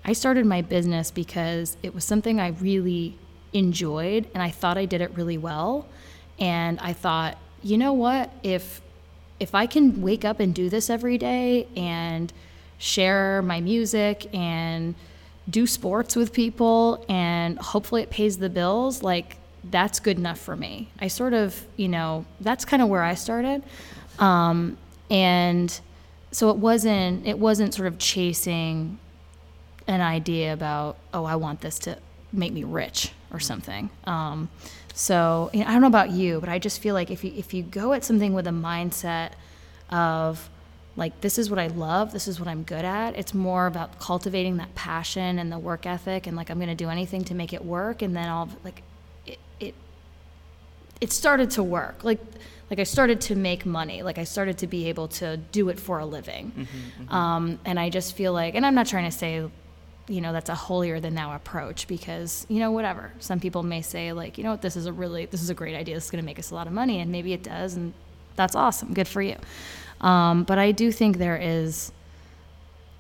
i 0.04 0.12
started 0.12 0.46
my 0.46 0.62
business 0.62 1.10
because 1.10 1.76
it 1.82 1.92
was 1.92 2.04
something 2.04 2.38
i 2.38 2.48
really 2.48 3.18
enjoyed 3.52 4.28
and 4.32 4.40
i 4.40 4.50
thought 4.50 4.78
i 4.78 4.84
did 4.84 5.00
it 5.00 5.10
really 5.16 5.38
well. 5.38 5.88
And 6.38 6.78
i 6.78 6.92
thought 6.92 7.36
you 7.62 7.76
know 7.78 7.92
what? 7.92 8.32
If 8.42 8.80
if 9.40 9.54
I 9.54 9.66
can 9.66 10.02
wake 10.02 10.24
up 10.24 10.40
and 10.40 10.54
do 10.54 10.68
this 10.68 10.90
every 10.90 11.16
day 11.16 11.68
and 11.76 12.32
share 12.78 13.42
my 13.42 13.60
music 13.60 14.26
and 14.34 14.94
do 15.48 15.66
sports 15.66 16.14
with 16.16 16.32
people 16.32 17.04
and 17.08 17.58
hopefully 17.58 18.02
it 18.02 18.10
pays 18.10 18.38
the 18.38 18.50
bills, 18.50 19.02
like 19.02 19.36
that's 19.64 20.00
good 20.00 20.18
enough 20.18 20.38
for 20.38 20.56
me. 20.56 20.88
I 21.00 21.08
sort 21.08 21.32
of, 21.32 21.66
you 21.76 21.88
know, 21.88 22.24
that's 22.40 22.64
kind 22.64 22.82
of 22.82 22.88
where 22.88 23.02
I 23.02 23.14
started. 23.14 23.62
Um, 24.18 24.76
and 25.10 25.78
so 26.32 26.50
it 26.50 26.56
wasn't, 26.56 27.26
it 27.26 27.38
wasn't 27.38 27.74
sort 27.74 27.88
of 27.88 27.98
chasing 27.98 28.98
an 29.86 30.00
idea 30.00 30.52
about, 30.52 30.96
oh, 31.14 31.24
I 31.24 31.36
want 31.36 31.60
this 31.60 31.78
to 31.80 31.98
make 32.32 32.52
me 32.52 32.64
rich 32.64 33.12
or 33.32 33.40
something. 33.40 33.90
Um, 34.04 34.48
so 34.94 35.50
you 35.52 35.60
know, 35.60 35.66
I 35.66 35.72
don't 35.72 35.80
know 35.80 35.86
about 35.86 36.10
you, 36.10 36.40
but 36.40 36.48
I 36.48 36.58
just 36.58 36.80
feel 36.80 36.94
like 36.94 37.10
if 37.10 37.22
you 37.22 37.32
if 37.36 37.54
you 37.54 37.62
go 37.62 37.92
at 37.92 38.04
something 38.04 38.34
with 38.34 38.46
a 38.46 38.52
mindset 38.52 39.30
of 39.90 40.50
like 40.98 41.20
this 41.20 41.38
is 41.38 41.48
what 41.48 41.58
I 41.58 41.68
love, 41.68 42.12
this 42.12 42.26
is 42.26 42.40
what 42.40 42.48
I'm 42.48 42.64
good 42.64 42.84
at, 42.84 43.16
it's 43.16 43.32
more 43.32 43.66
about 43.66 43.98
cultivating 44.00 44.56
that 44.56 44.74
passion 44.74 45.38
and 45.38 45.50
the 45.50 45.58
work 45.58 45.86
ethic 45.86 46.26
and 46.26 46.36
like 46.36 46.50
I'm 46.50 46.58
going 46.58 46.68
to 46.68 46.74
do 46.74 46.90
anything 46.90 47.24
to 47.24 47.34
make 47.34 47.52
it 47.52 47.64
work 47.64 48.02
and 48.02 48.14
then 48.14 48.28
all 48.28 48.48
like 48.64 48.82
it, 49.24 49.38
it 49.60 49.74
it 51.00 51.12
started 51.12 51.50
to 51.52 51.62
work. 51.62 52.02
Like 52.02 52.20
like 52.68 52.80
I 52.80 52.82
started 52.82 53.20
to 53.22 53.36
make 53.36 53.64
money. 53.64 54.02
Like 54.02 54.18
I 54.18 54.24
started 54.24 54.58
to 54.58 54.66
be 54.66 54.88
able 54.88 55.08
to 55.08 55.36
do 55.36 55.68
it 55.68 55.80
for 55.80 56.00
a 56.00 56.04
living. 56.04 56.50
Mm-hmm, 56.50 56.62
mm-hmm. 57.04 57.14
Um, 57.14 57.58
and 57.64 57.80
I 57.80 57.88
just 57.88 58.14
feel 58.14 58.34
like, 58.34 58.54
and 58.54 58.66
I'm 58.66 58.74
not 58.74 58.86
trying 58.86 59.10
to 59.10 59.16
say 59.16 59.48
you 60.08 60.20
know 60.22 60.32
that's 60.32 60.48
a 60.48 60.54
holier 60.54 61.00
than 61.00 61.14
thou 61.14 61.34
approach 61.34 61.86
because 61.86 62.46
you 62.48 62.60
know 62.60 62.72
whatever 62.72 63.12
some 63.18 63.38
people 63.38 63.62
may 63.62 63.82
say 63.82 64.12
like 64.12 64.38
you 64.38 64.44
know 64.44 64.50
what 64.50 64.62
this 64.62 64.74
is 64.74 64.86
a 64.86 64.92
really 64.92 65.26
this 65.26 65.42
is 65.42 65.50
a 65.50 65.54
great 65.54 65.76
idea 65.76 65.94
this 65.94 66.06
is 66.06 66.10
going 66.10 66.22
to 66.22 66.26
make 66.26 66.38
us 66.38 66.50
a 66.50 66.54
lot 66.54 66.66
of 66.66 66.72
money 66.72 67.00
and 67.00 67.12
maybe 67.12 67.34
it 67.34 67.42
does 67.42 67.74
and 67.74 67.92
that's 68.34 68.54
awesome 68.54 68.94
good 68.94 69.06
for 69.06 69.20
you 69.20 69.36
um, 70.00 70.44
but 70.44 70.58
i 70.58 70.72
do 70.72 70.90
think 70.92 71.18
there 71.18 71.36
is 71.36 71.92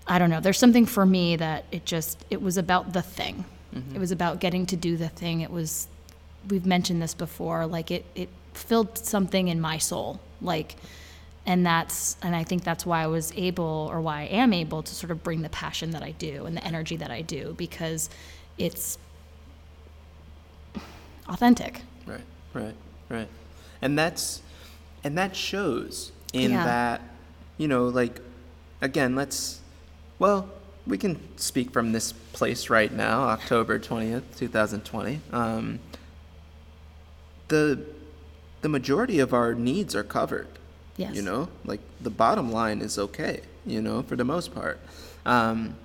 i 0.06 0.18
don't 0.18 0.30
know 0.30 0.40
there's 0.40 0.58
something 0.58 0.86
for 0.86 1.06
me 1.06 1.36
that 1.36 1.64
it 1.70 1.84
just 1.84 2.24
it 2.30 2.42
was 2.42 2.56
about 2.56 2.92
the 2.92 3.02
thing. 3.02 3.44
Mm-hmm. 3.74 3.96
it 3.96 3.98
was 3.98 4.10
about 4.10 4.40
getting 4.40 4.64
to 4.64 4.76
do 4.76 4.96
the 4.96 5.10
thing. 5.10 5.42
It 5.42 5.50
was 5.50 5.88
we've 6.48 6.64
mentioned 6.64 7.02
this 7.02 7.14
before 7.14 7.66
like 7.66 7.90
it 7.90 8.04
it 8.14 8.30
filled 8.54 8.96
something 8.96 9.48
in 9.48 9.60
my 9.60 9.76
soul 9.76 10.20
like 10.40 10.76
and 11.44 11.66
that's 11.66 12.16
and 12.22 12.34
i 12.34 12.42
think 12.42 12.64
that's 12.64 12.86
why 12.86 13.02
i 13.02 13.06
was 13.06 13.32
able 13.36 13.88
or 13.92 14.00
why 14.00 14.20
i 14.20 14.24
am 14.24 14.52
able 14.52 14.82
to 14.82 14.94
sort 14.94 15.10
of 15.10 15.22
bring 15.22 15.42
the 15.42 15.48
passion 15.50 15.90
that 15.90 16.02
i 16.02 16.12
do 16.12 16.46
and 16.46 16.56
the 16.56 16.64
energy 16.64 16.96
that 16.96 17.10
i 17.10 17.20
do 17.20 17.54
because 17.58 18.08
it's 18.56 18.98
authentic. 21.28 21.82
Right 22.06 22.24
right 22.54 22.74
right. 23.08 23.28
And 23.80 23.98
that's 23.98 24.42
and 25.04 25.16
that 25.16 25.36
shows 25.36 26.12
in 26.32 26.50
yeah. 26.50 26.64
that 26.64 27.02
you 27.56 27.68
know 27.68 27.88
like 27.88 28.20
again 28.80 29.14
let's 29.14 29.60
well 30.18 30.48
we 30.86 30.96
can 30.96 31.18
speak 31.38 31.70
from 31.70 31.92
this 31.92 32.12
place 32.12 32.70
right 32.70 32.92
now 32.92 33.22
october 33.22 33.78
20th 33.78 34.22
2020 34.36 35.20
um, 35.32 35.78
the 37.48 37.84
the 38.60 38.68
majority 38.68 39.18
of 39.18 39.32
our 39.32 39.54
needs 39.54 39.94
are 39.94 40.04
covered 40.04 40.48
Yes. 40.98 41.14
You 41.14 41.22
know, 41.22 41.48
like 41.64 41.80
the 42.00 42.10
bottom 42.10 42.50
line 42.50 42.80
is 42.80 42.98
okay, 42.98 43.40
you 43.64 43.80
know, 43.80 44.02
for 44.02 44.16
the 44.16 44.24
most 44.24 44.52
part. 44.52 44.80
Um, 45.24 45.76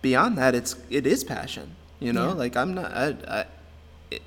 beyond 0.00 0.38
that, 0.38 0.54
it's 0.54 0.74
it 0.88 1.06
is 1.06 1.22
passion. 1.22 1.76
You 2.00 2.14
know, 2.14 2.28
yeah. 2.28 2.34
like 2.34 2.56
I'm 2.56 2.74
not. 2.74 2.90
I, 2.92 3.16
I, 3.28 3.44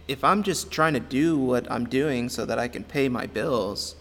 if 0.08 0.24
I'm 0.24 0.44
just 0.44 0.72
trying 0.72 0.94
to 0.94 1.00
do 1.00 1.38
what 1.38 1.70
I'm 1.72 1.90
doing 1.90 2.30
so 2.30 2.46
that 2.46 2.60
I 2.60 2.68
can 2.68 2.84
pay 2.84 3.10
my 3.10 3.26
bills, 3.26 3.96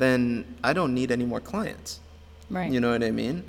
then 0.00 0.56
I 0.64 0.72
don't 0.72 0.94
need 0.94 1.10
any 1.12 1.24
more 1.24 1.40
clients. 1.40 2.00
Right. 2.48 2.72
You 2.72 2.80
know 2.80 2.90
what 2.90 3.04
I 3.04 3.10
mean? 3.10 3.44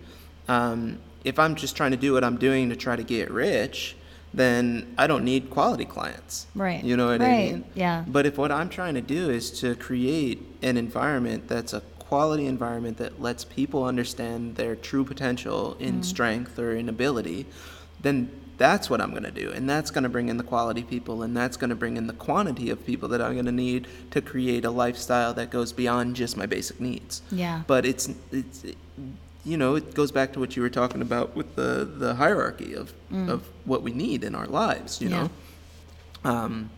Um, 0.48 1.00
if 1.24 1.40
I'm 1.40 1.56
just 1.56 1.76
trying 1.76 1.92
to 1.92 1.98
do 1.98 2.14
what 2.14 2.24
I'm 2.24 2.38
doing 2.38 2.70
to 2.70 2.76
try 2.76 2.96
to 2.96 3.04
get 3.04 3.32
rich, 3.32 3.96
then 4.34 4.94
I 4.98 5.08
don't 5.08 5.24
need 5.24 5.50
quality 5.50 5.86
clients. 5.86 6.48
Right. 6.54 6.84
You 6.84 6.98
know 6.98 7.08
what 7.08 7.22
right. 7.22 7.30
I 7.30 7.52
mean? 7.52 7.66
Yeah. 7.74 8.04
But 8.08 8.26
if 8.26 8.38
what 8.38 8.52
I'm 8.52 8.70
trying 8.70 8.96
to 8.96 9.02
do 9.02 9.30
is 9.30 9.50
to 9.62 9.76
create 9.76 10.42
an 10.62 10.78
environment 10.78 11.48
that's 11.48 11.74
a 11.74 11.82
quality 12.00 12.46
environment 12.46 12.98
that 12.98 13.22
lets 13.22 13.46
people 13.46 13.86
understand 13.86 14.56
their 14.56 14.76
true 14.76 15.06
potential 15.06 15.78
in 15.80 16.02
mm. 16.02 16.06
strength 16.06 16.60
or 16.60 16.76
in 16.76 16.90
ability, 16.90 17.46
then 18.02 18.30
that's 18.62 18.92
what 18.92 19.02
I'm 19.02 19.10
going 19.10 19.24
to 19.24 19.32
do. 19.32 19.52
And 19.52 19.68
that's 19.68 19.90
going 19.90 20.04
to 20.04 20.10
bring 20.10 20.30
in 20.30 20.38
the 20.38 20.44
quality 20.44 20.84
people 20.84 21.24
and 21.24 21.36
that's 21.36 21.58
going 21.58 21.72
to 21.72 21.76
bring 21.76 21.98
in 21.98 22.06
the 22.06 22.14
quantity 22.14 22.70
of 22.70 22.86
people 22.86 23.10
that 23.10 23.20
I'm 23.20 23.34
going 23.34 23.46
to 23.46 23.52
need 23.52 23.88
to 24.12 24.22
create 24.22 24.66
a 24.66 24.70
lifestyle 24.70 25.34
that 25.34 25.50
goes 25.50 25.74
beyond 25.74 26.16
just 26.16 26.38
my 26.38 26.46
basic 26.46 26.80
needs. 26.80 27.24
Yeah. 27.32 27.64
But 27.66 27.88
it's 27.88 28.10
it's 28.32 28.64
you 29.44 29.58
know, 29.58 29.74
it 29.74 29.96
goes 29.96 30.12
back 30.12 30.34
to 30.34 30.40
what 30.40 30.56
you 30.56 30.62
were 30.62 30.70
talking 30.70 31.02
about 31.02 31.36
with 31.36 31.56
the, 31.56 31.90
the 31.92 32.14
hierarchy 32.14 32.76
of, 32.76 32.94
mm. 33.12 33.28
of 33.28 33.48
what 33.66 33.82
we 33.82 33.92
need 33.92 34.24
in 34.24 34.36
our 34.36 34.46
lives, 34.46 35.02
you 35.02 35.10
yeah. 35.10 35.24
know. 35.24 35.30
Um, 36.24 36.70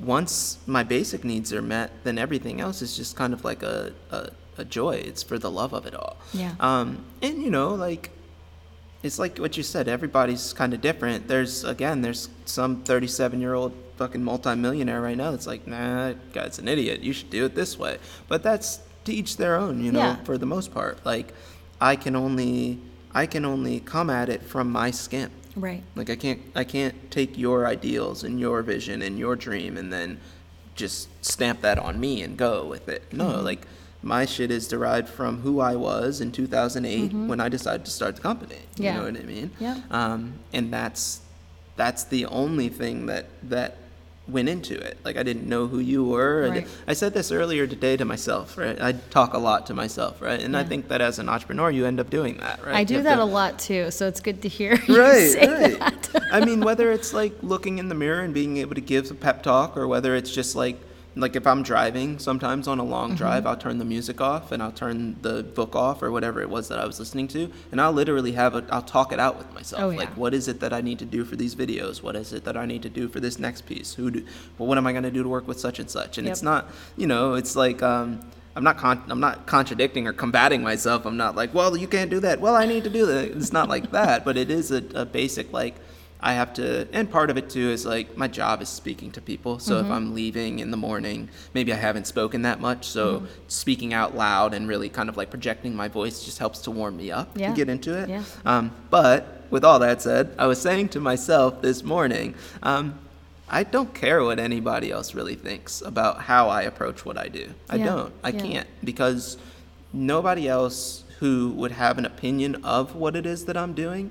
once 0.00 0.58
my 0.66 0.82
basic 0.82 1.22
needs 1.22 1.52
are 1.52 1.62
met, 1.62 1.92
then 2.02 2.18
everything 2.18 2.60
else 2.60 2.82
is 2.82 2.96
just 2.96 3.14
kind 3.14 3.32
of 3.32 3.44
like 3.44 3.62
a, 3.62 3.92
a, 4.10 4.30
a 4.58 4.64
joy. 4.64 4.96
It's 4.96 5.22
for 5.22 5.38
the 5.38 5.50
love 5.50 5.72
of 5.72 5.86
it 5.86 5.94
all. 5.94 6.16
Yeah. 6.34 6.54
Um, 6.58 7.04
and, 7.22 7.40
you 7.40 7.50
know, 7.50 7.74
like, 7.74 8.10
it's 9.02 9.18
like 9.18 9.38
what 9.38 9.56
you 9.56 9.62
said, 9.62 9.88
everybody's 9.88 10.52
kind 10.52 10.74
of 10.74 10.80
different. 10.80 11.28
There's, 11.28 11.64
again, 11.64 12.02
there's 12.02 12.28
some 12.44 12.82
37 12.82 13.40
year 13.40 13.54
old 13.54 13.72
fucking 13.96 14.22
multimillionaire 14.22 15.00
right 15.00 15.16
now 15.16 15.30
that's 15.30 15.46
like, 15.46 15.66
nah, 15.66 16.08
that 16.08 16.32
guy's 16.32 16.58
an 16.58 16.68
idiot. 16.68 17.00
You 17.00 17.12
should 17.12 17.30
do 17.30 17.44
it 17.44 17.54
this 17.54 17.78
way. 17.78 17.98
But 18.28 18.42
that's 18.42 18.80
to 19.04 19.12
each 19.12 19.36
their 19.36 19.56
own, 19.56 19.82
you 19.82 19.92
know, 19.92 20.00
yeah. 20.00 20.16
for 20.24 20.38
the 20.38 20.46
most 20.46 20.72
part. 20.72 21.04
Like, 21.04 21.32
I 21.80 21.96
can 21.96 22.14
only 22.14 22.78
I 23.14 23.26
can 23.26 23.44
only 23.44 23.80
come 23.80 24.10
at 24.10 24.28
it 24.28 24.42
from 24.42 24.70
my 24.70 24.90
skin. 24.90 25.30
Right. 25.56 25.82
Like 25.96 26.10
I 26.10 26.16
can't 26.16 26.40
I 26.54 26.64
can't 26.64 27.10
take 27.10 27.36
your 27.36 27.66
ideals 27.66 28.22
and 28.22 28.38
your 28.38 28.62
vision 28.62 29.02
and 29.02 29.18
your 29.18 29.34
dream 29.36 29.76
and 29.76 29.92
then 29.92 30.20
just 30.74 31.08
stamp 31.24 31.60
that 31.62 31.78
on 31.78 31.98
me 31.98 32.22
and 32.22 32.36
go 32.36 32.66
with 32.66 32.88
it. 32.88 33.12
No, 33.12 33.24
mm-hmm. 33.24 33.44
like 33.44 33.66
my 34.02 34.24
shit 34.24 34.50
is 34.50 34.66
derived 34.66 35.08
from 35.08 35.40
who 35.40 35.60
I 35.60 35.76
was 35.76 36.20
in 36.20 36.32
2008 36.32 37.10
mm-hmm. 37.10 37.28
when 37.28 37.40
I 37.40 37.48
decided 37.48 37.84
to 37.84 37.90
start 37.90 38.16
the 38.16 38.22
company. 38.22 38.56
Yeah. 38.76 38.92
You 38.92 38.98
know 38.98 39.04
what 39.06 39.20
I 39.20 39.24
mean? 39.24 39.50
Yeah. 39.58 39.80
Um, 39.90 40.34
and 40.52 40.72
that's 40.72 41.20
that's 41.76 42.04
the 42.04 42.26
only 42.26 42.68
thing 42.68 43.06
that 43.06 43.26
that 43.44 43.76
went 44.28 44.48
into 44.48 44.78
it. 44.78 44.98
Like 45.04 45.16
I 45.16 45.22
didn't 45.22 45.48
know 45.48 45.66
who 45.66 45.78
you 45.78 46.04
were. 46.04 46.48
Right. 46.48 46.66
I, 46.86 46.92
said 46.92 47.14
this 47.14 47.32
earlier 47.32 47.66
today 47.66 47.96
to 47.96 48.04
myself, 48.04 48.56
right? 48.56 48.80
I 48.80 48.92
talk 48.92 49.34
a 49.34 49.38
lot 49.38 49.66
to 49.66 49.74
myself, 49.74 50.20
right? 50.22 50.40
And 50.40 50.54
yeah. 50.54 50.60
I 50.60 50.64
think 50.64 50.88
that 50.88 51.00
as 51.00 51.18
an 51.18 51.28
entrepreneur, 51.28 51.70
you 51.70 51.86
end 51.86 52.00
up 52.00 52.10
doing 52.10 52.36
that, 52.38 52.64
right? 52.64 52.76
I 52.76 52.84
do 52.84 53.02
that 53.02 53.16
to, 53.16 53.22
a 53.22 53.24
lot 53.24 53.58
too, 53.58 53.90
so 53.90 54.06
it's 54.06 54.20
good 54.20 54.42
to 54.42 54.48
hear 54.48 54.74
you 54.86 54.98
right, 54.98 55.30
say 55.30 55.46
right. 55.46 56.02
that. 56.02 56.22
I 56.32 56.44
mean, 56.44 56.60
whether 56.60 56.92
it's 56.92 57.12
like 57.12 57.32
looking 57.42 57.78
in 57.78 57.88
the 57.88 57.94
mirror 57.94 58.20
and 58.20 58.32
being 58.32 58.58
able 58.58 58.74
to 58.74 58.80
give 58.80 59.10
a 59.10 59.14
pep 59.14 59.42
talk, 59.42 59.76
or 59.76 59.88
whether 59.88 60.14
it's 60.14 60.32
just 60.32 60.54
like 60.54 60.76
like 61.16 61.34
if 61.34 61.46
I'm 61.46 61.62
driving 61.62 62.18
sometimes 62.18 62.68
on 62.68 62.78
a 62.78 62.84
long 62.84 63.10
mm-hmm. 63.10 63.16
drive, 63.16 63.46
I'll 63.46 63.56
turn 63.56 63.78
the 63.78 63.84
music 63.84 64.20
off 64.20 64.52
and 64.52 64.62
I'll 64.62 64.72
turn 64.72 65.16
the 65.22 65.42
book 65.42 65.74
off 65.74 66.02
or 66.02 66.10
whatever 66.10 66.40
it 66.40 66.48
was 66.48 66.68
that 66.68 66.78
I 66.78 66.86
was 66.86 66.98
listening 66.98 67.28
to, 67.28 67.50
and 67.72 67.80
I'll 67.80 67.92
literally 67.92 68.32
have 68.32 68.54
a 68.54 68.64
I'll 68.70 68.82
talk 68.82 69.12
it 69.12 69.18
out 69.18 69.36
with 69.38 69.52
myself. 69.52 69.82
Oh, 69.82 69.90
yeah. 69.90 69.98
Like, 69.98 70.16
what 70.16 70.34
is 70.34 70.48
it 70.48 70.60
that 70.60 70.72
I 70.72 70.80
need 70.80 70.98
to 71.00 71.04
do 71.04 71.24
for 71.24 71.36
these 71.36 71.54
videos? 71.54 72.02
What 72.02 72.16
is 72.16 72.32
it 72.32 72.44
that 72.44 72.56
I 72.56 72.66
need 72.66 72.82
to 72.82 72.90
do 72.90 73.08
for 73.08 73.20
this 73.20 73.38
next 73.38 73.62
piece? 73.66 73.94
Who 73.94 74.10
do? 74.10 74.26
Well, 74.58 74.68
what 74.68 74.78
am 74.78 74.86
I 74.86 74.92
going 74.92 75.04
to 75.04 75.10
do 75.10 75.22
to 75.22 75.28
work 75.28 75.48
with 75.48 75.58
such 75.58 75.78
and 75.78 75.90
such? 75.90 76.18
And 76.18 76.26
yep. 76.26 76.32
it's 76.32 76.42
not, 76.42 76.70
you 76.96 77.06
know, 77.06 77.34
it's 77.34 77.56
like. 77.56 77.82
Um, 77.82 78.20
I'm 78.56 78.64
not 78.64 78.78
con- 78.78 79.04
I'm 79.08 79.20
not 79.20 79.46
contradicting 79.46 80.08
or 80.08 80.12
combating 80.12 80.60
myself. 80.60 81.06
I'm 81.06 81.16
not 81.16 81.36
like, 81.36 81.54
well, 81.54 81.76
you 81.76 81.86
can't 81.86 82.10
do 82.10 82.18
that. 82.20 82.40
Well, 82.40 82.56
I 82.56 82.66
need 82.66 82.82
to 82.82 82.90
do 82.90 83.06
that. 83.06 83.30
It's 83.30 83.52
not 83.52 83.68
like 83.68 83.92
that, 83.92 84.24
but 84.24 84.36
it 84.36 84.50
is 84.50 84.72
a, 84.72 84.82
a 84.96 85.04
basic 85.04 85.52
like 85.52 85.76
I 86.22 86.34
have 86.34 86.52
to, 86.54 86.86
and 86.92 87.10
part 87.10 87.30
of 87.30 87.38
it 87.38 87.48
too 87.48 87.70
is 87.70 87.86
like 87.86 88.16
my 88.16 88.28
job 88.28 88.62
is 88.62 88.68
speaking 88.68 89.10
to 89.12 89.20
people. 89.20 89.58
So 89.58 89.76
mm-hmm. 89.76 89.86
if 89.86 89.92
I'm 89.92 90.14
leaving 90.14 90.58
in 90.58 90.70
the 90.70 90.76
morning, 90.76 91.28
maybe 91.54 91.72
I 91.72 91.76
haven't 91.76 92.06
spoken 92.06 92.42
that 92.42 92.60
much. 92.60 92.86
So 92.86 93.16
mm-hmm. 93.16 93.26
speaking 93.48 93.94
out 93.94 94.16
loud 94.16 94.54
and 94.54 94.68
really 94.68 94.88
kind 94.88 95.08
of 95.08 95.16
like 95.16 95.30
projecting 95.30 95.74
my 95.74 95.88
voice 95.88 96.24
just 96.24 96.38
helps 96.38 96.60
to 96.62 96.70
warm 96.70 96.96
me 96.96 97.10
up 97.10 97.36
yeah. 97.36 97.50
to 97.50 97.56
get 97.56 97.68
into 97.68 97.96
it. 97.98 98.08
Yeah. 98.08 98.24
Um, 98.44 98.72
but 98.90 99.44
with 99.50 99.64
all 99.64 99.78
that 99.78 100.02
said, 100.02 100.34
I 100.38 100.46
was 100.46 100.60
saying 100.60 100.90
to 100.90 101.00
myself 101.00 101.62
this 101.62 101.82
morning, 101.82 102.34
um, 102.62 102.98
I 103.48 103.64
don't 103.64 103.92
care 103.92 104.22
what 104.22 104.38
anybody 104.38 104.92
else 104.92 105.14
really 105.14 105.34
thinks 105.34 105.82
about 105.82 106.22
how 106.22 106.48
I 106.48 106.62
approach 106.62 107.04
what 107.04 107.18
I 107.18 107.28
do. 107.28 107.52
I 107.68 107.76
yeah. 107.76 107.84
don't. 107.86 108.14
I 108.22 108.30
can't 108.30 108.68
because 108.84 109.38
nobody 109.92 110.48
else 110.48 111.02
who 111.18 111.50
would 111.50 111.72
have 111.72 111.98
an 111.98 112.06
opinion 112.06 112.64
of 112.64 112.94
what 112.94 113.16
it 113.16 113.26
is 113.26 113.44
that 113.46 113.56
I'm 113.56 113.74
doing 113.74 114.10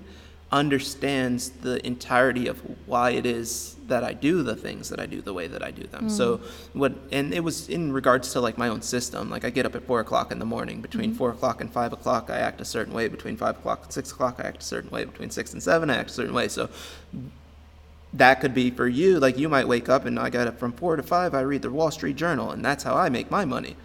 understands 0.51 1.49
the 1.49 1.85
entirety 1.85 2.47
of 2.47 2.59
why 2.87 3.11
it 3.11 3.25
is 3.25 3.75
that 3.87 4.03
I 4.03 4.13
do 4.13 4.43
the 4.43 4.55
things 4.55 4.89
that 4.89 4.99
I 4.99 5.05
do 5.05 5.21
the 5.21 5.33
way 5.33 5.47
that 5.47 5.63
I 5.63 5.71
do 5.71 5.83
them. 5.83 6.07
Mm. 6.07 6.11
So 6.11 6.41
what, 6.73 6.93
and 7.11 7.33
it 7.33 7.43
was 7.43 7.69
in 7.69 7.91
regards 7.91 8.31
to 8.33 8.41
like 8.41 8.57
my 8.57 8.67
own 8.67 8.81
system. 8.81 9.29
Like 9.29 9.45
I 9.45 9.49
get 9.49 9.65
up 9.65 9.75
at 9.75 9.83
four 9.83 9.99
o'clock 9.99 10.31
in 10.31 10.39
the 10.39 10.45
morning. 10.45 10.81
Between 10.81 11.09
mm-hmm. 11.09 11.17
four 11.17 11.31
o'clock 11.31 11.61
and 11.61 11.71
five 11.71 11.93
o'clock, 11.93 12.29
I 12.29 12.37
act 12.37 12.61
a 12.61 12.65
certain 12.65 12.93
way. 12.93 13.07
Between 13.07 13.37
five 13.37 13.57
o'clock 13.57 13.83
and 13.83 13.93
six 13.93 14.11
o'clock, 14.11 14.35
I 14.39 14.43
act 14.43 14.61
a 14.61 14.65
certain 14.65 14.89
way. 14.89 15.05
Between 15.05 15.29
six 15.29 15.53
and 15.53 15.61
seven, 15.61 15.89
I 15.89 15.97
act 15.97 16.09
a 16.09 16.13
certain 16.13 16.33
way. 16.33 16.47
So 16.47 16.69
that 18.13 18.41
could 18.41 18.53
be 18.53 18.71
for 18.71 18.87
you. 18.87 19.19
Like 19.19 19.37
you 19.37 19.49
might 19.49 19.67
wake 19.67 19.89
up 19.89 20.05
and 20.05 20.19
I 20.19 20.29
got 20.29 20.47
up 20.47 20.59
from 20.59 20.71
four 20.71 20.95
to 20.95 21.03
five. 21.03 21.35
I 21.35 21.41
read 21.41 21.61
the 21.61 21.71
Wall 21.71 21.91
Street 21.91 22.15
Journal, 22.15 22.51
and 22.51 22.63
that's 22.63 22.83
how 22.83 22.95
I 22.95 23.09
make 23.09 23.29
my 23.29 23.45
money 23.45 23.75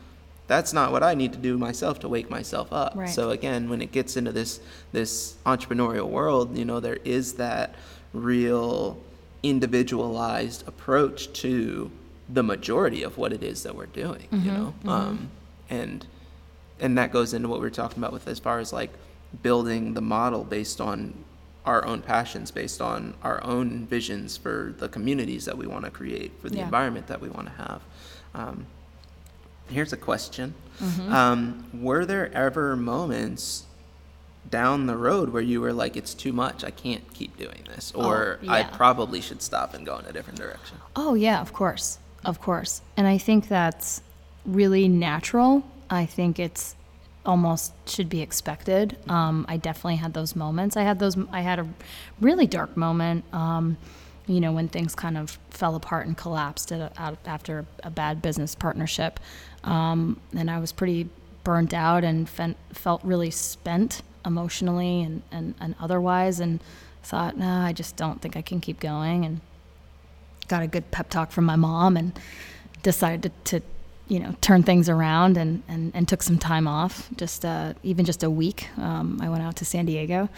that's 0.46 0.72
not 0.72 0.92
what 0.92 1.02
I 1.02 1.14
need 1.14 1.32
to 1.32 1.38
do 1.38 1.56
myself 1.56 2.00
to 2.00 2.08
wake 2.08 2.28
myself 2.30 2.72
up. 2.72 2.92
Right. 2.94 3.08
So 3.08 3.30
again, 3.30 3.68
when 3.70 3.80
it 3.80 3.92
gets 3.92 4.16
into 4.16 4.32
this 4.32 4.60
this 4.92 5.36
entrepreneurial 5.46 6.08
world, 6.08 6.56
you 6.56 6.64
know, 6.64 6.80
there 6.80 6.98
is 7.04 7.34
that 7.34 7.74
real 8.12 8.98
individualized 9.42 10.66
approach 10.66 11.32
to 11.32 11.90
the 12.28 12.42
majority 12.42 13.02
of 13.02 13.16
what 13.18 13.32
it 13.32 13.42
is 13.42 13.62
that 13.62 13.74
we're 13.74 13.86
doing, 13.86 14.26
you 14.32 14.50
know? 14.50 14.74
Um, 14.86 15.30
and, 15.68 16.06
and 16.80 16.96
that 16.98 17.12
goes 17.12 17.34
into 17.34 17.48
what 17.48 17.58
we 17.60 17.64
were 17.66 17.70
talking 17.70 17.98
about 17.98 18.12
with 18.12 18.26
as 18.26 18.38
far 18.38 18.58
as 18.58 18.72
like 18.72 18.90
building 19.42 19.94
the 19.94 20.00
model 20.00 20.44
based 20.44 20.80
on 20.80 21.12
our 21.66 21.84
own 21.84 22.00
passions, 22.02 22.50
based 22.50 22.80
on 22.80 23.14
our 23.22 23.42
own 23.44 23.86
visions 23.86 24.36
for 24.36 24.74
the 24.78 24.88
communities 24.88 25.44
that 25.44 25.56
we 25.56 25.66
want 25.66 25.84
to 25.84 25.90
create, 25.90 26.32
for 26.40 26.48
the 26.48 26.56
Yeah. 26.58 26.64
environment 26.64 27.06
that 27.08 27.20
we 27.20 27.28
want 27.28 27.46
to 27.48 27.52
have. 27.62 27.82
Um, 28.34 28.66
here's 29.68 29.92
a 29.92 29.96
question: 29.96 30.54
um, 31.08 31.64
Were 31.72 32.04
there 32.04 32.32
ever 32.32 32.76
moments 32.76 33.64
down 34.50 34.86
the 34.86 34.96
road 34.96 35.30
where 35.30 35.42
you 35.42 35.60
were 35.60 35.72
like, 35.72 35.96
"It's 35.96 36.14
too 36.14 36.32
much. 36.32 36.64
I 36.64 36.70
can't 36.70 37.12
keep 37.14 37.36
doing 37.36 37.62
this," 37.68 37.92
or 37.94 38.38
"I 38.46 38.60
yeah. 38.60 38.68
probably 38.68 39.20
should 39.20 39.42
stop 39.42 39.74
and 39.74 39.84
go 39.86 39.98
in 39.98 40.04
a 40.06 40.12
different 40.12 40.38
direction"? 40.38 40.78
Oh, 40.96 41.14
yeah, 41.14 41.40
of 41.40 41.52
course. 41.52 41.98
Of 42.24 42.40
course. 42.40 42.80
And 42.96 43.06
I 43.06 43.18
think 43.18 43.48
that's 43.48 44.02
really 44.46 44.88
natural. 44.88 45.64
I 45.90 46.06
think 46.06 46.38
it's 46.38 46.74
almost 47.26 47.72
should 47.88 48.08
be 48.08 48.20
expected. 48.20 48.96
Um, 49.08 49.46
I 49.48 49.56
definitely 49.56 49.96
had 49.96 50.14
those 50.14 50.36
moments. 50.36 50.76
I 50.76 50.82
had 50.82 50.98
those, 50.98 51.16
I 51.32 51.40
had 51.40 51.58
a 51.58 51.66
really 52.20 52.46
dark 52.46 52.76
moment, 52.76 53.24
um, 53.32 53.76
you 54.26 54.40
know, 54.40 54.52
when 54.52 54.68
things 54.68 54.94
kind 54.94 55.18
of 55.18 55.38
fell 55.50 55.74
apart 55.74 56.06
and 56.06 56.16
collapsed 56.16 56.72
after 56.72 57.66
a 57.82 57.90
bad 57.90 58.22
business 58.22 58.54
partnership. 58.54 59.20
Um, 59.64 60.20
and 60.34 60.50
I 60.50 60.58
was 60.58 60.72
pretty 60.72 61.08
burnt 61.42 61.74
out 61.74 62.04
and 62.04 62.28
felt 62.72 63.04
really 63.04 63.30
spent 63.30 64.02
emotionally 64.24 65.02
and, 65.02 65.22
and, 65.30 65.54
and 65.60 65.74
otherwise. 65.78 66.40
And 66.40 66.60
thought, 67.04 67.36
no, 67.36 67.46
I 67.46 67.72
just 67.72 67.96
don't 67.96 68.20
think 68.20 68.36
I 68.36 68.42
can 68.42 68.60
keep 68.60 68.80
going. 68.80 69.24
And 69.24 69.40
got 70.48 70.62
a 70.62 70.66
good 70.66 70.90
pep 70.90 71.10
talk 71.10 71.30
from 71.30 71.44
my 71.44 71.56
mom 71.56 71.96
and 71.96 72.18
decided 72.82 73.22
to, 73.22 73.30
to 73.60 73.66
you 74.08 74.18
know 74.20 74.34
turn 74.40 74.62
things 74.62 74.88
around 74.88 75.36
and, 75.36 75.62
and, 75.68 75.90
and 75.94 76.06
took 76.08 76.22
some 76.22 76.38
time 76.38 76.68
off. 76.68 77.08
Just 77.16 77.44
uh, 77.44 77.74
even 77.82 78.04
just 78.04 78.22
a 78.22 78.30
week 78.30 78.68
um, 78.78 79.18
i 79.22 79.28
went 79.28 79.42
out 79.42 79.56
to 79.56 79.64
san 79.64 79.86
diego 79.86 80.28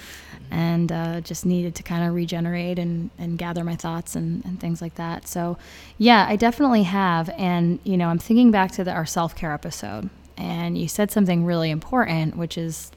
and 0.50 0.92
uh, 0.92 1.20
just 1.20 1.44
needed 1.44 1.74
to 1.74 1.82
kind 1.82 2.06
of 2.06 2.14
regenerate 2.14 2.78
and, 2.78 3.10
and 3.18 3.36
gather 3.36 3.64
my 3.64 3.74
thoughts 3.74 4.14
and, 4.14 4.44
and 4.44 4.60
things 4.60 4.80
like 4.80 4.94
that. 4.94 5.26
So 5.26 5.58
yeah 5.98 6.26
i 6.28 6.36
definitely 6.36 6.84
have. 6.84 7.30
And 7.36 7.80
you 7.84 7.96
know 7.96 8.08
i'm 8.08 8.18
thinking 8.18 8.50
back 8.50 8.72
to 8.72 8.84
the, 8.84 8.92
our 8.92 9.06
self-care 9.06 9.52
episode. 9.52 10.10
And 10.38 10.76
you 10.76 10.86
said 10.86 11.10
something 11.10 11.44
really 11.44 11.70
important 11.70 12.36
which 12.36 12.56
is 12.58 12.92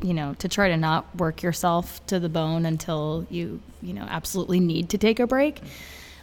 you 0.00 0.14
know 0.14 0.34
to 0.38 0.48
try 0.48 0.68
to 0.68 0.76
not 0.76 1.14
work 1.16 1.42
yourself 1.42 2.04
to 2.06 2.20
the 2.20 2.28
bone 2.28 2.64
until 2.64 3.26
you 3.30 3.60
you 3.82 3.92
know 3.92 4.06
absolutely 4.08 4.60
need 4.60 4.88
to 4.90 4.98
take 4.98 5.18
a 5.20 5.26
break 5.26 5.60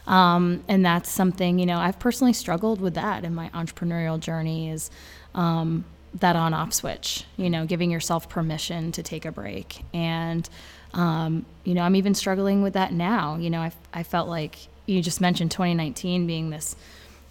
um, 0.08 0.64
and 0.68 0.86
that's 0.86 1.10
something 1.10 1.60
you 1.60 1.66
know 1.66 1.78
i've 1.78 2.00
personally 2.00 2.34
struggled 2.34 2.80
with 2.82 2.94
that 2.94 3.24
in 3.24 3.34
my 3.34 3.50
entrepreneurial 3.50 4.20
journey 4.20 4.70
is 4.70 4.90
um, 5.34 5.84
that 6.20 6.36
on 6.36 6.54
off 6.54 6.74
switch 6.74 7.26
you 7.38 7.50
know 7.50 7.66
giving 7.66 7.92
yourself 7.92 8.30
permission 8.30 8.92
to 8.94 9.04
take 9.04 9.26
a 9.26 9.32
break. 9.32 9.84
And 9.94 10.48
um, 10.94 11.46
you 11.64 11.74
know 11.74 11.82
i'm 11.82 11.96
even 11.96 12.16
struggling 12.16 12.62
with 12.62 12.74
that 12.74 12.94
now. 12.94 13.36
You 13.36 13.50
know 13.50 13.60
I, 13.60 13.72
I 13.94 14.04
felt 14.04 14.30
like 14.30 14.58
you 14.86 15.02
just 15.02 15.20
mentioned 15.22 15.52
2019 15.52 16.28
being 16.28 16.50
this 16.50 16.76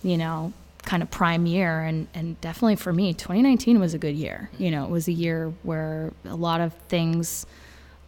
you 0.02 0.16
know 0.16 0.52
kind 0.82 1.02
of 1.02 1.10
prime 1.10 1.46
year. 1.46 1.80
And, 1.80 2.08
and 2.12 2.38
definitely 2.42 2.76
for 2.76 2.92
me 2.92 3.14
2019 3.14 3.80
was 3.80 3.94
a 3.94 3.98
good 3.98 4.14
year. 4.14 4.50
You 4.58 4.70
know 4.70 4.84
it 4.84 4.90
was 4.90 5.08
a 5.08 5.12
year 5.12 5.52
where 5.62 6.12
a 6.24 6.36
lot 6.36 6.60
of 6.60 6.74
things 6.88 7.46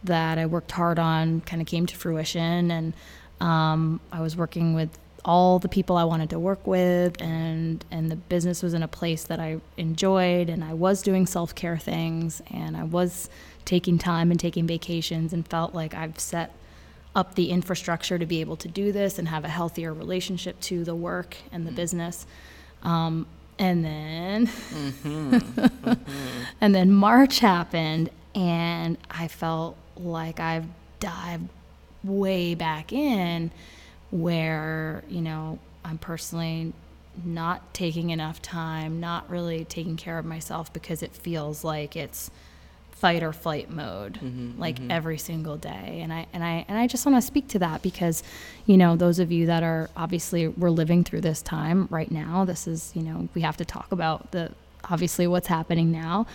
that 0.03 0.37
i 0.37 0.45
worked 0.45 0.71
hard 0.71 0.99
on 0.99 1.41
kind 1.41 1.61
of 1.61 1.67
came 1.67 1.85
to 1.87 1.95
fruition. 1.95 2.69
And 2.69 2.93
um, 3.39 3.99
i 4.11 4.21
was 4.21 4.35
working 4.35 4.73
with 4.73 4.97
all 5.25 5.59
the 5.59 5.67
people 5.67 5.97
i 5.97 6.03
wanted 6.03 6.29
to 6.29 6.39
work 6.39 6.65
with 6.65 7.21
and 7.21 7.83
and 7.91 8.09
the 8.09 8.15
business 8.15 8.63
was 8.63 8.73
in 8.73 8.83
a 8.83 8.87
place 8.87 9.23
that 9.23 9.39
i 9.39 9.59
enjoyed 9.77 10.49
and 10.49 10.63
i 10.63 10.73
was 10.73 11.01
doing 11.01 11.25
self-care 11.25 11.77
things 11.77 12.41
and 12.51 12.77
i 12.77 12.83
was 12.83 13.29
taking 13.65 13.97
time 13.97 14.31
and 14.31 14.39
taking 14.39 14.65
vacations 14.65 15.33
and 15.33 15.47
felt 15.47 15.73
like 15.73 15.93
i've 15.93 16.19
set 16.19 16.51
up 17.17 17.33
the 17.33 17.49
infrastructure 17.49 18.19
to 18.19 18.27
be 18.27 18.41
able 18.41 18.55
to 18.55 18.67
do 18.67 18.91
this 18.91 19.17
and 19.17 19.27
have 19.27 19.43
a 19.43 19.49
healthier 19.49 19.91
relationship 19.91 20.59
to 20.61 20.83
the 20.83 20.93
work 20.93 21.35
and 21.51 21.65
the 21.65 21.71
business. 21.71 22.27
Um, 22.83 23.25
and 23.59 23.83
then 23.83 24.49
and 26.61 26.75
then 26.75 26.91
march 26.91 27.39
happened 27.39 28.11
and 28.35 28.99
i 29.09 29.27
felt 29.27 29.75
like 29.95 30.39
i've 30.39 30.67
dived 30.99 31.49
way 32.07 32.55
back 32.55 32.91
in 32.93 33.51
where 34.11 35.03
you 35.09 35.21
know 35.21 35.59
i'm 35.83 35.97
personally 35.97 36.73
not 37.25 37.73
taking 37.73 38.09
enough 38.11 38.41
time 38.41 38.99
not 38.99 39.29
really 39.29 39.65
taking 39.65 39.97
care 39.97 40.17
of 40.17 40.25
myself 40.25 40.71
because 40.71 41.03
it 41.03 41.11
feels 41.11 41.63
like 41.63 41.95
it's 41.95 42.29
fight 42.91 43.21
or 43.21 43.31
flight 43.31 43.69
mode 43.69 44.17
like 44.57 44.79
every 44.89 45.19
single 45.19 45.55
day. 45.55 45.99
And 46.01 46.11
i 46.11 46.25
and 46.33 46.43
i 46.43 46.65
and 46.67 46.79
i 46.79 46.87
just 46.87 47.05
want 47.05 47.15
to 47.15 47.21
speak 47.21 47.47
to 47.49 47.59
that 47.59 47.83
because 47.83 48.23
you 48.65 48.75
know 48.75 48.95
those 48.95 49.19
of 49.19 49.31
you 49.31 49.45
that 49.45 49.61
are 49.61 49.87
obviously 49.95 50.47
we're 50.47 50.71
living 50.71 51.03
through 51.03 51.21
this 51.21 51.43
time 51.43 51.87
right 51.91 52.09
now 52.09 52.43
this 52.43 52.67
is 52.67 52.91
you 52.95 53.03
know 53.03 53.29
we 53.35 53.41
have 53.41 53.55
to 53.57 53.65
talk 53.65 53.91
about 53.91 54.31
the 54.31 54.51
obviously 54.89 55.27
what's 55.27 55.47
happening 55.47 55.91
now. 55.91 56.25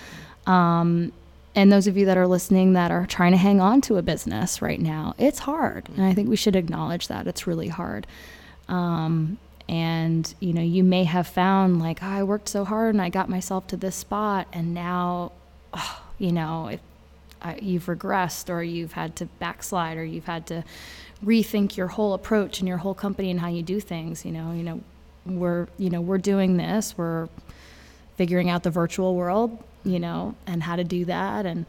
Um, 0.46 1.12
and 1.54 1.70
those 1.70 1.86
of 1.86 1.96
you 1.96 2.06
that 2.06 2.16
are 2.16 2.26
listening 2.26 2.72
that 2.72 2.90
are 2.90 3.06
trying 3.06 3.32
to 3.32 3.38
hang 3.38 3.60
on 3.60 3.80
to 3.82 3.96
a 3.96 4.02
business 4.02 4.62
right 4.62 4.80
now 4.80 5.14
it's 5.18 5.40
hard. 5.40 5.88
And 5.90 6.04
i 6.04 6.14
think 6.14 6.28
we 6.28 6.36
should 6.36 6.56
acknowledge 6.56 7.08
that 7.08 7.26
it's 7.26 7.46
really 7.46 7.68
hard. 7.68 8.06
Um, 8.68 9.38
and 9.68 10.34
you 10.40 10.52
know 10.52 10.62
you 10.62 10.82
may 10.82 11.04
have 11.04 11.26
found 11.26 11.80
like 11.80 12.02
oh, 12.02 12.06
i 12.06 12.22
worked 12.22 12.48
so 12.48 12.64
hard 12.64 12.94
and 12.94 13.00
i 13.00 13.08
got 13.08 13.28
myself 13.28 13.64
to 13.68 13.76
this 13.76 13.94
spot 13.94 14.48
and 14.52 14.74
now 14.74 15.30
oh, 15.72 16.02
you 16.18 16.32
know 16.32 16.66
it, 16.66 16.80
I, 17.40 17.58
you've 17.62 17.86
regressed 17.86 18.50
or 18.50 18.62
you've 18.62 18.92
had 18.92 19.14
to 19.16 19.26
backslide 19.26 19.98
or 19.98 20.04
you've 20.04 20.24
had 20.24 20.48
to 20.48 20.64
rethink 21.24 21.76
your 21.76 21.86
whole 21.86 22.12
approach 22.12 22.58
and 22.58 22.66
your 22.66 22.78
whole 22.78 22.94
company 22.94 23.30
and 23.30 23.38
how 23.38 23.48
you 23.48 23.62
do 23.62 23.78
things 23.78 24.24
you 24.24 24.32
know 24.32 24.52
you 24.52 24.64
know 24.64 24.80
we're 25.26 25.68
you 25.78 25.90
know 25.90 26.00
we're 26.00 26.18
doing 26.18 26.56
this. 26.56 26.96
We're 26.96 27.28
figuring 28.16 28.50
out 28.50 28.62
the 28.62 28.70
virtual 28.70 29.14
world 29.14 29.62
you 29.84 29.98
know 29.98 30.34
and 30.46 30.62
how 30.62 30.76
to 30.76 30.84
do 30.84 31.04
that 31.04 31.46
and 31.46 31.66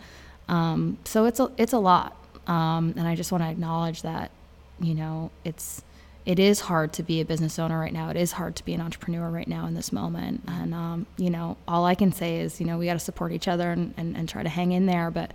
um, 0.49 0.97
so 1.05 1.25
it's 1.25 1.39
a 1.39 1.51
it's 1.57 1.73
a 1.73 1.79
lot 1.79 2.15
um, 2.47 2.93
and 2.97 3.07
i 3.07 3.15
just 3.15 3.31
want 3.31 3.43
to 3.43 3.49
acknowledge 3.49 4.01
that 4.01 4.31
you 4.79 4.93
know 4.93 5.31
it's 5.43 5.81
it 6.25 6.39
is 6.39 6.61
hard 6.61 6.93
to 6.93 7.03
be 7.03 7.19
a 7.19 7.25
business 7.25 7.59
owner 7.59 7.77
right 7.77 7.91
now. 7.91 8.09
It 8.09 8.15
is 8.15 8.31
hard 8.31 8.55
to 8.55 8.65
be 8.65 8.73
an 8.73 8.81
entrepreneur 8.81 9.29
right 9.29 9.47
now 9.47 9.67
in 9.67 9.73
this 9.73 9.91
moment. 9.91 10.41
And, 10.47 10.73
um, 10.73 11.05
you 11.17 11.29
know, 11.29 11.57
all 11.67 11.85
I 11.85 11.95
can 11.95 12.13
say 12.13 12.39
is, 12.39 12.61
you 12.61 12.65
know, 12.65 12.77
we 12.77 12.85
got 12.85 12.93
to 12.93 12.99
support 12.99 13.33
each 13.33 13.47
other 13.47 13.71
and, 13.71 13.93
and, 13.97 14.15
and 14.15 14.29
try 14.29 14.41
to 14.41 14.49
hang 14.49 14.71
in 14.71 14.85
there. 14.85 15.11
But, 15.11 15.31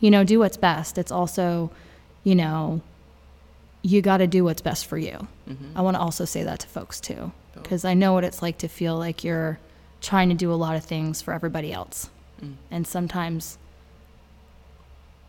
you 0.00 0.10
know, 0.10 0.24
do 0.24 0.38
what's 0.38 0.58
best. 0.58 0.98
It's 0.98 1.10
also, 1.10 1.70
you 2.24 2.34
know, 2.34 2.82
you 3.82 4.02
got 4.02 4.18
to 4.18 4.26
do 4.26 4.44
what's 4.44 4.60
best 4.60 4.86
for 4.86 4.98
you. 4.98 5.28
I 5.74 5.80
want 5.80 5.94
to 5.94 6.00
also 6.00 6.26
say 6.26 6.42
that 6.42 6.58
to 6.60 6.66
folks 6.66 7.00
too, 7.00 7.32
because 7.54 7.86
I 7.86 7.94
know 7.94 8.12
what 8.12 8.24
it's 8.24 8.42
like 8.42 8.58
to 8.58 8.68
feel 8.68 8.98
like 8.98 9.24
you're 9.24 9.58
trying 10.00 10.28
to 10.28 10.34
do 10.34 10.52
a 10.52 10.54
lot 10.54 10.76
of 10.76 10.84
things 10.84 11.20
for 11.22 11.32
everybody 11.34 11.72
else. 11.72 12.10
And 12.70 12.86
sometimes 12.86 13.58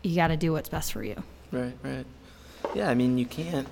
you 0.02 0.14
got 0.14 0.28
to 0.28 0.36
do 0.36 0.52
what's 0.52 0.68
best 0.68 0.92
for 0.92 1.02
you. 1.02 1.20
Right, 1.50 1.74
right. 1.82 2.06
Yeah, 2.74 2.88
I 2.88 2.94
mean, 2.94 3.18
you 3.18 3.26
can't. 3.26 3.66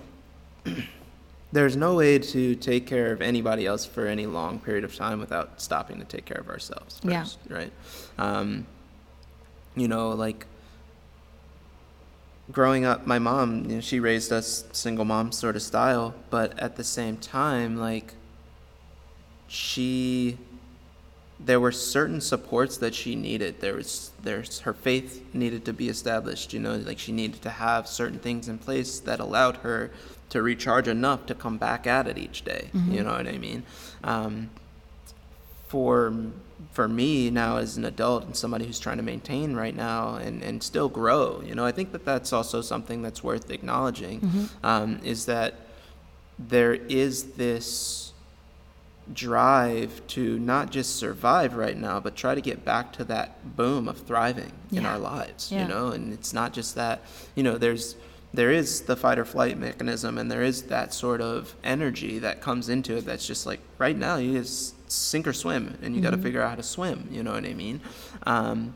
There's 1.52 1.76
no 1.76 1.94
way 1.94 2.18
to 2.18 2.54
take 2.56 2.86
care 2.86 3.12
of 3.12 3.22
anybody 3.22 3.64
else 3.64 3.86
for 3.86 4.06
any 4.06 4.26
long 4.26 4.58
period 4.58 4.82
of 4.84 4.94
time 4.94 5.20
without 5.20 5.60
stopping 5.62 5.98
to 6.00 6.04
take 6.04 6.24
care 6.26 6.38
of 6.38 6.48
ourselves 6.48 7.00
Yeah. 7.04 7.24
right? 7.48 7.72
Um, 8.18 8.66
you 9.76 9.86
know, 9.88 10.10
like 10.10 10.46
growing 12.50 12.84
up, 12.84 13.06
my 13.06 13.18
mom, 13.18 13.64
you 13.70 13.76
know, 13.76 13.80
she 13.80 14.00
raised 14.00 14.32
us 14.32 14.64
single 14.72 15.04
mom 15.04 15.30
sort 15.32 15.54
of 15.56 15.62
style, 15.62 16.14
but 16.28 16.58
at 16.58 16.76
the 16.76 16.84
same 16.84 17.16
time, 17.16 17.76
like 17.76 18.14
she 19.46 20.36
there 21.40 21.60
were 21.60 21.72
certain 21.72 22.20
supports 22.20 22.76
that 22.78 22.94
she 22.94 23.14
needed. 23.14 23.60
There 23.60 23.74
was 23.74 24.10
there's 24.22 24.60
her 24.60 24.72
faith 24.72 25.24
needed 25.32 25.64
to 25.66 25.72
be 25.72 25.88
established, 25.88 26.52
you 26.52 26.60
know, 26.60 26.76
like 26.76 26.98
she 26.98 27.12
needed 27.12 27.42
to 27.42 27.50
have 27.50 27.86
certain 27.86 28.18
things 28.18 28.48
in 28.48 28.58
place 28.58 28.98
that 29.00 29.20
allowed 29.20 29.58
her 29.58 29.90
to 30.30 30.42
recharge 30.42 30.88
enough 30.88 31.26
to 31.26 31.34
come 31.34 31.56
back 31.56 31.86
at 31.86 32.06
it 32.06 32.18
each 32.18 32.42
day. 32.44 32.70
You 32.74 33.02
know 33.02 33.12
what 33.12 33.26
I 33.26 33.38
mean? 33.38 33.62
Um, 34.04 34.50
for 35.68 36.12
for 36.72 36.88
me 36.88 37.30
now 37.30 37.56
as 37.58 37.76
an 37.76 37.84
adult 37.84 38.24
and 38.24 38.36
somebody 38.36 38.66
who's 38.66 38.80
trying 38.80 38.96
to 38.96 39.02
maintain 39.02 39.54
right 39.54 39.74
now 39.76 40.16
and, 40.16 40.42
and 40.42 40.62
still 40.62 40.88
grow, 40.88 41.40
you 41.44 41.54
know, 41.54 41.64
I 41.64 41.72
think 41.72 41.92
that 41.92 42.04
that's 42.04 42.32
also 42.32 42.62
something 42.62 43.00
that's 43.02 43.22
worth 43.22 43.50
acknowledging. 43.50 44.48
Um, 44.64 45.00
is 45.04 45.26
that 45.26 45.54
there 46.38 46.74
is 46.74 47.32
this 47.32 48.07
drive 49.14 50.00
to 50.08 50.38
not 50.38 50.70
just 50.70 50.96
survive 50.96 51.54
right 51.54 51.76
now, 51.76 51.98
but 52.00 52.14
try 52.16 52.34
to 52.34 52.40
get 52.40 52.64
back 52.64 52.92
to 52.94 53.04
that 53.04 53.56
boom 53.56 53.88
of 53.88 53.98
thriving 53.98 54.52
in 54.72 54.84
our 54.84 54.98
lives, 54.98 55.50
Yeah. 55.50 55.62
you 55.62 55.68
know, 55.68 55.88
and 55.88 56.12
it's 56.12 56.32
not 56.32 56.52
just 56.52 56.74
that, 56.74 57.00
you 57.34 57.42
know, 57.42 57.56
there's, 57.58 57.96
there 58.34 58.50
is 58.52 58.82
the 58.82 58.96
fight 58.96 59.18
or 59.18 59.24
flight 59.24 59.56
mechanism 59.58 60.18
and 60.18 60.30
there 60.30 60.42
is 60.42 60.64
that 60.64 60.92
sort 60.92 61.20
of 61.22 61.54
energy 61.64 62.18
that 62.18 62.42
comes 62.42 62.68
into 62.68 62.96
it 62.98 63.06
that's 63.06 63.26
just 63.26 63.46
like 63.46 63.60
right 63.78 63.96
now 63.96 64.16
you 64.16 64.34
just 64.38 64.74
sink 64.92 65.26
or 65.26 65.32
swim 65.32 65.78
and 65.80 65.96
you 65.96 66.02
got 66.02 66.10
to 66.10 66.18
figure 66.18 66.42
out 66.42 66.50
how 66.50 66.54
to 66.56 66.62
swim 66.62 67.08
you 67.10 67.22
know 67.22 67.32
what 67.32 67.46
i 67.46 67.54
mean? 67.54 67.80
Um, 68.24 68.74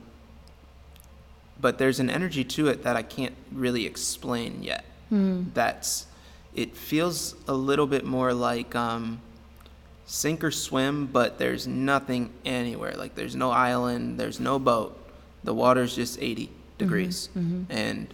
but 1.61 1.77
there's 1.79 2.01
an 2.01 2.09
energy 2.11 2.45
to 2.45 2.69
it 2.69 2.83
that 2.85 2.97
i 2.97 3.03
can't 3.03 3.35
really 3.53 3.85
explain 3.87 4.63
yet. 4.63 4.85
That's 5.11 6.07
it 6.55 6.75
feels 6.75 7.35
a 7.47 7.53
little 7.53 7.87
bit 7.87 8.07
more 8.07 8.33
like 8.33 8.75
um, 8.75 9.21
sink 10.13 10.45
or 10.45 10.51
swim 10.51 11.07
but 11.07 11.39
there's 11.39 11.67
nothing 11.67 12.29
anywhere. 12.45 12.93
Like 12.93 13.15
there's 13.15 13.35
no 13.35 13.51
island 13.51 14.21
there's 14.21 14.39
no 14.39 14.59
boat. 14.59 14.93
The 15.43 15.55
water's 15.55 15.95
just 15.97 16.21
80 16.21 16.51
degrees. 16.77 17.29
and 17.71 18.13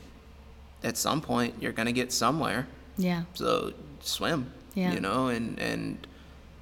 at 0.85 0.97
some 0.97 1.21
point 1.21 1.55
you're 1.61 1.73
going 1.73 1.87
to 1.87 1.93
get 1.93 2.13
somewhere. 2.13 2.69
Yeah. 2.97 3.23
so 3.35 3.73
swim 4.01 4.53
Yeah. 4.75 4.93
you 4.93 5.01
know 5.01 5.27
and 5.27 5.59
and 5.59 6.07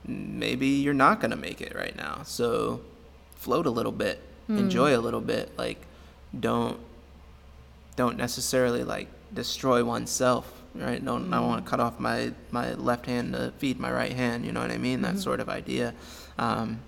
maybe 0.07 0.69
you're 0.69 0.95
not 1.07 1.21
going 1.21 1.33
to 1.33 1.37
make 1.49 1.61
it 1.61 1.75
right 1.75 1.95
now. 1.97 2.23
So 2.25 2.81
float 3.35 3.67
a 3.67 3.71
little 3.71 3.93
bit. 3.93 4.23
Hmm. 4.47 4.59
enjoy 4.59 4.97
a 4.97 5.03
little 5.07 5.21
bit. 5.21 5.53
Like 5.59 5.81
don't 6.39 6.79
don't 7.97 8.17
necessarily 8.17 8.85
like 8.85 9.09
destroy 9.35 9.85
oneself 9.85 10.63
right? 10.81 11.05
Don't 11.05 11.33
i 11.33 11.39
Hmm. 11.39 11.47
want 11.47 11.65
to 11.65 11.71
cut 11.71 11.81
off 11.81 11.99
my 12.01 12.33
my 12.51 12.75
left 12.75 13.07
hand 13.07 13.33
to 13.35 13.53
feed 13.59 13.79
my 13.79 13.91
right 13.93 14.13
hand 14.13 14.45
you 14.45 14.53
know 14.53 14.61
what 14.61 14.71
i 14.71 14.79
mean? 14.79 15.01
Mm-hmm. 15.01 15.17
that 15.17 15.21
sort 15.23 15.41
of 15.41 15.49
idea. 15.49 15.95
Um, 16.39 16.81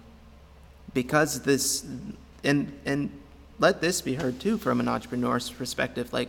because 0.95 1.43
this 1.43 1.85
and 2.45 2.73
and 2.87 3.11
let 3.59 3.81
this 3.81 4.01
be 4.01 4.15
heard 4.15 4.39
too 4.41 4.57
from 4.59 4.81
an 4.81 4.89
entrepreneur's 4.89 5.51
perspective 5.51 6.13
like 6.13 6.29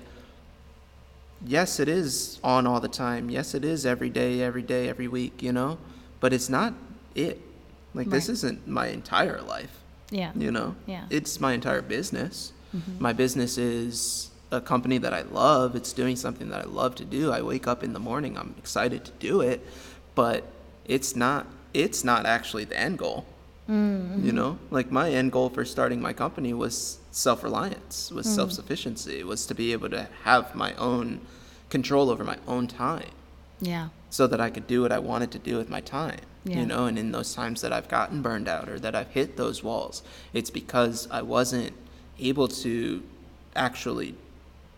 yes 1.46 1.80
it 1.80 1.88
is 1.88 2.40
on 2.44 2.68
all 2.68 2.80
the 2.80 2.88
time. 2.90 3.30
Yes 3.30 3.54
it 3.54 3.64
is 3.64 3.86
every 3.86 4.10
day 4.10 4.42
every 4.42 4.62
day 4.64 4.90
every 4.90 5.08
week 5.08 5.42
you 5.42 5.52
know? 5.54 5.78
But 6.20 6.34
it's 6.34 6.50
not 6.50 6.74
it. 7.16 7.40
Like 7.94 8.10
this 8.10 8.30
isn't 8.30 8.68
my 8.68 8.88
entire 8.88 9.42
life 9.42 9.72
Yeah. 10.12 10.32
you 10.36 10.52
know? 10.52 10.76
Yeah. 10.86 11.06
it's 11.10 11.40
my 11.40 11.54
entire 11.54 11.82
business. 11.82 12.52
My 13.00 13.14
business 13.14 13.58
is 13.58 14.30
a 14.52 14.62
company 14.62 14.98
that 14.98 15.14
i 15.14 15.22
love 15.22 15.76
it's 15.76 15.94
doing 15.94 16.16
something 16.16 16.50
that 16.50 16.66
i 16.66 16.68
love 16.68 16.96
to 16.96 17.06
do 17.06 17.32
i 17.32 17.42
wake 17.42 17.68
up 17.68 17.84
in 17.84 17.94
the 17.94 18.00
morning 18.00 18.38
i'm 18.38 18.56
excited 18.58 19.06
to 19.06 19.12
do 19.20 19.42
it 19.42 19.66
but 20.16 20.44
it's 20.86 21.16
not 21.16 21.46
it's 21.74 22.04
not 22.04 22.26
actually 22.26 22.64
the 22.66 22.78
end 22.80 22.98
goal 22.98 23.26
mm-hmm. 23.70 24.26
you 24.26 24.32
know 24.32 24.58
like 24.72 24.92
my 24.92 25.12
end 25.12 25.32
goal 25.32 25.50
for 25.50 25.64
starting 25.64 26.02
my 26.02 26.14
company 26.14 26.54
was 26.54 26.98
self-reliance 27.12 28.12
was 28.12 28.26
mm. 28.26 28.36
self-sufficiency 28.36 29.24
was 29.24 29.46
to 29.46 29.54
be 29.54 29.72
able 29.72 29.90
to 29.90 30.08
have 30.24 30.56
my 30.56 30.74
own 30.76 31.20
control 31.70 32.10
over 32.10 32.24
my 32.24 32.38
own 32.48 32.68
time 32.68 33.10
Yeah. 33.62 33.90
so 34.10 34.28
that 34.28 34.42
I 34.42 34.50
could 34.50 34.68
do 34.68 34.82
what 34.82 34.92
I 34.92 35.00
wanted 35.00 35.32
to 35.32 35.40
do 35.40 35.58
with 35.58 35.70
my 35.70 35.82
time. 35.82 36.22
Yeah. 36.46 36.60
You 36.62 36.66
know, 36.66 36.86
and 36.86 36.98
in 36.98 37.12
those 37.12 37.34
times 37.36 37.62
that 37.62 37.72
I've 37.74 37.90
gotten 37.90 38.22
burned 38.22 38.48
out 38.48 38.70
or 38.70 38.80
that 38.80 38.96
I've 38.96 39.10
hit 39.10 39.38
those 39.38 39.64
walls, 39.64 40.02
it's 40.34 40.50
because 40.50 41.08
I 41.12 41.22
wasn't 41.22 41.74
able 42.18 42.48
to 42.48 43.04
actually 43.56 44.16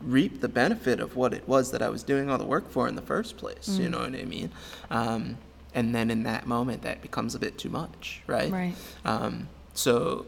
reap 0.03 0.41
the 0.41 0.47
benefit 0.49 0.99
of 0.99 1.15
what 1.15 1.33
it 1.33 1.47
was 1.47 1.71
that 1.71 1.81
I 1.81 1.89
was 1.89 2.03
doing 2.03 2.29
all 2.29 2.37
the 2.37 2.45
work 2.45 2.69
for 2.69 2.87
in 2.87 2.95
the 2.95 3.01
first 3.01 3.37
place. 3.37 3.77
You 3.79 3.87
Mm. 3.87 3.91
know 3.91 3.99
what 3.99 4.15
I 4.15 4.23
mean? 4.25 4.51
Um, 4.89 5.37
and 5.73 5.93
then 5.95 6.11
in 6.11 6.23
that 6.23 6.47
moment, 6.47 6.81
that 6.83 7.01
becomes 7.01 7.35
a 7.35 7.39
bit 7.39 7.57
too 7.57 7.69
much, 7.69 8.21
right? 8.27 8.51
Right. 8.51 8.75
Um, 9.05 9.47
so, 9.73 10.25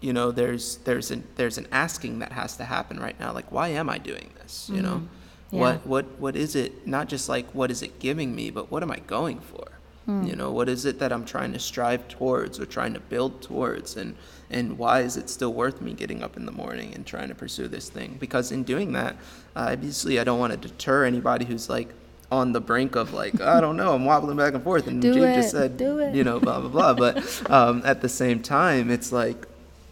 you 0.00 0.12
know, 0.12 0.30
there's 0.30 0.76
there's 0.78 1.10
an 1.10 1.24
there's 1.36 1.58
an 1.58 1.66
asking 1.72 2.20
that 2.20 2.32
has 2.32 2.56
to 2.56 2.64
happen 2.64 2.98
right 2.98 3.18
now. 3.20 3.32
Like, 3.32 3.50
why 3.52 3.68
am 3.68 3.88
I 3.90 3.98
doing 3.98 4.30
this? 4.40 4.70
You 4.72 4.80
know, 4.82 5.02
Yeah. 5.50 5.60
what 5.60 5.86
what 5.86 6.04
what 6.18 6.36
is 6.36 6.54
it? 6.56 6.86
Not 6.86 7.08
just 7.08 7.28
like 7.28 7.46
what 7.54 7.70
is 7.70 7.82
it 7.82 7.98
giving 7.98 8.34
me, 8.34 8.50
but 8.50 8.70
what 8.70 8.82
am 8.82 8.90
I 8.90 9.00
going 9.00 9.40
for? 9.40 9.68
You 10.08 10.36
know, 10.36 10.52
what 10.52 10.68
is 10.68 10.84
it 10.84 11.00
that 11.00 11.12
I'm 11.12 11.24
trying 11.24 11.52
to 11.54 11.58
strive 11.58 12.06
towards 12.06 12.60
or 12.60 12.66
trying 12.66 12.94
to 12.94 13.00
build 13.00 13.42
towards, 13.42 13.96
and 13.96 14.14
and 14.50 14.78
why 14.78 15.00
is 15.00 15.16
it 15.16 15.28
still 15.28 15.52
worth 15.52 15.80
me 15.80 15.94
getting 15.94 16.22
up 16.22 16.36
in 16.36 16.46
the 16.46 16.52
morning 16.52 16.94
and 16.94 17.04
trying 17.04 17.26
to 17.28 17.34
pursue 17.34 17.66
this 17.66 17.88
thing? 17.88 18.16
Because 18.20 18.52
in 18.52 18.62
doing 18.62 18.92
that, 18.92 19.14
uh, 19.56 19.70
obviously, 19.72 20.20
I 20.20 20.24
don't 20.24 20.38
want 20.38 20.52
to 20.52 20.68
deter 20.68 21.04
anybody 21.04 21.44
who's 21.44 21.68
like 21.68 21.88
on 22.30 22.52
the 22.52 22.60
brink 22.60 22.94
of 22.94 23.12
like 23.12 23.40
I 23.40 23.60
don't 23.60 23.76
know, 23.76 23.94
I'm 23.96 24.04
wobbling 24.04 24.36
back 24.36 24.54
and 24.54 24.62
forth, 24.62 24.86
and 24.86 25.02
Do 25.02 25.10
it, 25.24 25.34
just 25.34 25.50
said, 25.50 25.76
do 25.76 25.98
it. 25.98 26.14
you 26.14 26.22
know, 26.22 26.38
blah 26.38 26.60
blah 26.60 26.70
blah. 26.70 26.94
But 26.94 27.50
um, 27.50 27.82
at 27.84 28.00
the 28.00 28.08
same 28.08 28.40
time, 28.42 28.90
it's 28.92 29.10
like 29.10 29.44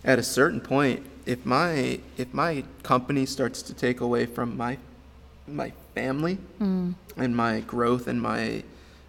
at 0.05 0.21
a 0.21 0.23
certain 0.23 0.61
point, 0.61 1.05
if 1.27 1.45
my 1.45 1.99
if 2.17 2.33
my 2.33 2.63
company 2.85 3.27
starts 3.27 3.63
to 3.63 3.75
take 3.75 4.01
away 4.01 4.27
from 4.27 4.57
my 4.57 4.79
my 5.49 5.73
family 5.97 6.39
Mm. 6.61 6.95
and 7.17 7.35
my 7.37 7.61
growth 7.61 8.07
and 8.07 8.23
my 8.23 8.63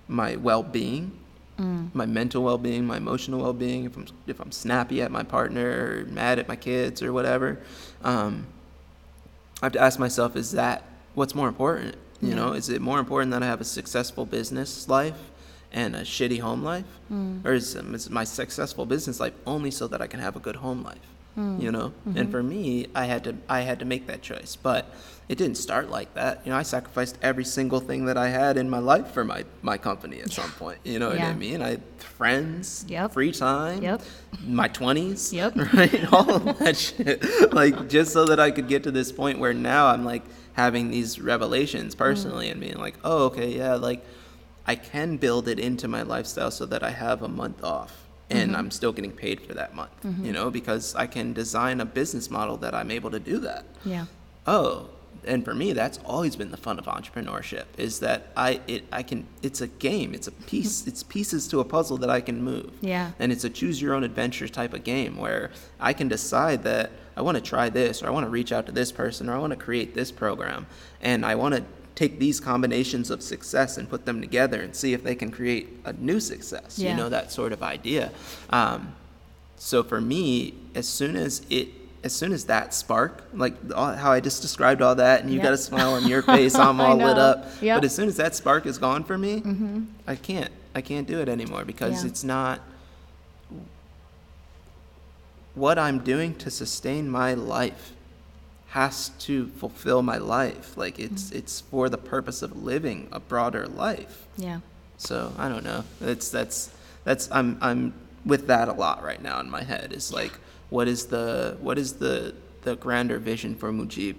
my 0.08 0.36
well-being, 0.36 1.12
Mm. 1.58 1.89
my 1.93 2.06
mental 2.06 2.43
well-being, 2.43 2.86
my 2.86 2.97
emotional 2.97 3.39
well-being, 3.41 3.86
if 3.86 3.95
I'm 3.95 4.06
if 4.28 4.41
I'm 4.41 4.51
snappy 4.51 5.01
at 5.01 5.10
my 5.10 5.24
partner 5.24 5.70
or 6.01 6.06
mad 6.12 6.38
at 6.38 6.49
my 6.49 6.58
kids 6.58 7.01
or 7.01 7.14
whatever, 7.14 7.60
um, 8.03 8.45
I 9.62 9.68
have 9.68 9.72
to 9.74 9.80
ask 9.80 9.97
myself: 9.97 10.36
Is 10.36 10.51
that 10.51 10.84
what's 11.14 11.34
more 11.34 11.47
important? 11.47 11.95
You 12.22 12.30
Yeah. 12.30 12.36
know, 12.36 12.51
is 12.53 12.68
it 12.70 12.82
more 12.82 12.99
important 12.99 13.32
that 13.32 13.41
I 13.41 13.45
have 13.45 13.62
a 13.62 13.66
successful 13.66 14.26
business 14.26 14.89
life 14.89 15.32
and 15.72 15.95
a 15.95 16.01
shitty 16.01 16.39
home 16.41 16.62
life, 16.62 16.86
or 17.45 17.53
is, 17.53 17.76
um, 17.78 17.95
is 17.95 18.10
my 18.10 18.26
successful 18.26 18.86
business 18.86 19.20
life 19.22 19.34
only 19.45 19.72
so 19.72 19.88
that 19.88 20.01
I 20.01 20.08
can 20.08 20.20
have 20.20 20.36
a 20.36 20.39
good 20.39 20.58
home 20.58 20.84
life? 20.84 21.08
Mm-hmm. 21.38 21.62
You 21.62 21.72
know, 21.72 21.94
and 22.06 22.16
mm-hmm. 22.16 22.32
for 22.32 22.42
me, 22.42 22.88
I 22.96 23.06
had 23.06 23.24
to 23.26 23.36
I 23.50 23.62
had 23.62 23.80
to 23.80 23.86
make 23.86 24.08
that 24.08 24.22
choice, 24.22 24.56
but 24.56 24.90
it 25.28 25.38
didn't 25.38 25.58
start 25.58 25.90
like 25.90 26.14
that. 26.14 26.42
You 26.46 26.52
know, 26.52 26.58
I 26.58 26.64
sacrificed 26.64 27.18
every 27.22 27.44
single 27.44 27.80
thing 27.80 28.06
that 28.06 28.18
I 28.18 28.30
had 28.30 28.58
in 28.58 28.70
my 28.70 28.78
life 28.80 29.12
for 29.12 29.26
my 29.26 29.44
my 29.62 29.78
company 29.78 30.22
at 30.22 30.32
some 30.32 30.52
point. 30.52 30.80
You 30.84 31.00
know 31.00 31.10
what 31.10 31.20
I 31.20 31.34
mean? 31.34 31.62
I 31.62 31.80
friends, 31.98 32.86
Yep. 32.88 33.14
free 33.14 33.32
time, 33.32 33.82
Yep. 33.82 34.02
my 34.46 34.68
twenties, 34.68 35.34
Yep. 35.34 35.56
right? 35.74 36.14
All 36.14 36.30
of 36.32 36.60
that 36.60 36.78
shit, 36.78 37.54
like 37.54 37.90
just 37.90 38.14
so 38.14 38.26
that 38.26 38.40
I 38.40 38.52
could 38.52 38.68
get 38.68 38.84
to 38.84 38.92
this 38.92 39.12
point 39.12 39.40
where 39.40 39.54
now 39.54 39.88
I'm 39.88 40.06
like 40.06 40.24
having 40.54 40.90
these 40.90 41.20
revelations 41.20 41.96
mm. 41.96 41.98
personally 41.98 42.50
and 42.50 42.62
being 42.62 42.78
like, 42.78 42.96
oh, 43.04 43.26
okay, 43.26 43.58
yeah, 43.58 43.76
like 43.76 44.06
I 44.66 44.76
can 44.76 45.18
build 45.18 45.48
it 45.48 45.60
into 45.60 45.88
my 45.88 46.04
lifestyle 46.04 46.52
so 46.52 46.66
that 46.68 46.82
I 46.82 46.92
have 46.92 47.22
a 47.22 47.28
month 47.28 47.64
off 47.64 48.05
and 48.30 48.51
mm-hmm. 48.51 48.59
I'm 48.59 48.71
still 48.71 48.91
getting 48.91 49.11
paid 49.11 49.41
for 49.41 49.53
that 49.53 49.76
month, 49.76 49.91
you 50.03 50.09
mm-hmm. 50.09 50.32
know, 50.32 50.49
because 50.49 50.95
I 50.95 51.07
can 51.07 51.34
design 51.34 51.80
a 51.80 51.86
business 51.86 52.30
model 52.30 52.57
that 52.57 52.73
I'm 52.73 52.91
able 52.91 53.11
to 53.11 53.19
do 53.19 53.39
that. 53.39 53.65
Yeah. 53.84 54.05
oh 54.47 54.89
and 55.28 55.43
for 55.43 55.53
me 55.53 55.73
that's 55.73 55.99
always 56.05 56.36
been 56.36 56.51
the 56.51 56.57
fun 56.57 56.78
of 56.80 56.86
entrepreneurship 56.86 57.65
is 57.78 57.99
that 57.99 58.28
i 58.38 58.59
it 58.67 58.86
i 58.91 59.01
can 59.03 59.26
it's 59.41 59.61
a 59.61 59.67
game. 59.67 60.13
It's 60.13 60.28
a 60.28 60.32
piece 60.32 60.88
it's 60.88 61.03
pieces 61.03 61.47
to 61.49 61.59
a 61.59 61.65
puzzle 61.65 61.97
that 61.97 62.09
i 62.09 62.21
can 62.21 62.43
move. 62.43 62.71
Yeah. 62.82 63.11
and 63.19 63.32
it's 63.32 63.43
a 63.43 63.49
choose 63.49 63.82
your 63.82 63.93
own 63.93 64.03
adventure 64.03 64.47
type 64.47 64.73
of 64.73 64.84
game 64.84 65.17
where 65.17 65.51
i 65.80 65.93
can 65.93 66.07
decide 66.07 66.63
that 66.63 66.91
i 67.15 67.21
want 67.21 67.36
to 67.36 67.41
try 67.41 67.69
this 67.69 68.03
or 68.03 68.07
i 68.07 68.09
want 68.09 68.26
to 68.26 68.30
reach 68.30 68.51
out 68.51 68.65
to 68.65 68.71
this 68.71 68.91
person 68.91 69.30
or 69.30 69.34
i 69.34 69.38
want 69.38 69.51
to 69.51 69.57
create 69.57 69.93
this 69.93 70.11
program 70.11 70.67
and 71.01 71.26
i 71.26 71.36
want 71.36 71.55
to 71.55 71.63
take 71.96 72.20
these 72.20 72.39
combinations 72.41 73.10
of 73.10 73.22
success 73.24 73.78
and 73.78 73.89
put 73.89 74.06
them 74.06 74.20
together 74.22 74.62
and 74.62 74.76
see 74.76 74.93
if 74.93 75.02
they 75.04 75.16
can 75.16 75.32
create 75.32 75.70
a 75.86 75.93
new 75.93 76.20
success 76.20 76.78
Yeah. 76.78 76.91
you 76.91 76.98
know 76.98 77.10
that 77.10 77.32
sort 77.32 77.54
of 77.54 77.64
idea 77.64 78.12
um, 78.50 78.93
so 79.58 79.82
for 79.84 80.02
me, 80.02 80.54
as 80.76 80.88
soon 80.88 81.16
as 81.16 81.41
it, 81.50 81.70
as 82.04 82.14
soon 82.14 82.34
as 82.34 82.46
that 82.46 82.74
spark, 82.74 83.24
like 83.34 83.54
all, 83.74 83.93
how 83.93 84.12
I 84.12 84.20
just 84.20 84.41
described 84.41 84.82
all 84.82 84.96
that, 84.96 85.22
and 85.22 85.30
you 85.30 85.38
Yep. 85.38 85.43
got 85.43 85.54
a 85.54 85.58
smile 85.58 85.93
on 85.93 86.06
your 86.08 86.22
face, 86.22 86.54
I'm 86.56 86.80
all 86.86 86.98
lit 86.98 87.18
up. 87.18 87.38
Yep. 87.46 87.48
Mm-hmm. 87.62 87.78
But 87.78 87.86
as 87.86 87.96
soon 87.96 88.08
as 88.10 88.18
that 88.18 88.36
spark 88.36 88.66
is 88.68 88.78
gone 88.78 89.04
for 89.06 89.18
me, 89.18 89.41
I 90.06 90.16
can't, 90.16 90.52
I 90.76 90.82
can't 90.82 91.08
do 91.08 91.20
it 91.22 91.30
anymore 91.30 91.64
because 91.66 92.04
Yeah. 92.04 92.10
it's 92.10 92.24
not 92.24 92.60
what 95.56 95.80
I'm 95.80 96.00
doing 96.00 96.36
to 96.36 96.52
sustain 96.52 97.10
my 97.10 97.34
life 97.34 97.93
has 98.76 99.09
to 99.28 99.47
fulfill 99.61 100.01
my 100.01 100.17
life. 100.17 100.67
Like 100.84 100.99
it's 100.99 101.23
Mm-hmm. 101.26 101.38
it's 101.39 101.55
for 101.71 101.86
the 101.89 101.97
purpose 102.13 102.39
of 102.45 102.51
living 102.71 103.07
a 103.11 103.19
broader 103.32 103.65
life. 103.67 104.15
Yeah. 104.38 104.59
So 104.97 105.15
I 105.38 105.47
don't 105.51 105.63
know. 105.63 105.82
It's 106.01 106.28
that's 106.30 106.57
that's 107.07 107.23
I'm 107.32 107.49
I'm 107.67 107.93
with 108.26 108.43
that 108.47 108.67
a 108.67 108.73
lot 108.86 108.97
right 109.09 109.21
now 109.30 109.39
in 109.39 109.49
my 109.49 109.63
head. 109.63 109.93
Is 109.93 110.11
like 110.21 110.34
what 110.69 110.88
is 110.93 111.01
the 111.07 111.57
what 111.61 111.78
is 111.78 111.89
the 112.03 112.34
the 112.67 112.76
grander 112.76 113.17
vision 113.32 113.55
for 113.55 113.71
Mujib 113.71 114.15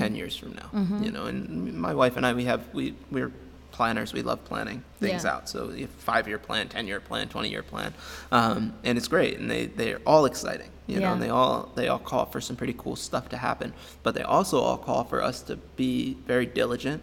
ten 0.00 0.14
years 0.20 0.34
from 0.36 0.52
now? 0.62 0.68
You 1.04 1.10
know, 1.12 1.24
and 1.26 1.72
my 1.88 1.94
wife 1.94 2.16
and 2.18 2.26
I 2.26 2.32
we 2.34 2.44
have 2.52 2.62
we 2.74 2.94
we're 3.14 3.32
planners. 3.72 4.12
We 4.12 4.22
love 4.22 4.44
planning 4.44 4.84
things 5.00 5.24
Yeah. 5.24 5.34
out. 5.34 5.48
So 5.48 5.72
five 5.98 6.28
year 6.28 6.38
plan, 6.38 6.68
ten 6.68 6.86
year 6.86 7.00
plan, 7.00 7.28
twenty 7.28 7.48
year 7.50 7.62
plan, 7.62 7.92
um, 8.30 8.74
and 8.84 8.96
it's 8.96 9.08
great. 9.08 9.38
And 9.38 9.50
they 9.50 9.66
they're 9.66 10.00
all 10.06 10.24
exciting. 10.26 10.68
You 10.88 11.00
know, 11.00 11.12
and 11.12 11.22
they 11.22 11.30
all 11.30 11.70
they 11.74 11.88
all 11.88 11.98
call 11.98 12.26
for 12.26 12.40
some 12.40 12.56
pretty 12.56 12.74
cool 12.76 12.96
stuff 12.96 13.28
to 13.30 13.36
happen. 13.36 13.72
But 14.02 14.14
they 14.14 14.22
also 14.22 14.60
all 14.60 14.76
call 14.76 15.04
for 15.04 15.22
us 15.22 15.40
to 15.42 15.56
be 15.76 16.16
very 16.26 16.44
diligent 16.46 17.02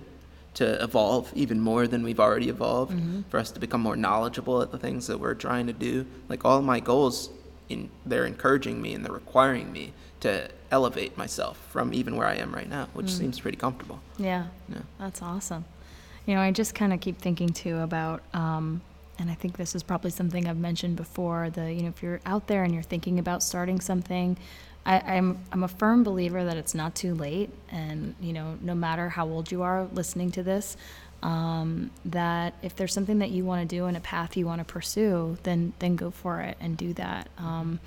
to 0.55 0.81
evolve 0.83 1.31
even 1.35 1.59
more 1.61 1.87
than 1.87 2.03
we've 2.03 2.19
already 2.19 2.49
evolved, 2.49 2.93
for 3.29 3.39
us 3.39 3.51
to 3.51 3.59
become 3.59 3.81
more 3.81 3.95
knowledgeable 3.95 4.61
at 4.61 4.71
the 4.71 4.77
things 4.77 5.07
that 5.07 5.19
we're 5.19 5.33
trying 5.35 5.67
to 5.67 5.73
do. 5.73 6.05
Like 6.27 6.43
all 6.43 6.61
my 6.61 6.79
goals 6.79 7.29
in, 7.69 7.89
they're 8.05 8.25
encouraging 8.25 8.81
me 8.81 8.93
and 8.93 9.05
they're 9.05 9.13
requiring 9.13 9.71
me 9.71 9.93
to 10.21 10.49
elevate 10.71 11.17
myself 11.17 11.57
from 11.71 11.93
even 11.93 12.15
where 12.17 12.27
I 12.27 12.35
am 12.35 12.53
right 12.53 12.69
now, 12.69 12.89
which 12.93 13.09
seems 13.09 13.39
pretty 13.39 13.57
comfortable. 13.57 13.99
Yeah, 14.17 14.47
Yeah. 14.67 14.79
that's 14.99 15.21
awesome. 15.21 15.63
You 16.29 16.35
know, 16.35 16.41
I 16.41 16.51
just 16.51 16.75
kind 16.75 16.93
of 16.93 17.01
keep 17.01 17.17
thinking 17.17 17.49
too 17.49 17.79
about, 17.79 18.21
um, 18.35 18.83
and 19.17 19.31
I 19.31 19.33
think 19.33 19.57
this 19.57 19.73
is 19.73 19.81
probably 19.81 20.11
something 20.11 20.47
I've 20.47 20.59
mentioned 20.59 20.95
before. 20.95 21.49
The 21.49 21.73
you 21.73 21.81
know, 21.81 21.89
if 21.89 22.03
you're 22.03 22.21
out 22.23 22.45
there 22.45 22.63
and 22.63 22.71
you're 22.71 22.83
thinking 22.83 23.17
about 23.17 23.41
starting 23.41 23.81
something, 23.81 24.37
I, 24.85 24.99
I'm 24.99 25.39
I'm 25.51 25.63
a 25.63 25.67
firm 25.67 26.03
believer 26.03 26.45
that 26.45 26.55
it's 26.55 26.75
not 26.75 26.93
too 26.93 27.15
late, 27.15 27.49
and 27.71 28.13
you 28.21 28.31
know, 28.31 28.59
no 28.61 28.75
matter 28.75 29.09
how 29.09 29.27
old 29.27 29.51
you 29.51 29.63
are 29.63 29.87
listening 29.91 30.29
to 30.33 30.43
this, 30.43 30.77
um, 31.23 31.89
that 32.05 32.53
if 32.61 32.75
there's 32.75 32.93
something 32.93 33.17
that 33.17 33.31
you 33.31 33.43
want 33.43 33.67
to 33.67 33.75
do 33.75 33.85
and 33.85 33.97
a 33.97 33.99
path 33.99 34.37
you 34.37 34.45
want 34.45 34.59
to 34.59 34.65
pursue, 34.65 35.35
then 35.41 35.73
then 35.79 35.95
go 35.95 36.11
for 36.11 36.41
it 36.41 36.57
and 36.59 36.77
do 36.77 36.93
that. 36.93 37.27
Um, 37.39 37.79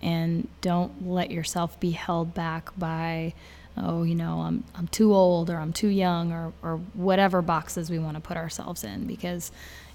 and 0.00 0.46
don't 0.60 1.08
let 1.08 1.32
yourself 1.32 1.80
be 1.80 1.90
held 1.90 2.34
back 2.34 2.70
by 2.78 3.34
oh 3.82 4.02
you 4.02 4.14
know 4.14 4.40
i'm, 4.40 4.64
I'm 4.74 4.88
too 4.88 5.14
old 5.14 5.50
or 5.50 5.56
i'm 5.56 5.72
too 5.72 5.88
young 5.88 6.32
or, 6.32 6.52
or 6.62 6.76
whatever 6.94 7.42
boxes 7.42 7.90
we 7.90 7.98
want 7.98 8.16
to 8.16 8.20
put 8.20 8.36
ourselves 8.36 8.84
in 8.84 9.06
because 9.06 9.50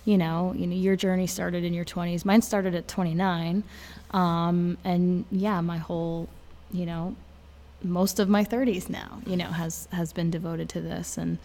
you 0.06 0.18
know 0.18 0.54
you 0.56 0.68
know 0.68 0.76
your 0.76 0.96
journey 0.96 1.28
started 1.28 1.64
in 1.64 1.74
your 1.74 1.86
20s 1.86 2.26
mine 2.26 2.42
started 2.42 2.76
at 2.76 2.88
29 2.88 3.64
um, 4.12 4.78
and 4.84 5.26
yeah 5.32 5.62
my 5.62 5.78
whole 5.78 6.30
you 6.72 6.86
know 6.86 7.16
most 7.84 8.20
of 8.20 8.30
my 8.30 8.44
30s 8.44 8.90
now 8.90 9.20
you 9.26 9.36
know 9.36 9.46
has 9.46 9.88
has 9.92 10.14
been 10.14 10.30
devoted 10.30 10.70
to 10.70 10.82
this 10.82 11.18
and 11.18 11.38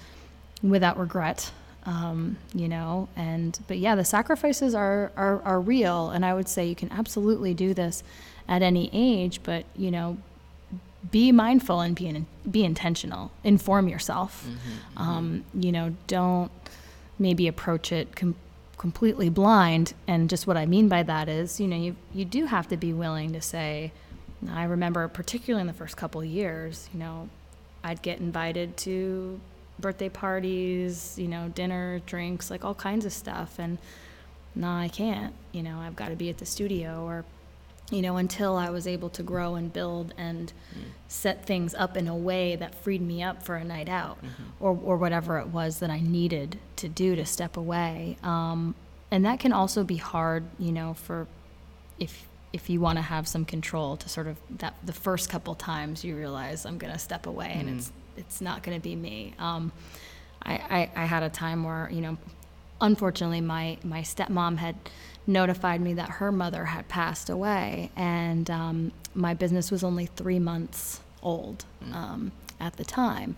without 0.63 0.99
regret 0.99 1.51
um, 1.87 2.37
you 2.55 2.69
know 2.69 3.09
and 3.17 3.59
but 3.67 3.79
yeah 3.79 3.95
the 3.95 4.05
sacrifices 4.05 4.75
are, 4.75 5.11
are 5.17 5.43
are 5.43 5.61
real 5.61 6.11
and 6.11 6.25
i 6.25 6.35
would 6.35 6.49
say 6.49 6.67
you 6.67 6.75
can 6.75 6.91
absolutely 6.93 7.55
do 7.55 7.73
this 7.73 8.03
at 8.49 8.63
any 8.63 8.91
age 8.93 9.43
but 9.43 9.65
you 9.77 9.91
know 9.91 10.19
be 11.11 11.33
mindful 11.33 11.81
and 11.81 11.95
be 11.97 12.07
in, 12.09 12.27
be 12.51 12.65
intentional. 12.65 13.31
Inform 13.45 13.89
yourself. 13.89 14.47
Um, 14.97 15.45
you 15.55 15.73
know 15.73 15.95
don't 16.07 16.51
maybe 17.19 17.49
approach 17.49 17.93
it 17.93 18.15
com- 18.17 18.37
completely 18.79 19.29
blind. 19.31 19.95
And 20.07 20.29
just 20.29 20.47
what 20.47 20.57
i 20.57 20.67
mean 20.67 20.89
by 20.89 21.03
that 21.03 21.29
is 21.29 21.61
you 21.61 21.69
know 21.69 21.77
you 21.77 21.97
you 22.13 22.25
do 22.25 22.47
have 22.47 22.69
to 22.69 22.77
be 22.77 22.93
willing 22.93 23.33
to 23.33 23.41
say 23.41 23.93
i 24.51 24.65
remember 24.65 25.07
particularly 25.09 25.61
in 25.61 25.67
the 25.67 25.73
first 25.75 25.97
couple 25.99 26.21
of 26.23 26.27
years 26.27 26.89
you 26.95 26.99
know 26.99 27.29
i'd 27.85 28.01
get 28.01 28.21
invited 28.21 28.75
to 28.79 29.39
birthday 29.79 30.09
parties 30.09 31.19
you 31.19 31.29
know 31.29 31.49
dinner 31.49 32.01
drinks 32.07 32.51
like 32.51 32.65
all 32.65 32.75
kinds 32.75 33.05
of 33.05 33.13
stuff. 33.13 33.59
And 33.59 33.79
no 34.55 34.69
i 34.69 34.89
can't. 34.89 35.33
You 35.53 35.63
know 35.63 35.79
i've 35.81 35.97
got 35.97 36.09
to 36.09 36.17
be 36.17 36.29
at 36.29 36.39
the 36.39 36.47
studio 36.47 37.05
or 37.05 37.25
you 37.91 38.03
know, 38.03 38.17
until 38.17 38.57
I 38.57 38.71
was 38.71 38.87
able 38.87 39.11
to 39.11 39.23
grow 39.23 39.57
and 39.57 39.73
build 39.73 40.15
and 40.17 40.53
set 41.09 41.45
things 41.45 41.75
up 41.75 41.97
in 41.97 42.07
a 42.09 42.17
way 42.17 42.57
that 42.57 42.75
freed 42.75 43.03
me 43.03 43.23
up 43.23 43.43
for 43.43 43.57
a 43.57 43.65
night 43.65 43.89
out 43.89 44.19
or, 44.61 44.79
or 44.83 44.97
whatever 44.97 45.39
it 45.39 45.49
was 45.49 45.81
that 45.81 45.91
I 45.91 46.01
needed 46.01 46.59
to 46.77 46.89
do 46.89 47.17
to 47.17 47.27
step 47.27 47.57
away. 47.57 48.17
Um, 48.23 48.75
and 49.11 49.25
that 49.25 49.41
can 49.41 49.53
also 49.53 49.83
be 49.83 49.97
hard, 49.97 50.45
you 50.59 50.73
know, 50.73 50.95
for 50.95 51.27
if 51.99 52.29
if 52.53 52.69
you 52.69 52.81
want 52.81 52.97
to 52.97 53.03
have 53.03 53.29
some 53.29 53.45
control 53.45 53.97
to 53.97 54.09
sort 54.09 54.27
of 54.27 54.37
that 54.59 54.75
the 54.85 54.93
first 54.93 55.31
couple 55.31 55.55
times 55.55 56.05
you 56.05 56.17
realize 56.17 56.67
I'm 56.67 56.79
going 56.79 56.93
to 56.93 56.99
step 56.99 57.27
away 57.27 57.53
and 57.55 57.69
it's 57.69 57.93
it's 58.17 58.41
not 58.41 58.63
going 58.63 58.77
to 58.77 58.83
be 58.83 58.97
me. 58.97 59.35
Um, 59.39 59.73
I, 60.43 60.55
I, 60.55 60.91
I 61.03 61.05
had 61.05 61.23
a 61.23 61.29
time 61.29 61.65
where 61.65 61.89
you 61.93 62.01
know 62.01 62.19
unfortunately 62.81 63.41
my 63.41 63.77
my 63.83 64.01
stepmom 64.01 64.59
had 64.59 64.77
notified 65.27 65.81
me 65.81 65.95
that 65.95 66.09
her 66.09 66.33
mother 66.33 66.65
had 66.67 66.89
passed 66.89 67.29
away 67.29 67.91
and 67.95 68.51
um, 68.51 68.93
my 69.15 69.35
business 69.35 69.71
was 69.71 69.85
only 69.85 70.07
three 70.07 70.39
months 70.39 71.01
old 71.23 71.65
um, 71.93 72.33
at 72.59 72.77
the 72.77 72.85
time. 72.85 73.37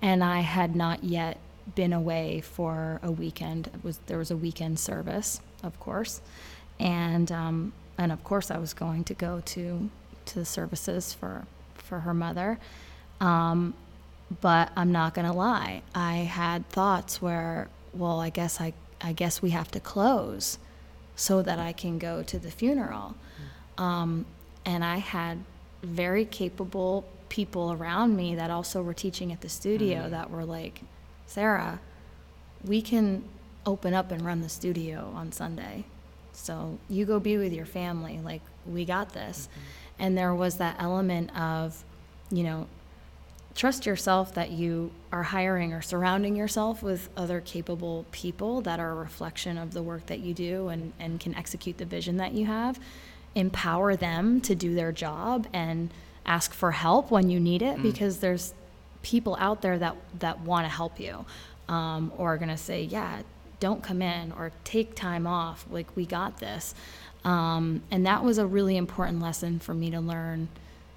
And 0.00 0.22
i 0.24 0.40
had 0.40 0.74
not 0.74 1.04
yet 1.04 1.38
been 1.74 1.92
away 1.92 2.40
for 2.40 2.98
a 3.02 3.12
weekend. 3.12 3.68
It 3.68 3.84
was 3.84 3.98
there 4.06 4.18
was 4.18 4.30
a 4.30 4.36
weekend 4.36 4.78
service 4.78 5.40
of 5.62 5.78
course. 5.80 6.20
And 6.80 7.30
um, 7.30 7.72
and 7.96 8.12
of 8.12 8.22
course 8.24 8.50
i 8.50 8.58
was 8.58 8.72
going 8.74 9.04
to 9.04 9.14
go 9.14 9.42
to 9.44 9.90
to 10.26 10.34
the 10.38 10.44
services 10.44 11.12
for 11.12 11.46
for 11.74 12.00
her 12.00 12.14
mother. 12.14 12.58
Um, 13.20 13.74
but 14.40 14.70
I'm 14.76 14.92
not 14.92 15.14
gonna 15.14 15.32
lie. 15.32 15.82
I 15.94 16.16
had 16.16 16.68
thoughts 16.68 17.20
where, 17.22 17.68
well, 17.98 18.20
I 18.20 18.30
guess 18.30 18.60
I, 18.60 18.72
I 19.00 19.12
guess 19.12 19.42
we 19.42 19.50
have 19.50 19.70
to 19.72 19.80
close, 19.80 20.58
so 21.16 21.42
that 21.42 21.58
I 21.58 21.72
can 21.72 21.98
go 21.98 22.22
to 22.22 22.38
the 22.38 22.50
funeral. 22.50 23.14
Mm-hmm. 23.16 23.82
Um, 23.82 24.26
and 24.64 24.84
I 24.84 24.98
had 24.98 25.38
very 25.82 26.24
capable 26.24 27.04
people 27.28 27.72
around 27.72 28.16
me 28.16 28.36
that 28.36 28.50
also 28.50 28.82
were 28.82 28.94
teaching 28.94 29.32
at 29.32 29.40
the 29.40 29.48
studio 29.48 30.02
mm. 30.02 30.10
that 30.10 30.30
were 30.30 30.44
like, 30.44 30.80
Sarah, 31.26 31.80
we 32.64 32.80
can 32.80 33.24
open 33.66 33.94
up 33.94 34.10
and 34.10 34.24
run 34.24 34.40
the 34.40 34.48
studio 34.48 35.12
on 35.14 35.32
Sunday. 35.32 35.84
So 36.32 36.78
you 36.88 37.04
go 37.04 37.20
be 37.20 37.36
with 37.36 37.52
your 37.52 37.66
family. 37.66 38.20
Like, 38.22 38.42
we 38.64 38.84
got 38.84 39.12
this. 39.12 39.48
Mm-hmm. 39.50 40.02
And 40.02 40.18
there 40.18 40.34
was 40.34 40.56
that 40.56 40.76
element 40.78 41.36
of, 41.36 41.84
you 42.30 42.44
know, 42.44 42.66
trust 43.58 43.86
yourself 43.86 44.34
that 44.34 44.52
you 44.52 44.88
are 45.10 45.24
hiring 45.24 45.72
or 45.72 45.82
surrounding 45.82 46.36
yourself 46.36 46.80
with 46.80 47.08
other 47.16 47.40
capable 47.40 48.06
people 48.12 48.60
that 48.60 48.78
are 48.78 48.92
a 48.92 48.94
reflection 48.94 49.58
of 49.58 49.72
the 49.74 49.82
work 49.82 50.06
that 50.06 50.20
you 50.20 50.32
do 50.32 50.68
and, 50.68 50.92
and 51.00 51.18
can 51.18 51.34
execute 51.34 51.76
the 51.76 51.84
vision 51.84 52.18
that 52.18 52.32
you 52.32 52.46
have. 52.46 52.78
Empower 53.34 53.96
them 53.96 54.40
to 54.40 54.54
do 54.54 54.76
their 54.76 54.92
job 54.92 55.48
and 55.52 55.90
ask 56.24 56.54
for 56.54 56.70
help 56.70 57.10
when 57.10 57.28
you 57.30 57.40
need 57.40 57.60
it 57.60 57.82
because 57.82 58.18
there's 58.18 58.54
people 59.02 59.36
out 59.40 59.60
there 59.60 59.76
that, 59.76 59.96
that 60.20 60.38
want 60.42 60.64
to 60.64 60.70
help 60.70 61.00
you 61.00 61.26
um, 61.68 62.12
or 62.16 62.34
are 62.34 62.38
going 62.38 62.48
to 62.48 62.56
say, 62.56 62.84
yeah, 62.84 63.22
don't 63.58 63.82
come 63.82 64.02
in 64.02 64.30
or 64.38 64.52
take 64.62 64.94
time 64.94 65.26
off. 65.26 65.66
Like, 65.68 65.96
we 65.96 66.06
got 66.06 66.38
this. 66.38 66.76
Um, 67.24 67.82
and 67.90 68.06
that 68.06 68.22
was 68.22 68.38
a 68.38 68.46
really 68.46 68.76
important 68.76 69.20
lesson 69.20 69.58
for 69.58 69.74
me 69.74 69.90
to 69.90 69.98
learn 69.98 70.46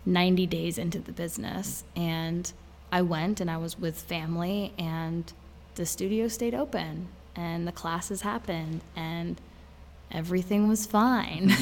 90 0.05 0.47
days 0.47 0.77
into 0.77 0.99
the 0.99 1.11
business. 1.11 1.83
And 1.95 2.51
I 2.91 3.01
went 3.01 3.39
and 3.39 3.49
I 3.49 3.57
was 3.57 3.79
with 3.79 3.99
family, 3.99 4.73
and 4.77 5.31
the 5.75 5.85
studio 5.85 6.27
stayed 6.27 6.53
open, 6.53 7.07
and 7.35 7.67
the 7.67 7.71
classes 7.71 8.21
happened, 8.21 8.81
and 8.95 9.39
everything 10.11 10.67
was 10.67 10.85
fine. 10.85 11.53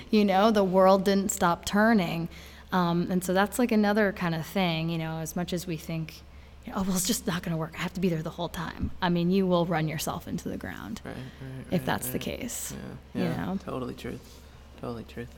you 0.10 0.24
know, 0.24 0.50
the 0.50 0.64
world 0.64 1.04
didn't 1.04 1.30
stop 1.30 1.64
turning. 1.64 2.28
Um, 2.70 3.08
and 3.10 3.22
so 3.22 3.32
that's 3.32 3.58
like 3.58 3.72
another 3.72 4.12
kind 4.12 4.34
of 4.34 4.46
thing, 4.46 4.88
you 4.90 4.98
know, 4.98 5.18
as 5.18 5.36
much 5.36 5.52
as 5.52 5.66
we 5.66 5.76
think, 5.76 6.22
you 6.64 6.72
know, 6.72 6.78
oh, 6.78 6.82
well, 6.82 6.96
it's 6.96 7.06
just 7.06 7.26
not 7.26 7.42
going 7.42 7.52
to 7.52 7.58
work. 7.58 7.74
I 7.78 7.82
have 7.82 7.94
to 7.94 8.00
be 8.00 8.08
there 8.08 8.22
the 8.22 8.30
whole 8.30 8.48
time. 8.48 8.90
I 9.00 9.08
mean, 9.08 9.30
you 9.30 9.46
will 9.46 9.66
run 9.66 9.88
yourself 9.88 10.28
into 10.28 10.48
the 10.48 10.56
ground 10.56 11.00
Right, 11.04 11.14
right, 11.14 11.66
if 11.66 11.72
right, 11.72 11.86
that's 11.86 12.08
the 12.10 12.18
case. 12.18 12.74
Yeah, 13.14 13.22
you 13.22 13.28
know? 13.28 13.58
totally 13.64 13.94
truth, 13.94 14.40
totally 14.80 15.04
truth. 15.04 15.28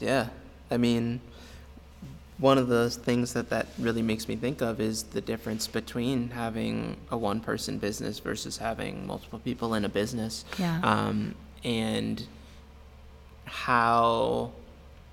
Yeah, 0.00 0.28
I 0.70 0.76
mean, 0.76 1.20
one 2.38 2.56
of 2.56 2.68
the 2.68 2.88
things 2.90 3.34
that 3.34 3.50
that 3.50 3.66
really 3.78 4.02
makes 4.02 4.26
me 4.26 4.34
think 4.34 4.62
of 4.62 4.80
is 4.80 5.02
the 5.02 5.20
difference 5.20 5.66
between 5.66 6.30
having 6.30 6.96
a 7.10 7.16
one-person 7.16 7.78
business 7.78 8.18
versus 8.18 8.56
having 8.56 9.06
multiple 9.06 9.38
people 9.38 9.74
in 9.74 9.84
a 9.84 9.88
business. 9.90 10.44
Yeah. 10.58 10.80
Um, 10.82 11.34
and 11.62 12.26
how, 13.44 14.52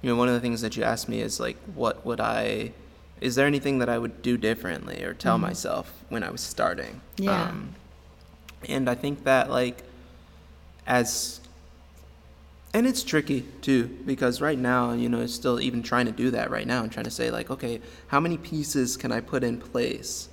you 0.01 0.09
know, 0.09 0.15
one 0.15 0.29
of 0.29 0.33
the 0.35 0.39
things 0.39 0.61
that 0.61 0.77
you 0.77 0.83
asked 0.83 1.09
me 1.09 1.19
is 1.19 1.39
like, 1.39 1.57
what 1.75 2.05
would 2.05 2.21
I, 2.21 2.71
is 3.19 3.35
there 3.35 3.45
anything 3.45 3.79
that 3.79 3.89
I 3.89 3.97
would 3.97 4.21
do 4.21 4.37
differently 4.37 5.03
or 5.03 5.13
tell 5.13 5.37
myself 5.37 5.91
when 6.07 6.23
I 6.23 6.29
was 6.29 6.39
starting? 6.39 7.01
Yeah. 7.17 7.49
Um, 7.49 7.75
and 8.69 8.89
I 8.89 8.95
think 8.95 9.25
that 9.25 9.49
like, 9.49 9.83
as 10.85 11.41
and 12.73 12.85
it's 12.85 13.03
tricky 13.03 13.41
too 13.61 13.87
because 14.05 14.41
right 14.41 14.59
now 14.59 14.93
you 14.93 15.09
know 15.09 15.21
it's 15.21 15.33
still 15.33 15.59
even 15.59 15.81
trying 15.81 16.05
to 16.05 16.11
do 16.11 16.31
that 16.31 16.51
right 16.51 16.67
now 16.67 16.83
and 16.83 16.91
trying 16.91 17.05
to 17.05 17.11
say 17.11 17.31
like 17.31 17.49
okay 17.49 17.81
how 18.07 18.19
many 18.19 18.37
pieces 18.37 18.97
can 18.97 19.11
i 19.11 19.19
put 19.19 19.43
in 19.43 19.57
place 19.57 20.29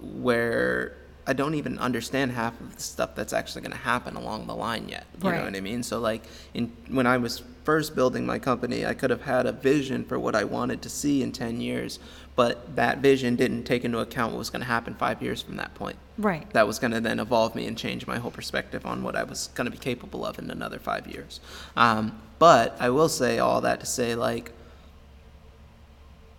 where 0.00 0.96
i 1.26 1.32
don't 1.32 1.54
even 1.54 1.78
understand 1.78 2.32
half 2.32 2.58
of 2.60 2.74
the 2.76 2.82
stuff 2.82 3.14
that's 3.14 3.32
actually 3.32 3.62
going 3.62 3.72
to 3.72 3.78
happen 3.78 4.16
along 4.16 4.46
the 4.46 4.54
line 4.54 4.88
yet 4.88 5.06
you 5.22 5.28
Right. 5.30 5.38
know 5.38 5.44
what 5.44 5.56
i 5.56 5.60
mean 5.60 5.82
so 5.82 5.98
like 6.00 6.22
in 6.54 6.72
when 6.88 7.06
i 7.06 7.16
was 7.16 7.42
first 7.64 7.94
building 7.94 8.26
my 8.26 8.38
company 8.38 8.84
i 8.84 8.92
could 8.94 9.10
have 9.10 9.22
had 9.22 9.46
a 9.46 9.52
vision 9.52 10.04
for 10.04 10.18
what 10.18 10.34
i 10.34 10.44
wanted 10.44 10.82
to 10.82 10.88
see 10.88 11.22
in 11.22 11.32
10 11.32 11.60
years 11.60 11.98
but 12.36 12.74
that 12.76 12.98
vision 12.98 13.36
didn't 13.36 13.62
take 13.64 13.84
into 13.84 13.98
account 14.00 14.32
what 14.32 14.38
was 14.38 14.50
going 14.50 14.60
to 14.60 14.66
happen 14.66 14.94
five 14.94 15.22
years 15.22 15.40
from 15.40 15.56
that 15.56 15.74
point 15.74 15.96
Right. 16.18 16.48
that 16.52 16.66
was 16.66 16.78
going 16.78 16.92
to 16.92 17.00
then 17.00 17.18
evolve 17.20 17.54
me 17.54 17.66
and 17.66 17.76
change 17.78 18.06
my 18.06 18.18
whole 18.18 18.30
perspective 18.30 18.84
on 18.86 19.02
what 19.02 19.16
I 19.16 19.24
was 19.24 19.48
going 19.54 19.64
to 19.64 19.70
be 19.72 19.78
capable 19.78 20.24
of 20.24 20.38
in 20.38 20.48
another 20.48 20.78
five 20.78 21.08
years. 21.08 21.40
Um, 21.76 22.20
but 22.38 22.76
I 22.78 22.90
will 22.90 23.08
say 23.08 23.40
all 23.40 23.60
that 23.62 23.80
to 23.80 23.86
say, 23.86 24.14
like, 24.14 24.52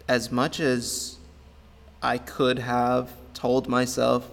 as 0.07 0.31
much 0.31 0.59
as 0.59 1.17
I 2.01 2.17
could 2.17 2.59
have 2.59 3.11
told 3.33 3.67
myself, 3.67 4.29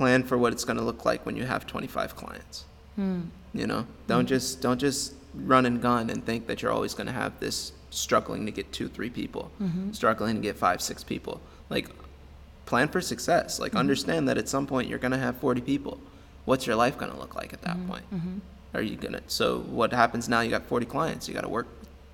plan 0.00 0.22
for 0.22 0.38
what 0.38 0.50
it's 0.50 0.64
going 0.64 0.78
to 0.78 0.82
look 0.82 1.04
like 1.04 1.26
when 1.26 1.36
you 1.36 1.44
have 1.44 1.66
25 1.66 2.16
clients. 2.16 2.64
Hmm. 2.96 3.24
You 3.52 3.66
know, 3.66 3.86
don't 4.06 4.22
hmm. 4.22 4.28
just 4.28 4.62
don't 4.62 4.80
just 4.80 5.12
run 5.34 5.66
and 5.66 5.82
gun 5.82 6.08
and 6.08 6.24
think 6.24 6.46
that 6.46 6.62
you're 6.62 6.72
always 6.72 6.94
going 6.94 7.06
to 7.06 7.12
have 7.12 7.38
this 7.38 7.72
struggling 7.90 8.46
to 8.46 8.52
get 8.52 8.72
two, 8.72 8.88
three 8.88 9.10
people, 9.10 9.50
mm-hmm. 9.60 9.92
struggling 9.92 10.36
to 10.36 10.40
get 10.40 10.56
five, 10.56 10.80
six 10.80 11.04
people. 11.04 11.38
Like, 11.68 11.88
plan 12.64 12.88
for 12.88 13.02
success. 13.02 13.60
Like, 13.60 13.72
mm-hmm. 13.72 13.78
understand 13.78 14.26
that 14.28 14.38
at 14.38 14.48
some 14.48 14.66
point 14.66 14.88
you're 14.88 14.98
going 14.98 15.12
to 15.12 15.18
have 15.18 15.36
40 15.36 15.60
people. 15.60 16.00
What's 16.46 16.66
your 16.66 16.76
life 16.76 16.96
going 16.96 17.12
to 17.12 17.18
look 17.18 17.34
like 17.34 17.52
at 17.52 17.60
that 17.62 17.76
mm-hmm. 17.76 17.90
point? 17.90 18.04
Are 18.72 18.82
you 18.82 18.96
going 18.96 19.12
to? 19.12 19.22
So, 19.26 19.58
what 19.58 19.92
happens 19.92 20.28
now? 20.28 20.40
You 20.40 20.50
got 20.50 20.64
40 20.64 20.86
clients. 20.86 21.28
You 21.28 21.34
got 21.34 21.42
to 21.42 21.48
work 21.48 21.68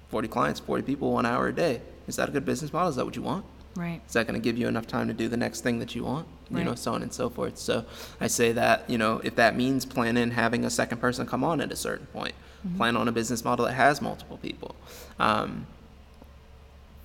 40 0.09 0.29
clients, 0.29 0.59
40 0.61 0.83
people, 0.83 1.13
one 1.13 1.25
hour 1.25 1.47
a 1.49 1.55
day. 1.55 1.83
Is 2.09 2.17
that 2.17 2.29
a 2.29 2.33
good 2.33 2.45
business 2.45 2.73
model? 2.73 2.89
Is 2.89 2.97
that 2.97 3.05
what 3.05 3.15
you 3.15 3.23
want? 3.23 3.45
Right. 3.77 4.01
Is 4.07 4.15
that 4.15 4.27
going 4.27 4.41
to 4.41 4.45
give 4.45 4.57
you 4.59 4.69
enough 4.69 4.87
time 4.87 5.09
to 5.09 5.15
do 5.15 5.29
the 5.29 5.37
next 5.37 5.61
thing 5.61 5.79
that 5.81 5.95
you 5.95 6.05
want? 6.05 6.27
You 6.51 6.63
know, 6.65 6.75
so 6.77 6.95
on 6.95 7.03
and 7.03 7.13
so 7.13 7.29
forth. 7.29 7.59
So 7.59 7.85
I 8.21 8.29
say 8.29 8.53
that, 8.53 8.89
you 8.89 8.99
know, 8.99 9.21
if 9.25 9.35
that 9.37 9.57
means 9.57 9.85
plan 9.85 10.17
in 10.17 10.31
having 10.31 10.65
a 10.65 10.71
second 10.71 10.99
person 10.99 11.27
come 11.27 11.43
on 11.45 11.61
at 11.61 11.71
a 11.73 11.77
certain 11.77 12.07
point, 12.07 12.35
plan 12.77 12.97
on 12.97 13.07
a 13.09 13.13
business 13.13 13.45
model 13.45 13.67
that 13.67 13.73
has 13.75 14.01
multiple 14.01 14.39
people. 14.39 14.75
Um, 15.19 15.67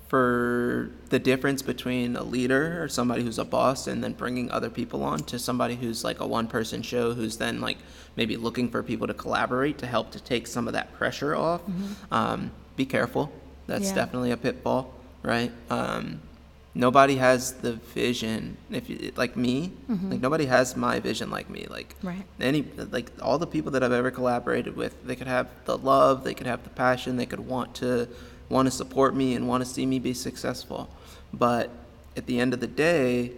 for 0.07 0.91
the 1.09 1.19
difference 1.19 1.61
between 1.61 2.15
a 2.17 2.23
leader 2.23 2.83
or 2.83 2.89
somebody 2.89 3.23
who's 3.23 3.39
a 3.39 3.45
boss 3.45 3.87
and 3.87 4.03
then 4.03 4.11
bringing 4.11 4.51
other 4.51 4.69
people 4.69 5.03
on 5.03 5.19
to 5.19 5.39
somebody 5.39 5.75
who's 5.75 6.03
like 6.03 6.19
a 6.19 6.27
one 6.27 6.47
person 6.47 6.81
show 6.81 7.13
who's 7.13 7.37
then 7.37 7.61
like 7.61 7.77
maybe 8.17 8.35
looking 8.35 8.69
for 8.69 8.83
people 8.83 9.07
to 9.07 9.13
collaborate 9.13 9.77
to 9.77 9.85
help 9.87 10.11
to 10.11 10.19
take 10.21 10.47
some 10.47 10.67
of 10.67 10.73
that 10.73 10.91
pressure 10.93 11.33
off 11.33 11.61
um, 12.11 12.51
be 12.75 12.85
careful 12.85 13.31
that's 13.67 13.87
Yeah. 13.89 13.95
definitely 13.95 14.31
a 14.31 14.37
pitfall 14.37 14.93
right 15.23 15.51
um, 15.69 16.19
nobody 16.73 17.15
has 17.15 17.53
the 17.55 17.73
vision 17.73 18.55
if 18.69 18.89
you 18.89 19.11
like 19.15 19.35
me 19.35 19.71
mm-hmm. 19.89 20.11
like 20.11 20.21
nobody 20.21 20.45
has 20.45 20.75
my 20.77 20.99
vision 20.99 21.29
like 21.29 21.49
me 21.49 21.67
like 21.69 21.95
Right. 22.01 22.23
any 22.39 22.65
like 22.91 23.11
all 23.21 23.37
the 23.37 23.47
people 23.47 23.71
that 23.71 23.83
I've 23.83 23.91
ever 23.91 24.11
collaborated 24.11 24.75
with, 24.75 25.05
they 25.05 25.15
could 25.15 25.27
have 25.27 25.47
the 25.65 25.77
love, 25.77 26.23
they 26.23 26.33
could 26.33 26.47
have 26.47 26.63
the 26.63 26.69
passion, 26.69 27.17
they 27.17 27.25
could 27.25 27.39
want 27.39 27.75
to 27.75 28.07
want 28.49 28.67
to 28.67 28.71
support 28.71 29.15
me 29.15 29.35
and 29.35 29.47
want 29.47 29.63
to 29.63 29.69
see 29.69 29.85
me 29.85 29.99
be 29.99 30.13
successful. 30.13 30.89
But 31.33 31.69
at 32.17 32.25
the 32.25 32.39
end 32.39 32.53
of 32.53 32.59
the 32.59 32.67
day, 32.67 33.31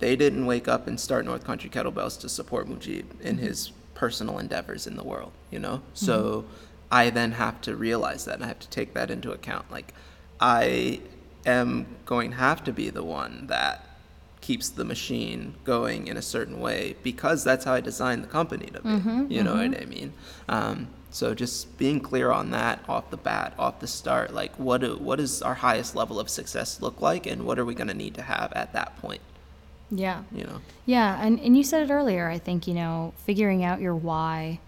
they 0.00 0.16
didn't 0.16 0.46
wake 0.46 0.66
up 0.66 0.86
and 0.86 0.98
start 0.98 1.24
North 1.24 1.44
Country 1.44 1.70
Kettlebells 1.70 2.18
to 2.20 2.28
support 2.28 2.68
Mujib 2.68 3.04
in 3.20 3.36
mm-hmm. 3.36 3.46
his 3.46 3.70
personal 3.94 4.38
endeavors 4.38 4.86
in 4.86 4.96
the 4.96 5.04
world, 5.04 5.32
you 5.50 5.58
know? 5.58 5.76
Mm-hmm. 5.76 6.06
So 6.06 6.44
I 6.90 7.10
then 7.10 7.32
have 7.32 7.60
to 7.62 7.76
realize 7.76 8.24
that 8.24 8.36
and 8.36 8.44
I 8.44 8.48
have 8.48 8.58
to 8.60 8.68
take 8.68 8.94
that 8.94 9.10
into 9.10 9.30
account. 9.30 9.70
Like 9.70 9.94
I 10.40 11.00
am 11.46 11.86
going 12.04 12.30
to 12.30 12.36
have 12.36 12.64
to 12.64 12.72
be 12.72 12.90
the 12.90 13.04
one 13.04 13.46
that 13.48 13.86
keeps 14.40 14.70
the 14.70 14.84
machine 14.84 15.54
going 15.64 16.06
in 16.06 16.16
a 16.16 16.22
certain 16.22 16.60
way 16.60 16.96
because 17.02 17.44
that's 17.44 17.64
how 17.64 17.74
I 17.74 17.80
designed 17.80 18.24
the 18.24 18.28
company 18.28 18.66
to 18.66 18.80
be. 18.80 19.34
you 19.34 19.42
know 19.42 19.54
what 19.54 19.80
I 19.80 19.84
mean? 19.84 20.12
Um, 20.48 20.88
so 21.10 21.34
just 21.34 21.76
being 21.76 22.00
clear 22.00 22.30
on 22.30 22.50
that 22.52 22.80
off 22.88 23.10
the 23.10 23.16
bat, 23.16 23.52
off 23.58 23.80
the 23.80 23.86
start, 23.86 24.32
like 24.32 24.56
what 24.58 24.80
do, 24.80 24.96
what 24.96 25.16
does 25.16 25.42
our 25.42 25.54
highest 25.54 25.96
level 25.96 26.20
of 26.20 26.28
success 26.28 26.80
look 26.80 27.00
like, 27.00 27.26
and 27.26 27.44
what 27.44 27.58
are 27.58 27.64
we 27.64 27.74
going 27.74 27.88
to 27.88 27.94
need 27.94 28.14
to 28.14 28.22
have 28.22 28.52
at 28.54 28.72
that 28.72 28.96
point? 28.98 29.20
Yeah. 29.90 30.22
You 30.32 30.44
know? 30.44 30.60
Yeah, 30.86 31.20
and, 31.20 31.40
and 31.40 31.56
you 31.56 31.64
said 31.64 31.82
it 31.82 31.92
earlier. 31.92 32.28
I 32.28 32.38
think, 32.38 32.68
you 32.68 32.74
know, 32.74 33.12
figuring 33.24 33.64
out 33.64 33.80
your 33.80 33.94
why, 33.96 34.60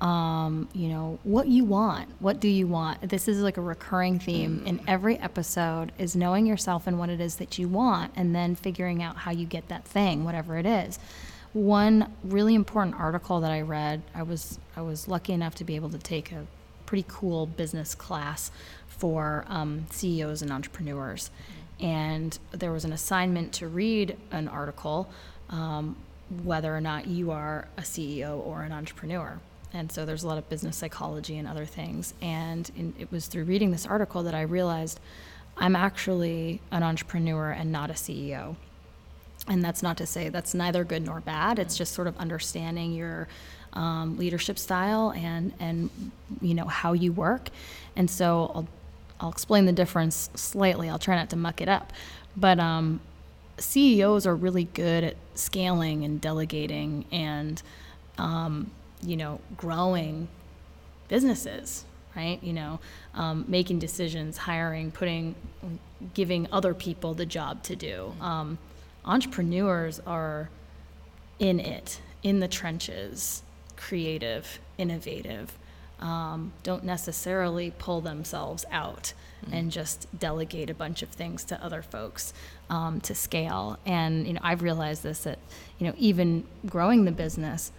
um, 0.00 0.68
you 0.74 0.88
know, 0.88 1.18
what 1.22 1.48
you 1.48 1.64
want. 1.64 2.10
What 2.20 2.38
do 2.38 2.48
you 2.48 2.66
want? 2.66 3.08
This 3.08 3.28
is 3.28 3.40
like 3.40 3.56
a 3.56 3.62
recurring 3.62 4.18
theme 4.18 4.62
in 4.66 4.80
every 4.86 5.18
episode 5.18 5.92
is 5.98 6.14
knowing 6.14 6.46
yourself 6.46 6.86
and 6.86 6.98
what 6.98 7.08
it 7.08 7.20
is 7.20 7.36
that 7.36 7.58
you 7.58 7.66
want 7.66 8.12
and 8.14 8.34
then 8.34 8.54
figuring 8.54 9.02
out 9.02 9.16
how 9.16 9.30
you 9.30 9.46
get 9.46 9.68
that 9.68 9.84
thing, 9.84 10.24
whatever 10.24 10.58
it 10.58 10.66
is. 10.66 10.98
One 11.54 12.12
really 12.22 12.54
important 12.54 12.96
article 12.96 13.40
that 13.40 13.50
I 13.50 13.62
read, 13.62 14.02
I 14.14 14.22
was 14.22 14.58
I 14.76 14.82
was 14.82 15.08
lucky 15.08 15.32
enough 15.32 15.54
to 15.56 15.64
be 15.64 15.76
able 15.76 15.88
to 15.90 15.98
take 15.98 16.30
a 16.30 16.46
pretty 16.84 17.06
cool 17.08 17.46
business 17.46 17.94
class 17.94 18.50
for 18.86 19.46
um, 19.48 19.86
CEOs 19.90 20.42
and 20.42 20.52
entrepreneurs. 20.52 21.30
And 21.80 22.38
there 22.52 22.72
was 22.72 22.84
an 22.84 22.92
assignment 22.92 23.52
to 23.54 23.68
read 23.68 24.16
an 24.30 24.48
article, 24.48 25.08
um, 25.48 25.96
whether 26.44 26.74
or 26.74 26.80
not 26.80 27.06
you 27.06 27.30
are 27.30 27.68
a 27.78 27.82
CEO 27.82 28.44
or 28.46 28.62
an 28.62 28.72
entrepreneur. 28.72 29.40
And 29.76 29.92
so 29.92 30.06
there's 30.06 30.24
a 30.24 30.26
lot 30.26 30.38
of 30.38 30.48
business 30.48 30.76
psychology 30.76 31.36
and 31.36 31.46
other 31.46 31.66
things. 31.66 32.14
And 32.22 32.70
in, 32.76 32.94
it 32.98 33.12
was 33.12 33.26
through 33.26 33.44
reading 33.44 33.72
this 33.72 33.84
article 33.84 34.22
that 34.22 34.34
I 34.34 34.40
realized 34.42 35.00
I'm 35.58 35.76
actually 35.76 36.60
an 36.70 36.82
entrepreneur 36.82 37.50
and 37.50 37.70
not 37.70 37.90
a 37.90 37.94
CEO. 37.94 38.56
And 39.48 39.62
that's 39.62 39.82
not 39.82 39.98
to 39.98 40.06
say 40.06 40.30
that's 40.30 40.54
neither 40.54 40.82
good 40.82 41.04
nor 41.04 41.20
bad. 41.20 41.58
It's 41.58 41.76
just 41.76 41.92
sort 41.92 42.08
of 42.08 42.16
understanding 42.16 42.92
your 42.92 43.28
um, 43.74 44.16
leadership 44.16 44.58
style 44.58 45.12
and 45.12 45.52
and 45.60 45.90
you 46.40 46.54
know 46.54 46.64
how 46.64 46.94
you 46.94 47.12
work. 47.12 47.50
And 47.94 48.10
so 48.10 48.50
I'll 48.54 48.68
I'll 49.20 49.30
explain 49.30 49.66
the 49.66 49.72
difference 49.72 50.30
slightly. 50.34 50.88
I'll 50.88 50.98
try 50.98 51.16
not 51.16 51.30
to 51.30 51.36
muck 51.36 51.60
it 51.60 51.68
up, 51.68 51.92
but 52.36 52.58
um, 52.58 53.00
CEOs 53.58 54.26
are 54.26 54.34
really 54.34 54.64
good 54.64 55.04
at 55.04 55.16
scaling 55.34 56.04
and 56.04 56.20
delegating 56.20 57.04
and 57.12 57.62
um, 58.18 58.70
you 59.02 59.16
know 59.16 59.40
growing 59.56 60.28
businesses, 61.08 61.84
right? 62.14 62.42
You 62.42 62.52
know, 62.52 62.80
um, 63.14 63.44
making 63.48 63.78
decisions, 63.78 64.36
hiring, 64.36 64.90
putting, 64.90 65.34
giving 66.14 66.48
other 66.50 66.74
people 66.74 67.14
the 67.14 67.26
job 67.26 67.62
to 67.64 67.76
do. 67.76 68.14
Um, 68.20 68.58
entrepreneurs 69.04 70.00
are 70.06 70.50
in 71.38 71.60
it, 71.60 72.00
in 72.22 72.40
the 72.40 72.48
trenches, 72.48 73.42
creative, 73.76 74.58
innovative. 74.78 75.56
Um, 76.00 76.52
don't 76.62 76.84
necessarily 76.84 77.72
pull 77.78 78.02
themselves 78.02 78.66
out 78.70 79.14
and 79.50 79.70
just 79.70 80.06
delegate 80.18 80.68
a 80.68 80.74
bunch 80.74 81.02
of 81.02 81.08
things 81.10 81.44
to 81.44 81.62
other 81.64 81.82
folks 81.82 82.34
um, 82.68 83.00
to 83.02 83.14
scale. 83.14 83.78
And 83.86 84.26
you 84.26 84.34
know, 84.34 84.40
I've 84.42 84.62
realized 84.62 85.02
this 85.02 85.20
that 85.20 85.38
you 85.78 85.86
know, 85.86 85.94
even 85.96 86.44
growing 86.66 87.04
the 87.04 87.12
business, 87.12 87.72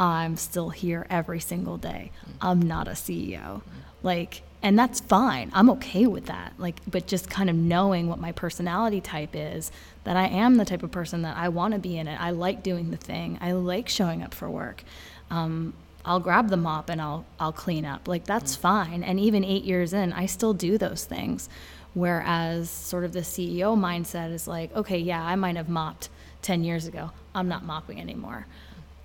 I'm 0.00 0.36
still 0.36 0.70
here 0.70 1.06
every 1.10 1.40
single 1.40 1.76
day. 1.76 2.12
I'm 2.40 2.62
not 2.62 2.86
a 2.86 2.92
CEO. 2.92 3.62
Like, 4.02 4.42
and 4.62 4.78
that's 4.78 5.00
fine. 5.00 5.50
I'm 5.52 5.70
okay 5.70 6.06
with 6.06 6.26
that. 6.26 6.52
Like, 6.58 6.76
but 6.86 7.06
just 7.06 7.28
kind 7.30 7.50
of 7.50 7.56
knowing 7.56 8.08
what 8.08 8.18
my 8.18 8.32
personality 8.32 9.00
type 9.00 9.30
is, 9.34 9.72
that 10.04 10.16
I 10.16 10.26
am 10.26 10.56
the 10.56 10.64
type 10.64 10.82
of 10.82 10.90
person 10.90 11.22
that 11.22 11.36
I 11.36 11.48
want 11.48 11.74
to 11.74 11.80
be 11.80 11.96
in 11.96 12.06
it. 12.08 12.20
I 12.20 12.30
like 12.30 12.62
doing 12.62 12.90
the 12.90 12.96
thing. 12.96 13.38
I 13.40 13.52
like 13.52 13.88
showing 13.88 14.22
up 14.22 14.34
for 14.34 14.48
work. 14.48 14.84
Um, 15.30 15.74
I'll 16.04 16.20
grab 16.20 16.48
the 16.48 16.56
mop 16.56 16.88
and 16.88 17.02
I'll 17.02 17.26
I'll 17.38 17.52
clean 17.52 17.84
up. 17.84 18.08
Like 18.08 18.24
that's 18.24 18.56
fine. 18.56 19.02
And 19.02 19.20
even 19.20 19.44
8 19.44 19.64
years 19.64 19.92
in, 19.92 20.12
I 20.12 20.26
still 20.26 20.54
do 20.54 20.78
those 20.78 21.04
things. 21.04 21.48
Whereas 21.94 22.70
sort 22.70 23.04
of 23.04 23.12
the 23.12 23.20
CEO 23.20 23.76
mindset 23.76 24.32
is 24.32 24.46
like, 24.46 24.74
okay, 24.74 24.98
yeah, 24.98 25.22
I 25.22 25.34
might 25.36 25.56
have 25.56 25.68
mopped 25.68 26.08
10 26.42 26.64
years 26.64 26.86
ago. 26.86 27.10
I'm 27.34 27.48
not 27.48 27.64
mopping 27.64 28.00
anymore 28.00 28.46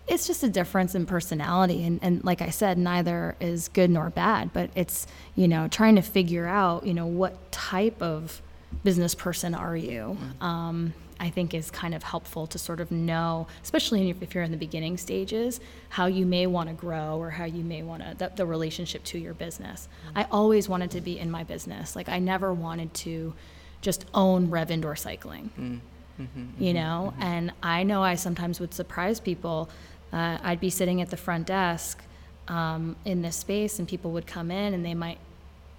it's 0.07 0.27
just 0.27 0.43
a 0.43 0.49
difference 0.49 0.95
in 0.95 1.05
personality 1.05 1.83
and, 1.85 1.99
and 2.01 2.23
like 2.23 2.41
i 2.41 2.49
said 2.49 2.77
neither 2.77 3.35
is 3.39 3.67
good 3.69 3.89
nor 3.89 4.09
bad 4.09 4.51
but 4.53 4.69
it's 4.75 5.07
you 5.35 5.47
know 5.47 5.67
trying 5.67 5.95
to 5.95 6.01
figure 6.01 6.47
out 6.47 6.85
you 6.85 6.93
know 6.93 7.05
what 7.05 7.51
type 7.51 8.01
of 8.01 8.41
business 8.83 9.15
person 9.15 9.53
are 9.55 9.77
you 9.77 10.17
mm-hmm. 10.19 10.43
um, 10.43 10.93
i 11.19 11.29
think 11.29 11.53
is 11.53 11.71
kind 11.71 11.95
of 11.95 12.03
helpful 12.03 12.45
to 12.45 12.57
sort 12.57 12.81
of 12.81 12.91
know 12.91 13.47
especially 13.63 14.09
if 14.09 14.35
you're 14.35 14.43
in 14.43 14.51
the 14.51 14.57
beginning 14.57 14.97
stages 14.97 15.59
how 15.89 16.05
you 16.05 16.25
may 16.25 16.47
want 16.47 16.67
to 16.67 16.75
grow 16.75 17.17
or 17.17 17.29
how 17.29 17.45
you 17.45 17.63
may 17.63 17.81
want 17.81 18.03
to 18.03 18.15
the, 18.17 18.31
the 18.35 18.45
relationship 18.45 19.03
to 19.03 19.17
your 19.17 19.33
business. 19.33 19.87
Mm-hmm. 20.07 20.19
I 20.19 20.27
always 20.31 20.67
wanted 20.67 20.91
to 20.91 21.01
be 21.01 21.19
in 21.19 21.31
my 21.31 21.43
business. 21.43 21.95
Like 21.95 22.09
i 22.09 22.19
never 22.19 22.53
wanted 22.53 22.93
to 22.95 23.33
just 23.79 24.05
own 24.13 24.49
rev 24.49 24.71
indoor 24.71 24.95
cycling 24.95 25.81
mm-hmm. 26.19 26.63
you 26.63 26.73
know? 26.73 27.13
And 27.19 27.51
i 27.61 27.83
know 27.83 28.03
i 28.03 28.15
sometimes 28.15 28.59
would 28.59 28.73
surprise 28.73 29.19
people 29.19 29.69
uh, 30.13 30.37
i'd 30.43 30.61
be 30.61 30.69
sitting 30.69 31.01
at 31.01 31.09
the 31.09 31.17
front 31.17 31.47
desk 31.47 32.03
um, 32.47 32.95
in 33.05 33.21
this 33.21 33.37
space 33.37 33.79
and 33.79 33.87
people 33.87 34.11
would 34.11 34.27
come 34.27 34.51
in 34.51 34.73
and 34.73 34.85
they 34.85 34.93
might 34.93 35.19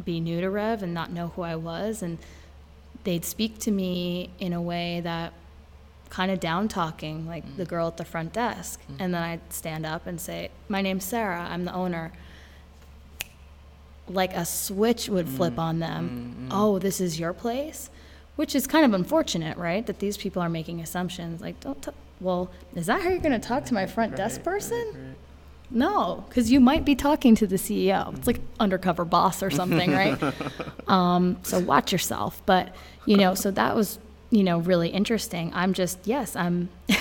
be 0.05 0.21
new 0.21 0.41
to 0.41 0.51
rev 0.51 0.83
and 0.83 0.95
not 0.95 1.13
know 1.13 1.29
who 1.29 1.43
i 1.43 1.57
was 1.57 2.03
and 2.03 2.19
they'd 3.05 3.25
speak 3.25 3.59
to 3.61 3.71
me 3.71 4.31
in 4.41 4.53
a 4.53 4.63
way 4.63 5.01
that 5.03 5.33
kind 6.11 6.31
of 6.31 6.41
down 6.41 6.69
talking 6.69 7.27
like 7.27 7.57
the 7.57 7.65
girl 7.65 7.89
at 7.89 7.97
the 7.99 8.05
front 8.05 8.33
desk 8.33 8.81
and 8.99 9.15
then 9.15 9.23
i'd 9.23 9.53
stand 9.53 9.87
up 9.87 10.07
and 10.07 10.21
say 10.21 10.51
my 10.69 10.83
name's 10.83 11.05
sarah 11.05 11.47
i'm 11.51 11.65
the 11.65 11.75
owner 11.75 12.13
like 14.09 14.35
a 14.35 14.45
switch 14.45 15.09
would 15.09 15.29
flip 15.29 15.59
on 15.59 15.79
them. 15.79 16.49
Oh, 16.51 16.79
this 16.79 17.01
is 17.01 17.19
your 17.19 17.33
place? 17.33 17.91
Which 18.37 18.55
is 18.55 18.67
kind 18.67 18.85
of 18.85 18.93
unfortunate, 18.93 19.57
right? 19.57 19.87
That 19.87 20.01
these 20.01 20.17
people 20.17 20.43
are 20.43 20.49
making 20.49 20.81
assumptions. 20.81 21.41
Like, 21.41 21.61
don't, 21.61 21.83
t- 21.83 21.91
well, 22.21 22.51
is 22.75 22.87
that 22.87 23.03
how 23.03 23.11
you're 23.11 23.19
going 23.19 23.39
to 23.39 23.47
talk 23.47 23.65
to 23.67 23.75
my 23.75 23.87
front 23.87 24.17
desk 24.17 24.43
person? 24.43 25.17
No, 25.71 26.25
because 26.29 26.53
you 26.53 26.61
might 26.61 26.85
be 26.85 26.95
talking 26.95 27.35
to 27.37 27.47
the 27.47 27.57
CEO. 27.57 28.17
It's 28.17 28.27
like 28.27 28.41
undercover 28.61 29.05
boss 29.05 29.43
or 29.43 29.51
something, 29.51 29.91
right? 29.93 30.19
um, 30.89 31.39
so 31.43 31.59
watch 31.59 31.93
yourself. 31.93 32.41
But, 32.47 32.75
you 33.07 33.17
know, 33.17 33.35
so 33.35 33.51
that 33.51 33.75
was, 33.75 33.99
you 34.31 34.45
know, 34.45 34.59
really 34.59 34.89
interesting. 34.89 35.53
I'm 35.55 35.73
just, 35.73 35.99
yes, 36.05 36.37
I'm. 36.37 36.69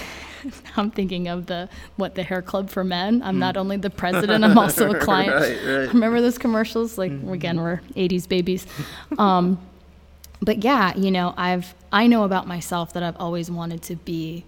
I'm 0.76 0.92
thinking 0.92 1.30
of 1.30 1.46
the 1.46 1.70
what 1.96 2.16
the 2.16 2.24
hair 2.24 2.42
club 2.42 2.70
for 2.70 2.84
men. 2.84 3.22
I'm 3.24 3.40
not 3.40 3.56
only 3.56 3.78
the 3.78 3.90
president, 3.90 4.44
I'm 4.44 4.58
also 4.58 4.92
a 4.92 5.00
client. 5.00 5.34
Right, 5.34 5.56
right. 5.66 5.94
Remember 5.94 6.20
those 6.20 6.38
commercials? 6.38 6.98
Like 6.98 7.14
again, 7.14 7.62
we're 7.62 7.80
80s 7.96 8.28
babies. 8.28 8.68
Um, 9.18 9.58
but 10.42 10.62
yeah, 10.62 10.98
you 10.98 11.12
know, 11.12 11.34
I've 11.38 11.74
I 11.94 12.08
know 12.08 12.26
about 12.26 12.46
myself 12.46 12.92
that 12.92 13.04
I've 13.04 13.16
always 13.16 13.50
wanted 13.50 13.84
to 13.84 13.96
be 13.96 14.44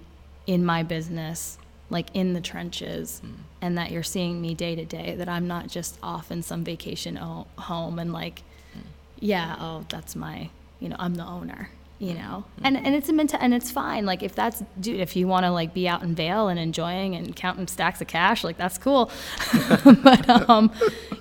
in 0.48 0.66
my 0.66 0.84
business, 0.84 1.58
like 1.90 2.08
in 2.14 2.34
the 2.34 2.42
trenches, 2.42 3.20
hmm. 3.20 3.34
and 3.62 3.78
that 3.78 3.92
you're 3.92 4.04
seeing 4.04 4.42
me 4.42 4.54
day 4.54 4.76
to 4.76 4.86
day. 4.86 5.16
That 5.16 5.30
I'm 5.30 5.48
not 5.48 5.68
just 5.68 5.98
off 6.02 6.32
in 6.32 6.44
some 6.44 6.64
vacation 6.64 7.18
o- 7.18 7.48
home 7.58 8.00
and 8.00 8.14
like, 8.14 8.44
hmm. 8.74 8.82
yeah, 9.20 9.56
oh, 9.60 9.86
that's 9.90 10.16
my, 10.16 10.50
you 10.80 10.90
know, 10.90 10.96
I'm 11.00 11.16
the 11.16 11.26
owner. 11.26 11.70
You 12.00 12.12
hmm. 12.12 12.18
know, 12.18 12.46
and 12.64 12.78
and 12.78 12.94
it's 12.96 13.10
a 13.10 13.14
mental, 13.14 13.40
and 13.42 13.54
it's 13.54 13.72
fine. 13.72 14.06
Like 14.06 14.24
if 14.24 14.36
that's, 14.36 14.64
dude, 14.80 15.00
if 15.00 15.16
you 15.16 15.28
want 15.28 15.46
to 15.46 15.52
like 15.52 15.74
be 15.74 15.88
out 15.88 16.04
in 16.04 16.16
Vail 16.16 16.48
and 16.50 16.60
enjoying 16.60 17.16
and 17.16 17.36
counting 17.36 17.68
stacks 17.68 18.02
of 18.02 18.08
cash, 18.08 18.44
like 18.44 18.58
that's 18.58 18.78
cool. 18.78 19.10
but 20.04 20.50
um, 20.50 20.72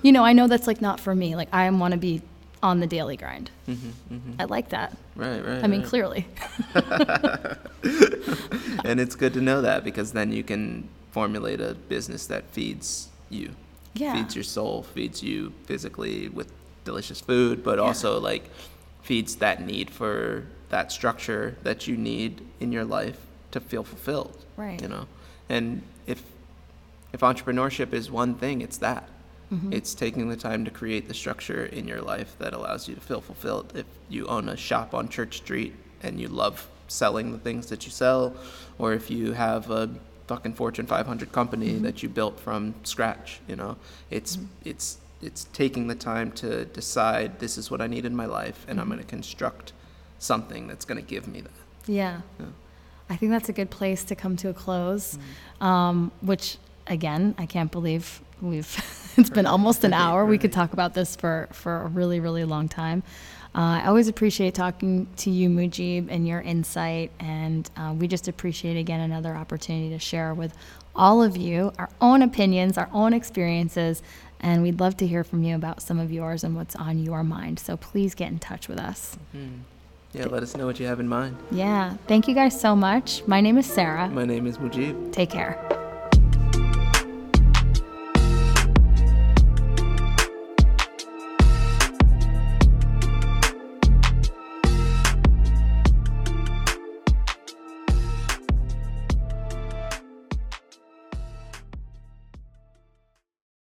you 0.01 0.11
know, 0.11 0.23
I 0.23 0.33
know 0.33 0.47
that's 0.47 0.67
like 0.67 0.81
not 0.81 0.99
for 0.99 1.15
me. 1.15 1.35
Like 1.35 1.49
I 1.53 1.69
want 1.69 1.93
to 1.93 1.97
be 1.97 2.21
on 2.65 2.79
the 2.79 2.87
daily 2.87 3.15
grind. 3.15 3.51
Mm-hmm, 3.67 4.15
mm-hmm. 4.15 4.41
I 4.41 4.45
like 4.45 4.69
that. 4.69 4.97
Right, 5.15 5.39
right. 5.45 5.63
I 5.63 5.67
mean, 5.67 5.81
right. 5.81 5.87
clearly. 5.89 6.27
and 8.83 8.99
it's 8.99 9.15
good 9.15 9.33
to 9.33 9.41
know 9.41 9.61
that 9.61 9.83
because 9.83 10.13
then 10.13 10.31
you 10.31 10.43
can 10.43 10.89
formulate 11.11 11.61
a 11.61 11.75
business 11.75 12.25
that 12.27 12.43
feeds 12.49 13.09
you 13.29 13.51
Yeah. 13.93 14.13
feeds 14.15 14.35
your 14.35 14.43
soul 14.43 14.83
feeds 14.83 15.21
you 15.23 15.53
physically 15.65 16.27
with 16.29 16.51
delicious 16.83 17.21
food 17.21 17.63
but 17.63 17.79
also 17.79 18.19
like 18.19 18.49
feeds 19.03 19.35
that 19.37 19.61
need 19.65 19.89
for 19.89 20.45
that 20.69 20.91
structure 20.91 21.55
that 21.63 21.87
you 21.87 21.95
need 21.95 22.41
in 22.59 22.71
your 22.71 22.83
life 22.83 23.19
to 23.51 23.59
feel 23.59 23.83
fulfilled 23.83 24.43
Right. 24.57 24.81
you 24.81 24.87
know 24.89 25.05
and 25.47 25.81
if 26.07 26.21
if 27.13 27.21
entrepreneurship 27.21 27.93
is 27.93 28.11
one 28.11 28.35
thing 28.35 28.61
it's 28.61 28.77
that 28.79 29.07
Mm-hmm. 29.51 29.73
it's 29.73 29.93
taking 29.93 30.27
the 30.29 30.35
time 30.35 30.65
to 30.65 30.71
create 30.71 31.07
the 31.07 31.13
structure 31.13 31.65
in 31.65 31.87
your 31.87 32.01
life 32.01 32.35
that 32.39 32.53
allows 32.53 32.87
you 32.89 32.95
to 32.95 33.01
feel 33.01 33.21
fulfilled 33.21 33.73
if 33.75 33.85
you 34.09 34.25
own 34.25 34.49
a 34.49 34.57
shop 34.57 34.93
on 34.95 35.07
church 35.07 35.37
street 35.37 35.73
and 36.01 36.19
you 36.19 36.27
love 36.27 36.67
selling 36.87 37.31
the 37.31 37.37
things 37.37 37.67
that 37.67 37.85
you 37.85 37.91
sell 37.91 38.33
or 38.79 38.93
if 38.93 39.11
you 39.11 39.33
have 39.33 39.69
a 39.69 39.89
fucking 40.27 40.53
fortune 40.55 40.87
500 40.87 41.31
company 41.31 41.69
Mm-hmm. 41.73 41.83
that 41.83 42.01
you 42.01 42.09
built 42.09 42.39
from 42.39 42.73
scratch 42.83 43.39
you 43.47 43.55
know 43.55 43.77
it's 44.09 44.39
it's 44.63 44.97
it's 45.21 45.43
taking 45.53 45.85
the 45.87 45.95
time 45.95 46.31
to 46.33 46.65
decide 46.65 47.37
this 47.39 47.57
is 47.57 47.69
what 47.71 47.81
i 47.81 47.87
need 47.87 48.05
in 48.05 48.15
my 48.15 48.25
life 48.25 48.65
and 48.67 48.79
i'm 48.79 48.85
Mm-hmm. 48.87 48.93
going 48.95 49.03
to 49.05 49.09
construct 49.09 49.73
something 50.17 50.65
that's 50.67 50.85
going 50.85 50.99
to 51.03 51.07
give 51.07 51.27
me 51.27 51.41
that 51.41 51.51
Yeah. 51.85 52.21
Yeah. 52.39 52.45
I 53.11 53.15
think 53.17 53.31
that's 53.31 53.49
a 53.49 53.53
good 53.53 53.69
place 53.69 54.03
to 54.05 54.15
come 54.15 54.35
to 54.37 54.49
a 54.49 54.53
close. 54.53 55.19
Um, 55.61 56.11
which, 56.21 56.57
again, 56.87 57.35
I 57.37 57.45
can't 57.45 57.71
believe 57.71 58.19
we've. 58.41 59.13
it's 59.17 59.29
been 59.29 59.45
almost 59.45 59.83
an 59.83 59.93
hour. 60.03 60.25
We 60.25 60.37
could 60.37 60.51
talk 60.51 60.73
about 60.73 60.93
this 60.93 61.15
for 61.15 61.47
for 61.51 61.81
a 61.83 61.87
really 61.87 62.19
really 62.19 62.43
long 62.45 62.67
time. 62.69 63.03
Uh, 63.53 63.79
I 63.83 63.87
always 63.87 64.09
appreciate 64.09 64.53
talking 64.53 65.07
to 65.17 65.29
you, 65.29 65.49
Mujib, 65.49 66.07
and 66.09 66.27
your 66.27 66.41
insight, 66.41 67.11
and 67.21 67.69
uh, 67.77 67.95
we 67.97 68.05
just 68.07 68.27
appreciate 68.27 68.75
again 68.77 68.99
another 68.99 69.33
opportunity 69.33 69.89
to 69.91 69.99
share 69.99 70.33
with 70.33 70.53
all 70.93 71.23
of 71.23 71.37
you 71.37 71.71
our 71.79 71.89
own 72.01 72.21
opinions, 72.21 72.77
our 72.77 72.89
own 72.91 73.13
experiences, 73.13 74.03
and 74.41 74.61
we'd 74.61 74.81
love 74.81 74.97
to 74.97 75.07
hear 75.07 75.23
from 75.23 75.43
you 75.43 75.55
about 75.55 75.81
some 75.81 75.99
of 75.99 76.11
yours 76.11 76.43
and 76.43 76.53
what's 76.55 76.75
on 76.75 76.97
your 76.99 77.23
mind. 77.23 77.59
So 77.59 77.77
please 77.77 78.13
get 78.13 78.29
in 78.29 78.39
touch 78.39 78.67
with 78.67 78.77
us. 78.79 79.17
yeah 80.11 80.25
let 80.25 80.43
us 80.43 80.55
know 80.57 80.65
what 80.65 80.77
you 80.79 80.85
have 80.87 80.99
in 80.99 81.07
mind 81.07 81.35
Yeah. 81.51 81.95
Thank 82.07 82.27
you 82.27 82.35
guys 82.35 82.59
so 82.59 82.75
much. 82.75 83.25
My 83.27 83.39
name 83.39 83.57
is 83.57 83.65
Sarah. 83.65 84.09
my 84.09 84.25
name 84.25 84.47
is 84.47 84.57
mujib 84.57 85.13
Take 85.13 85.29
care. 85.29 85.84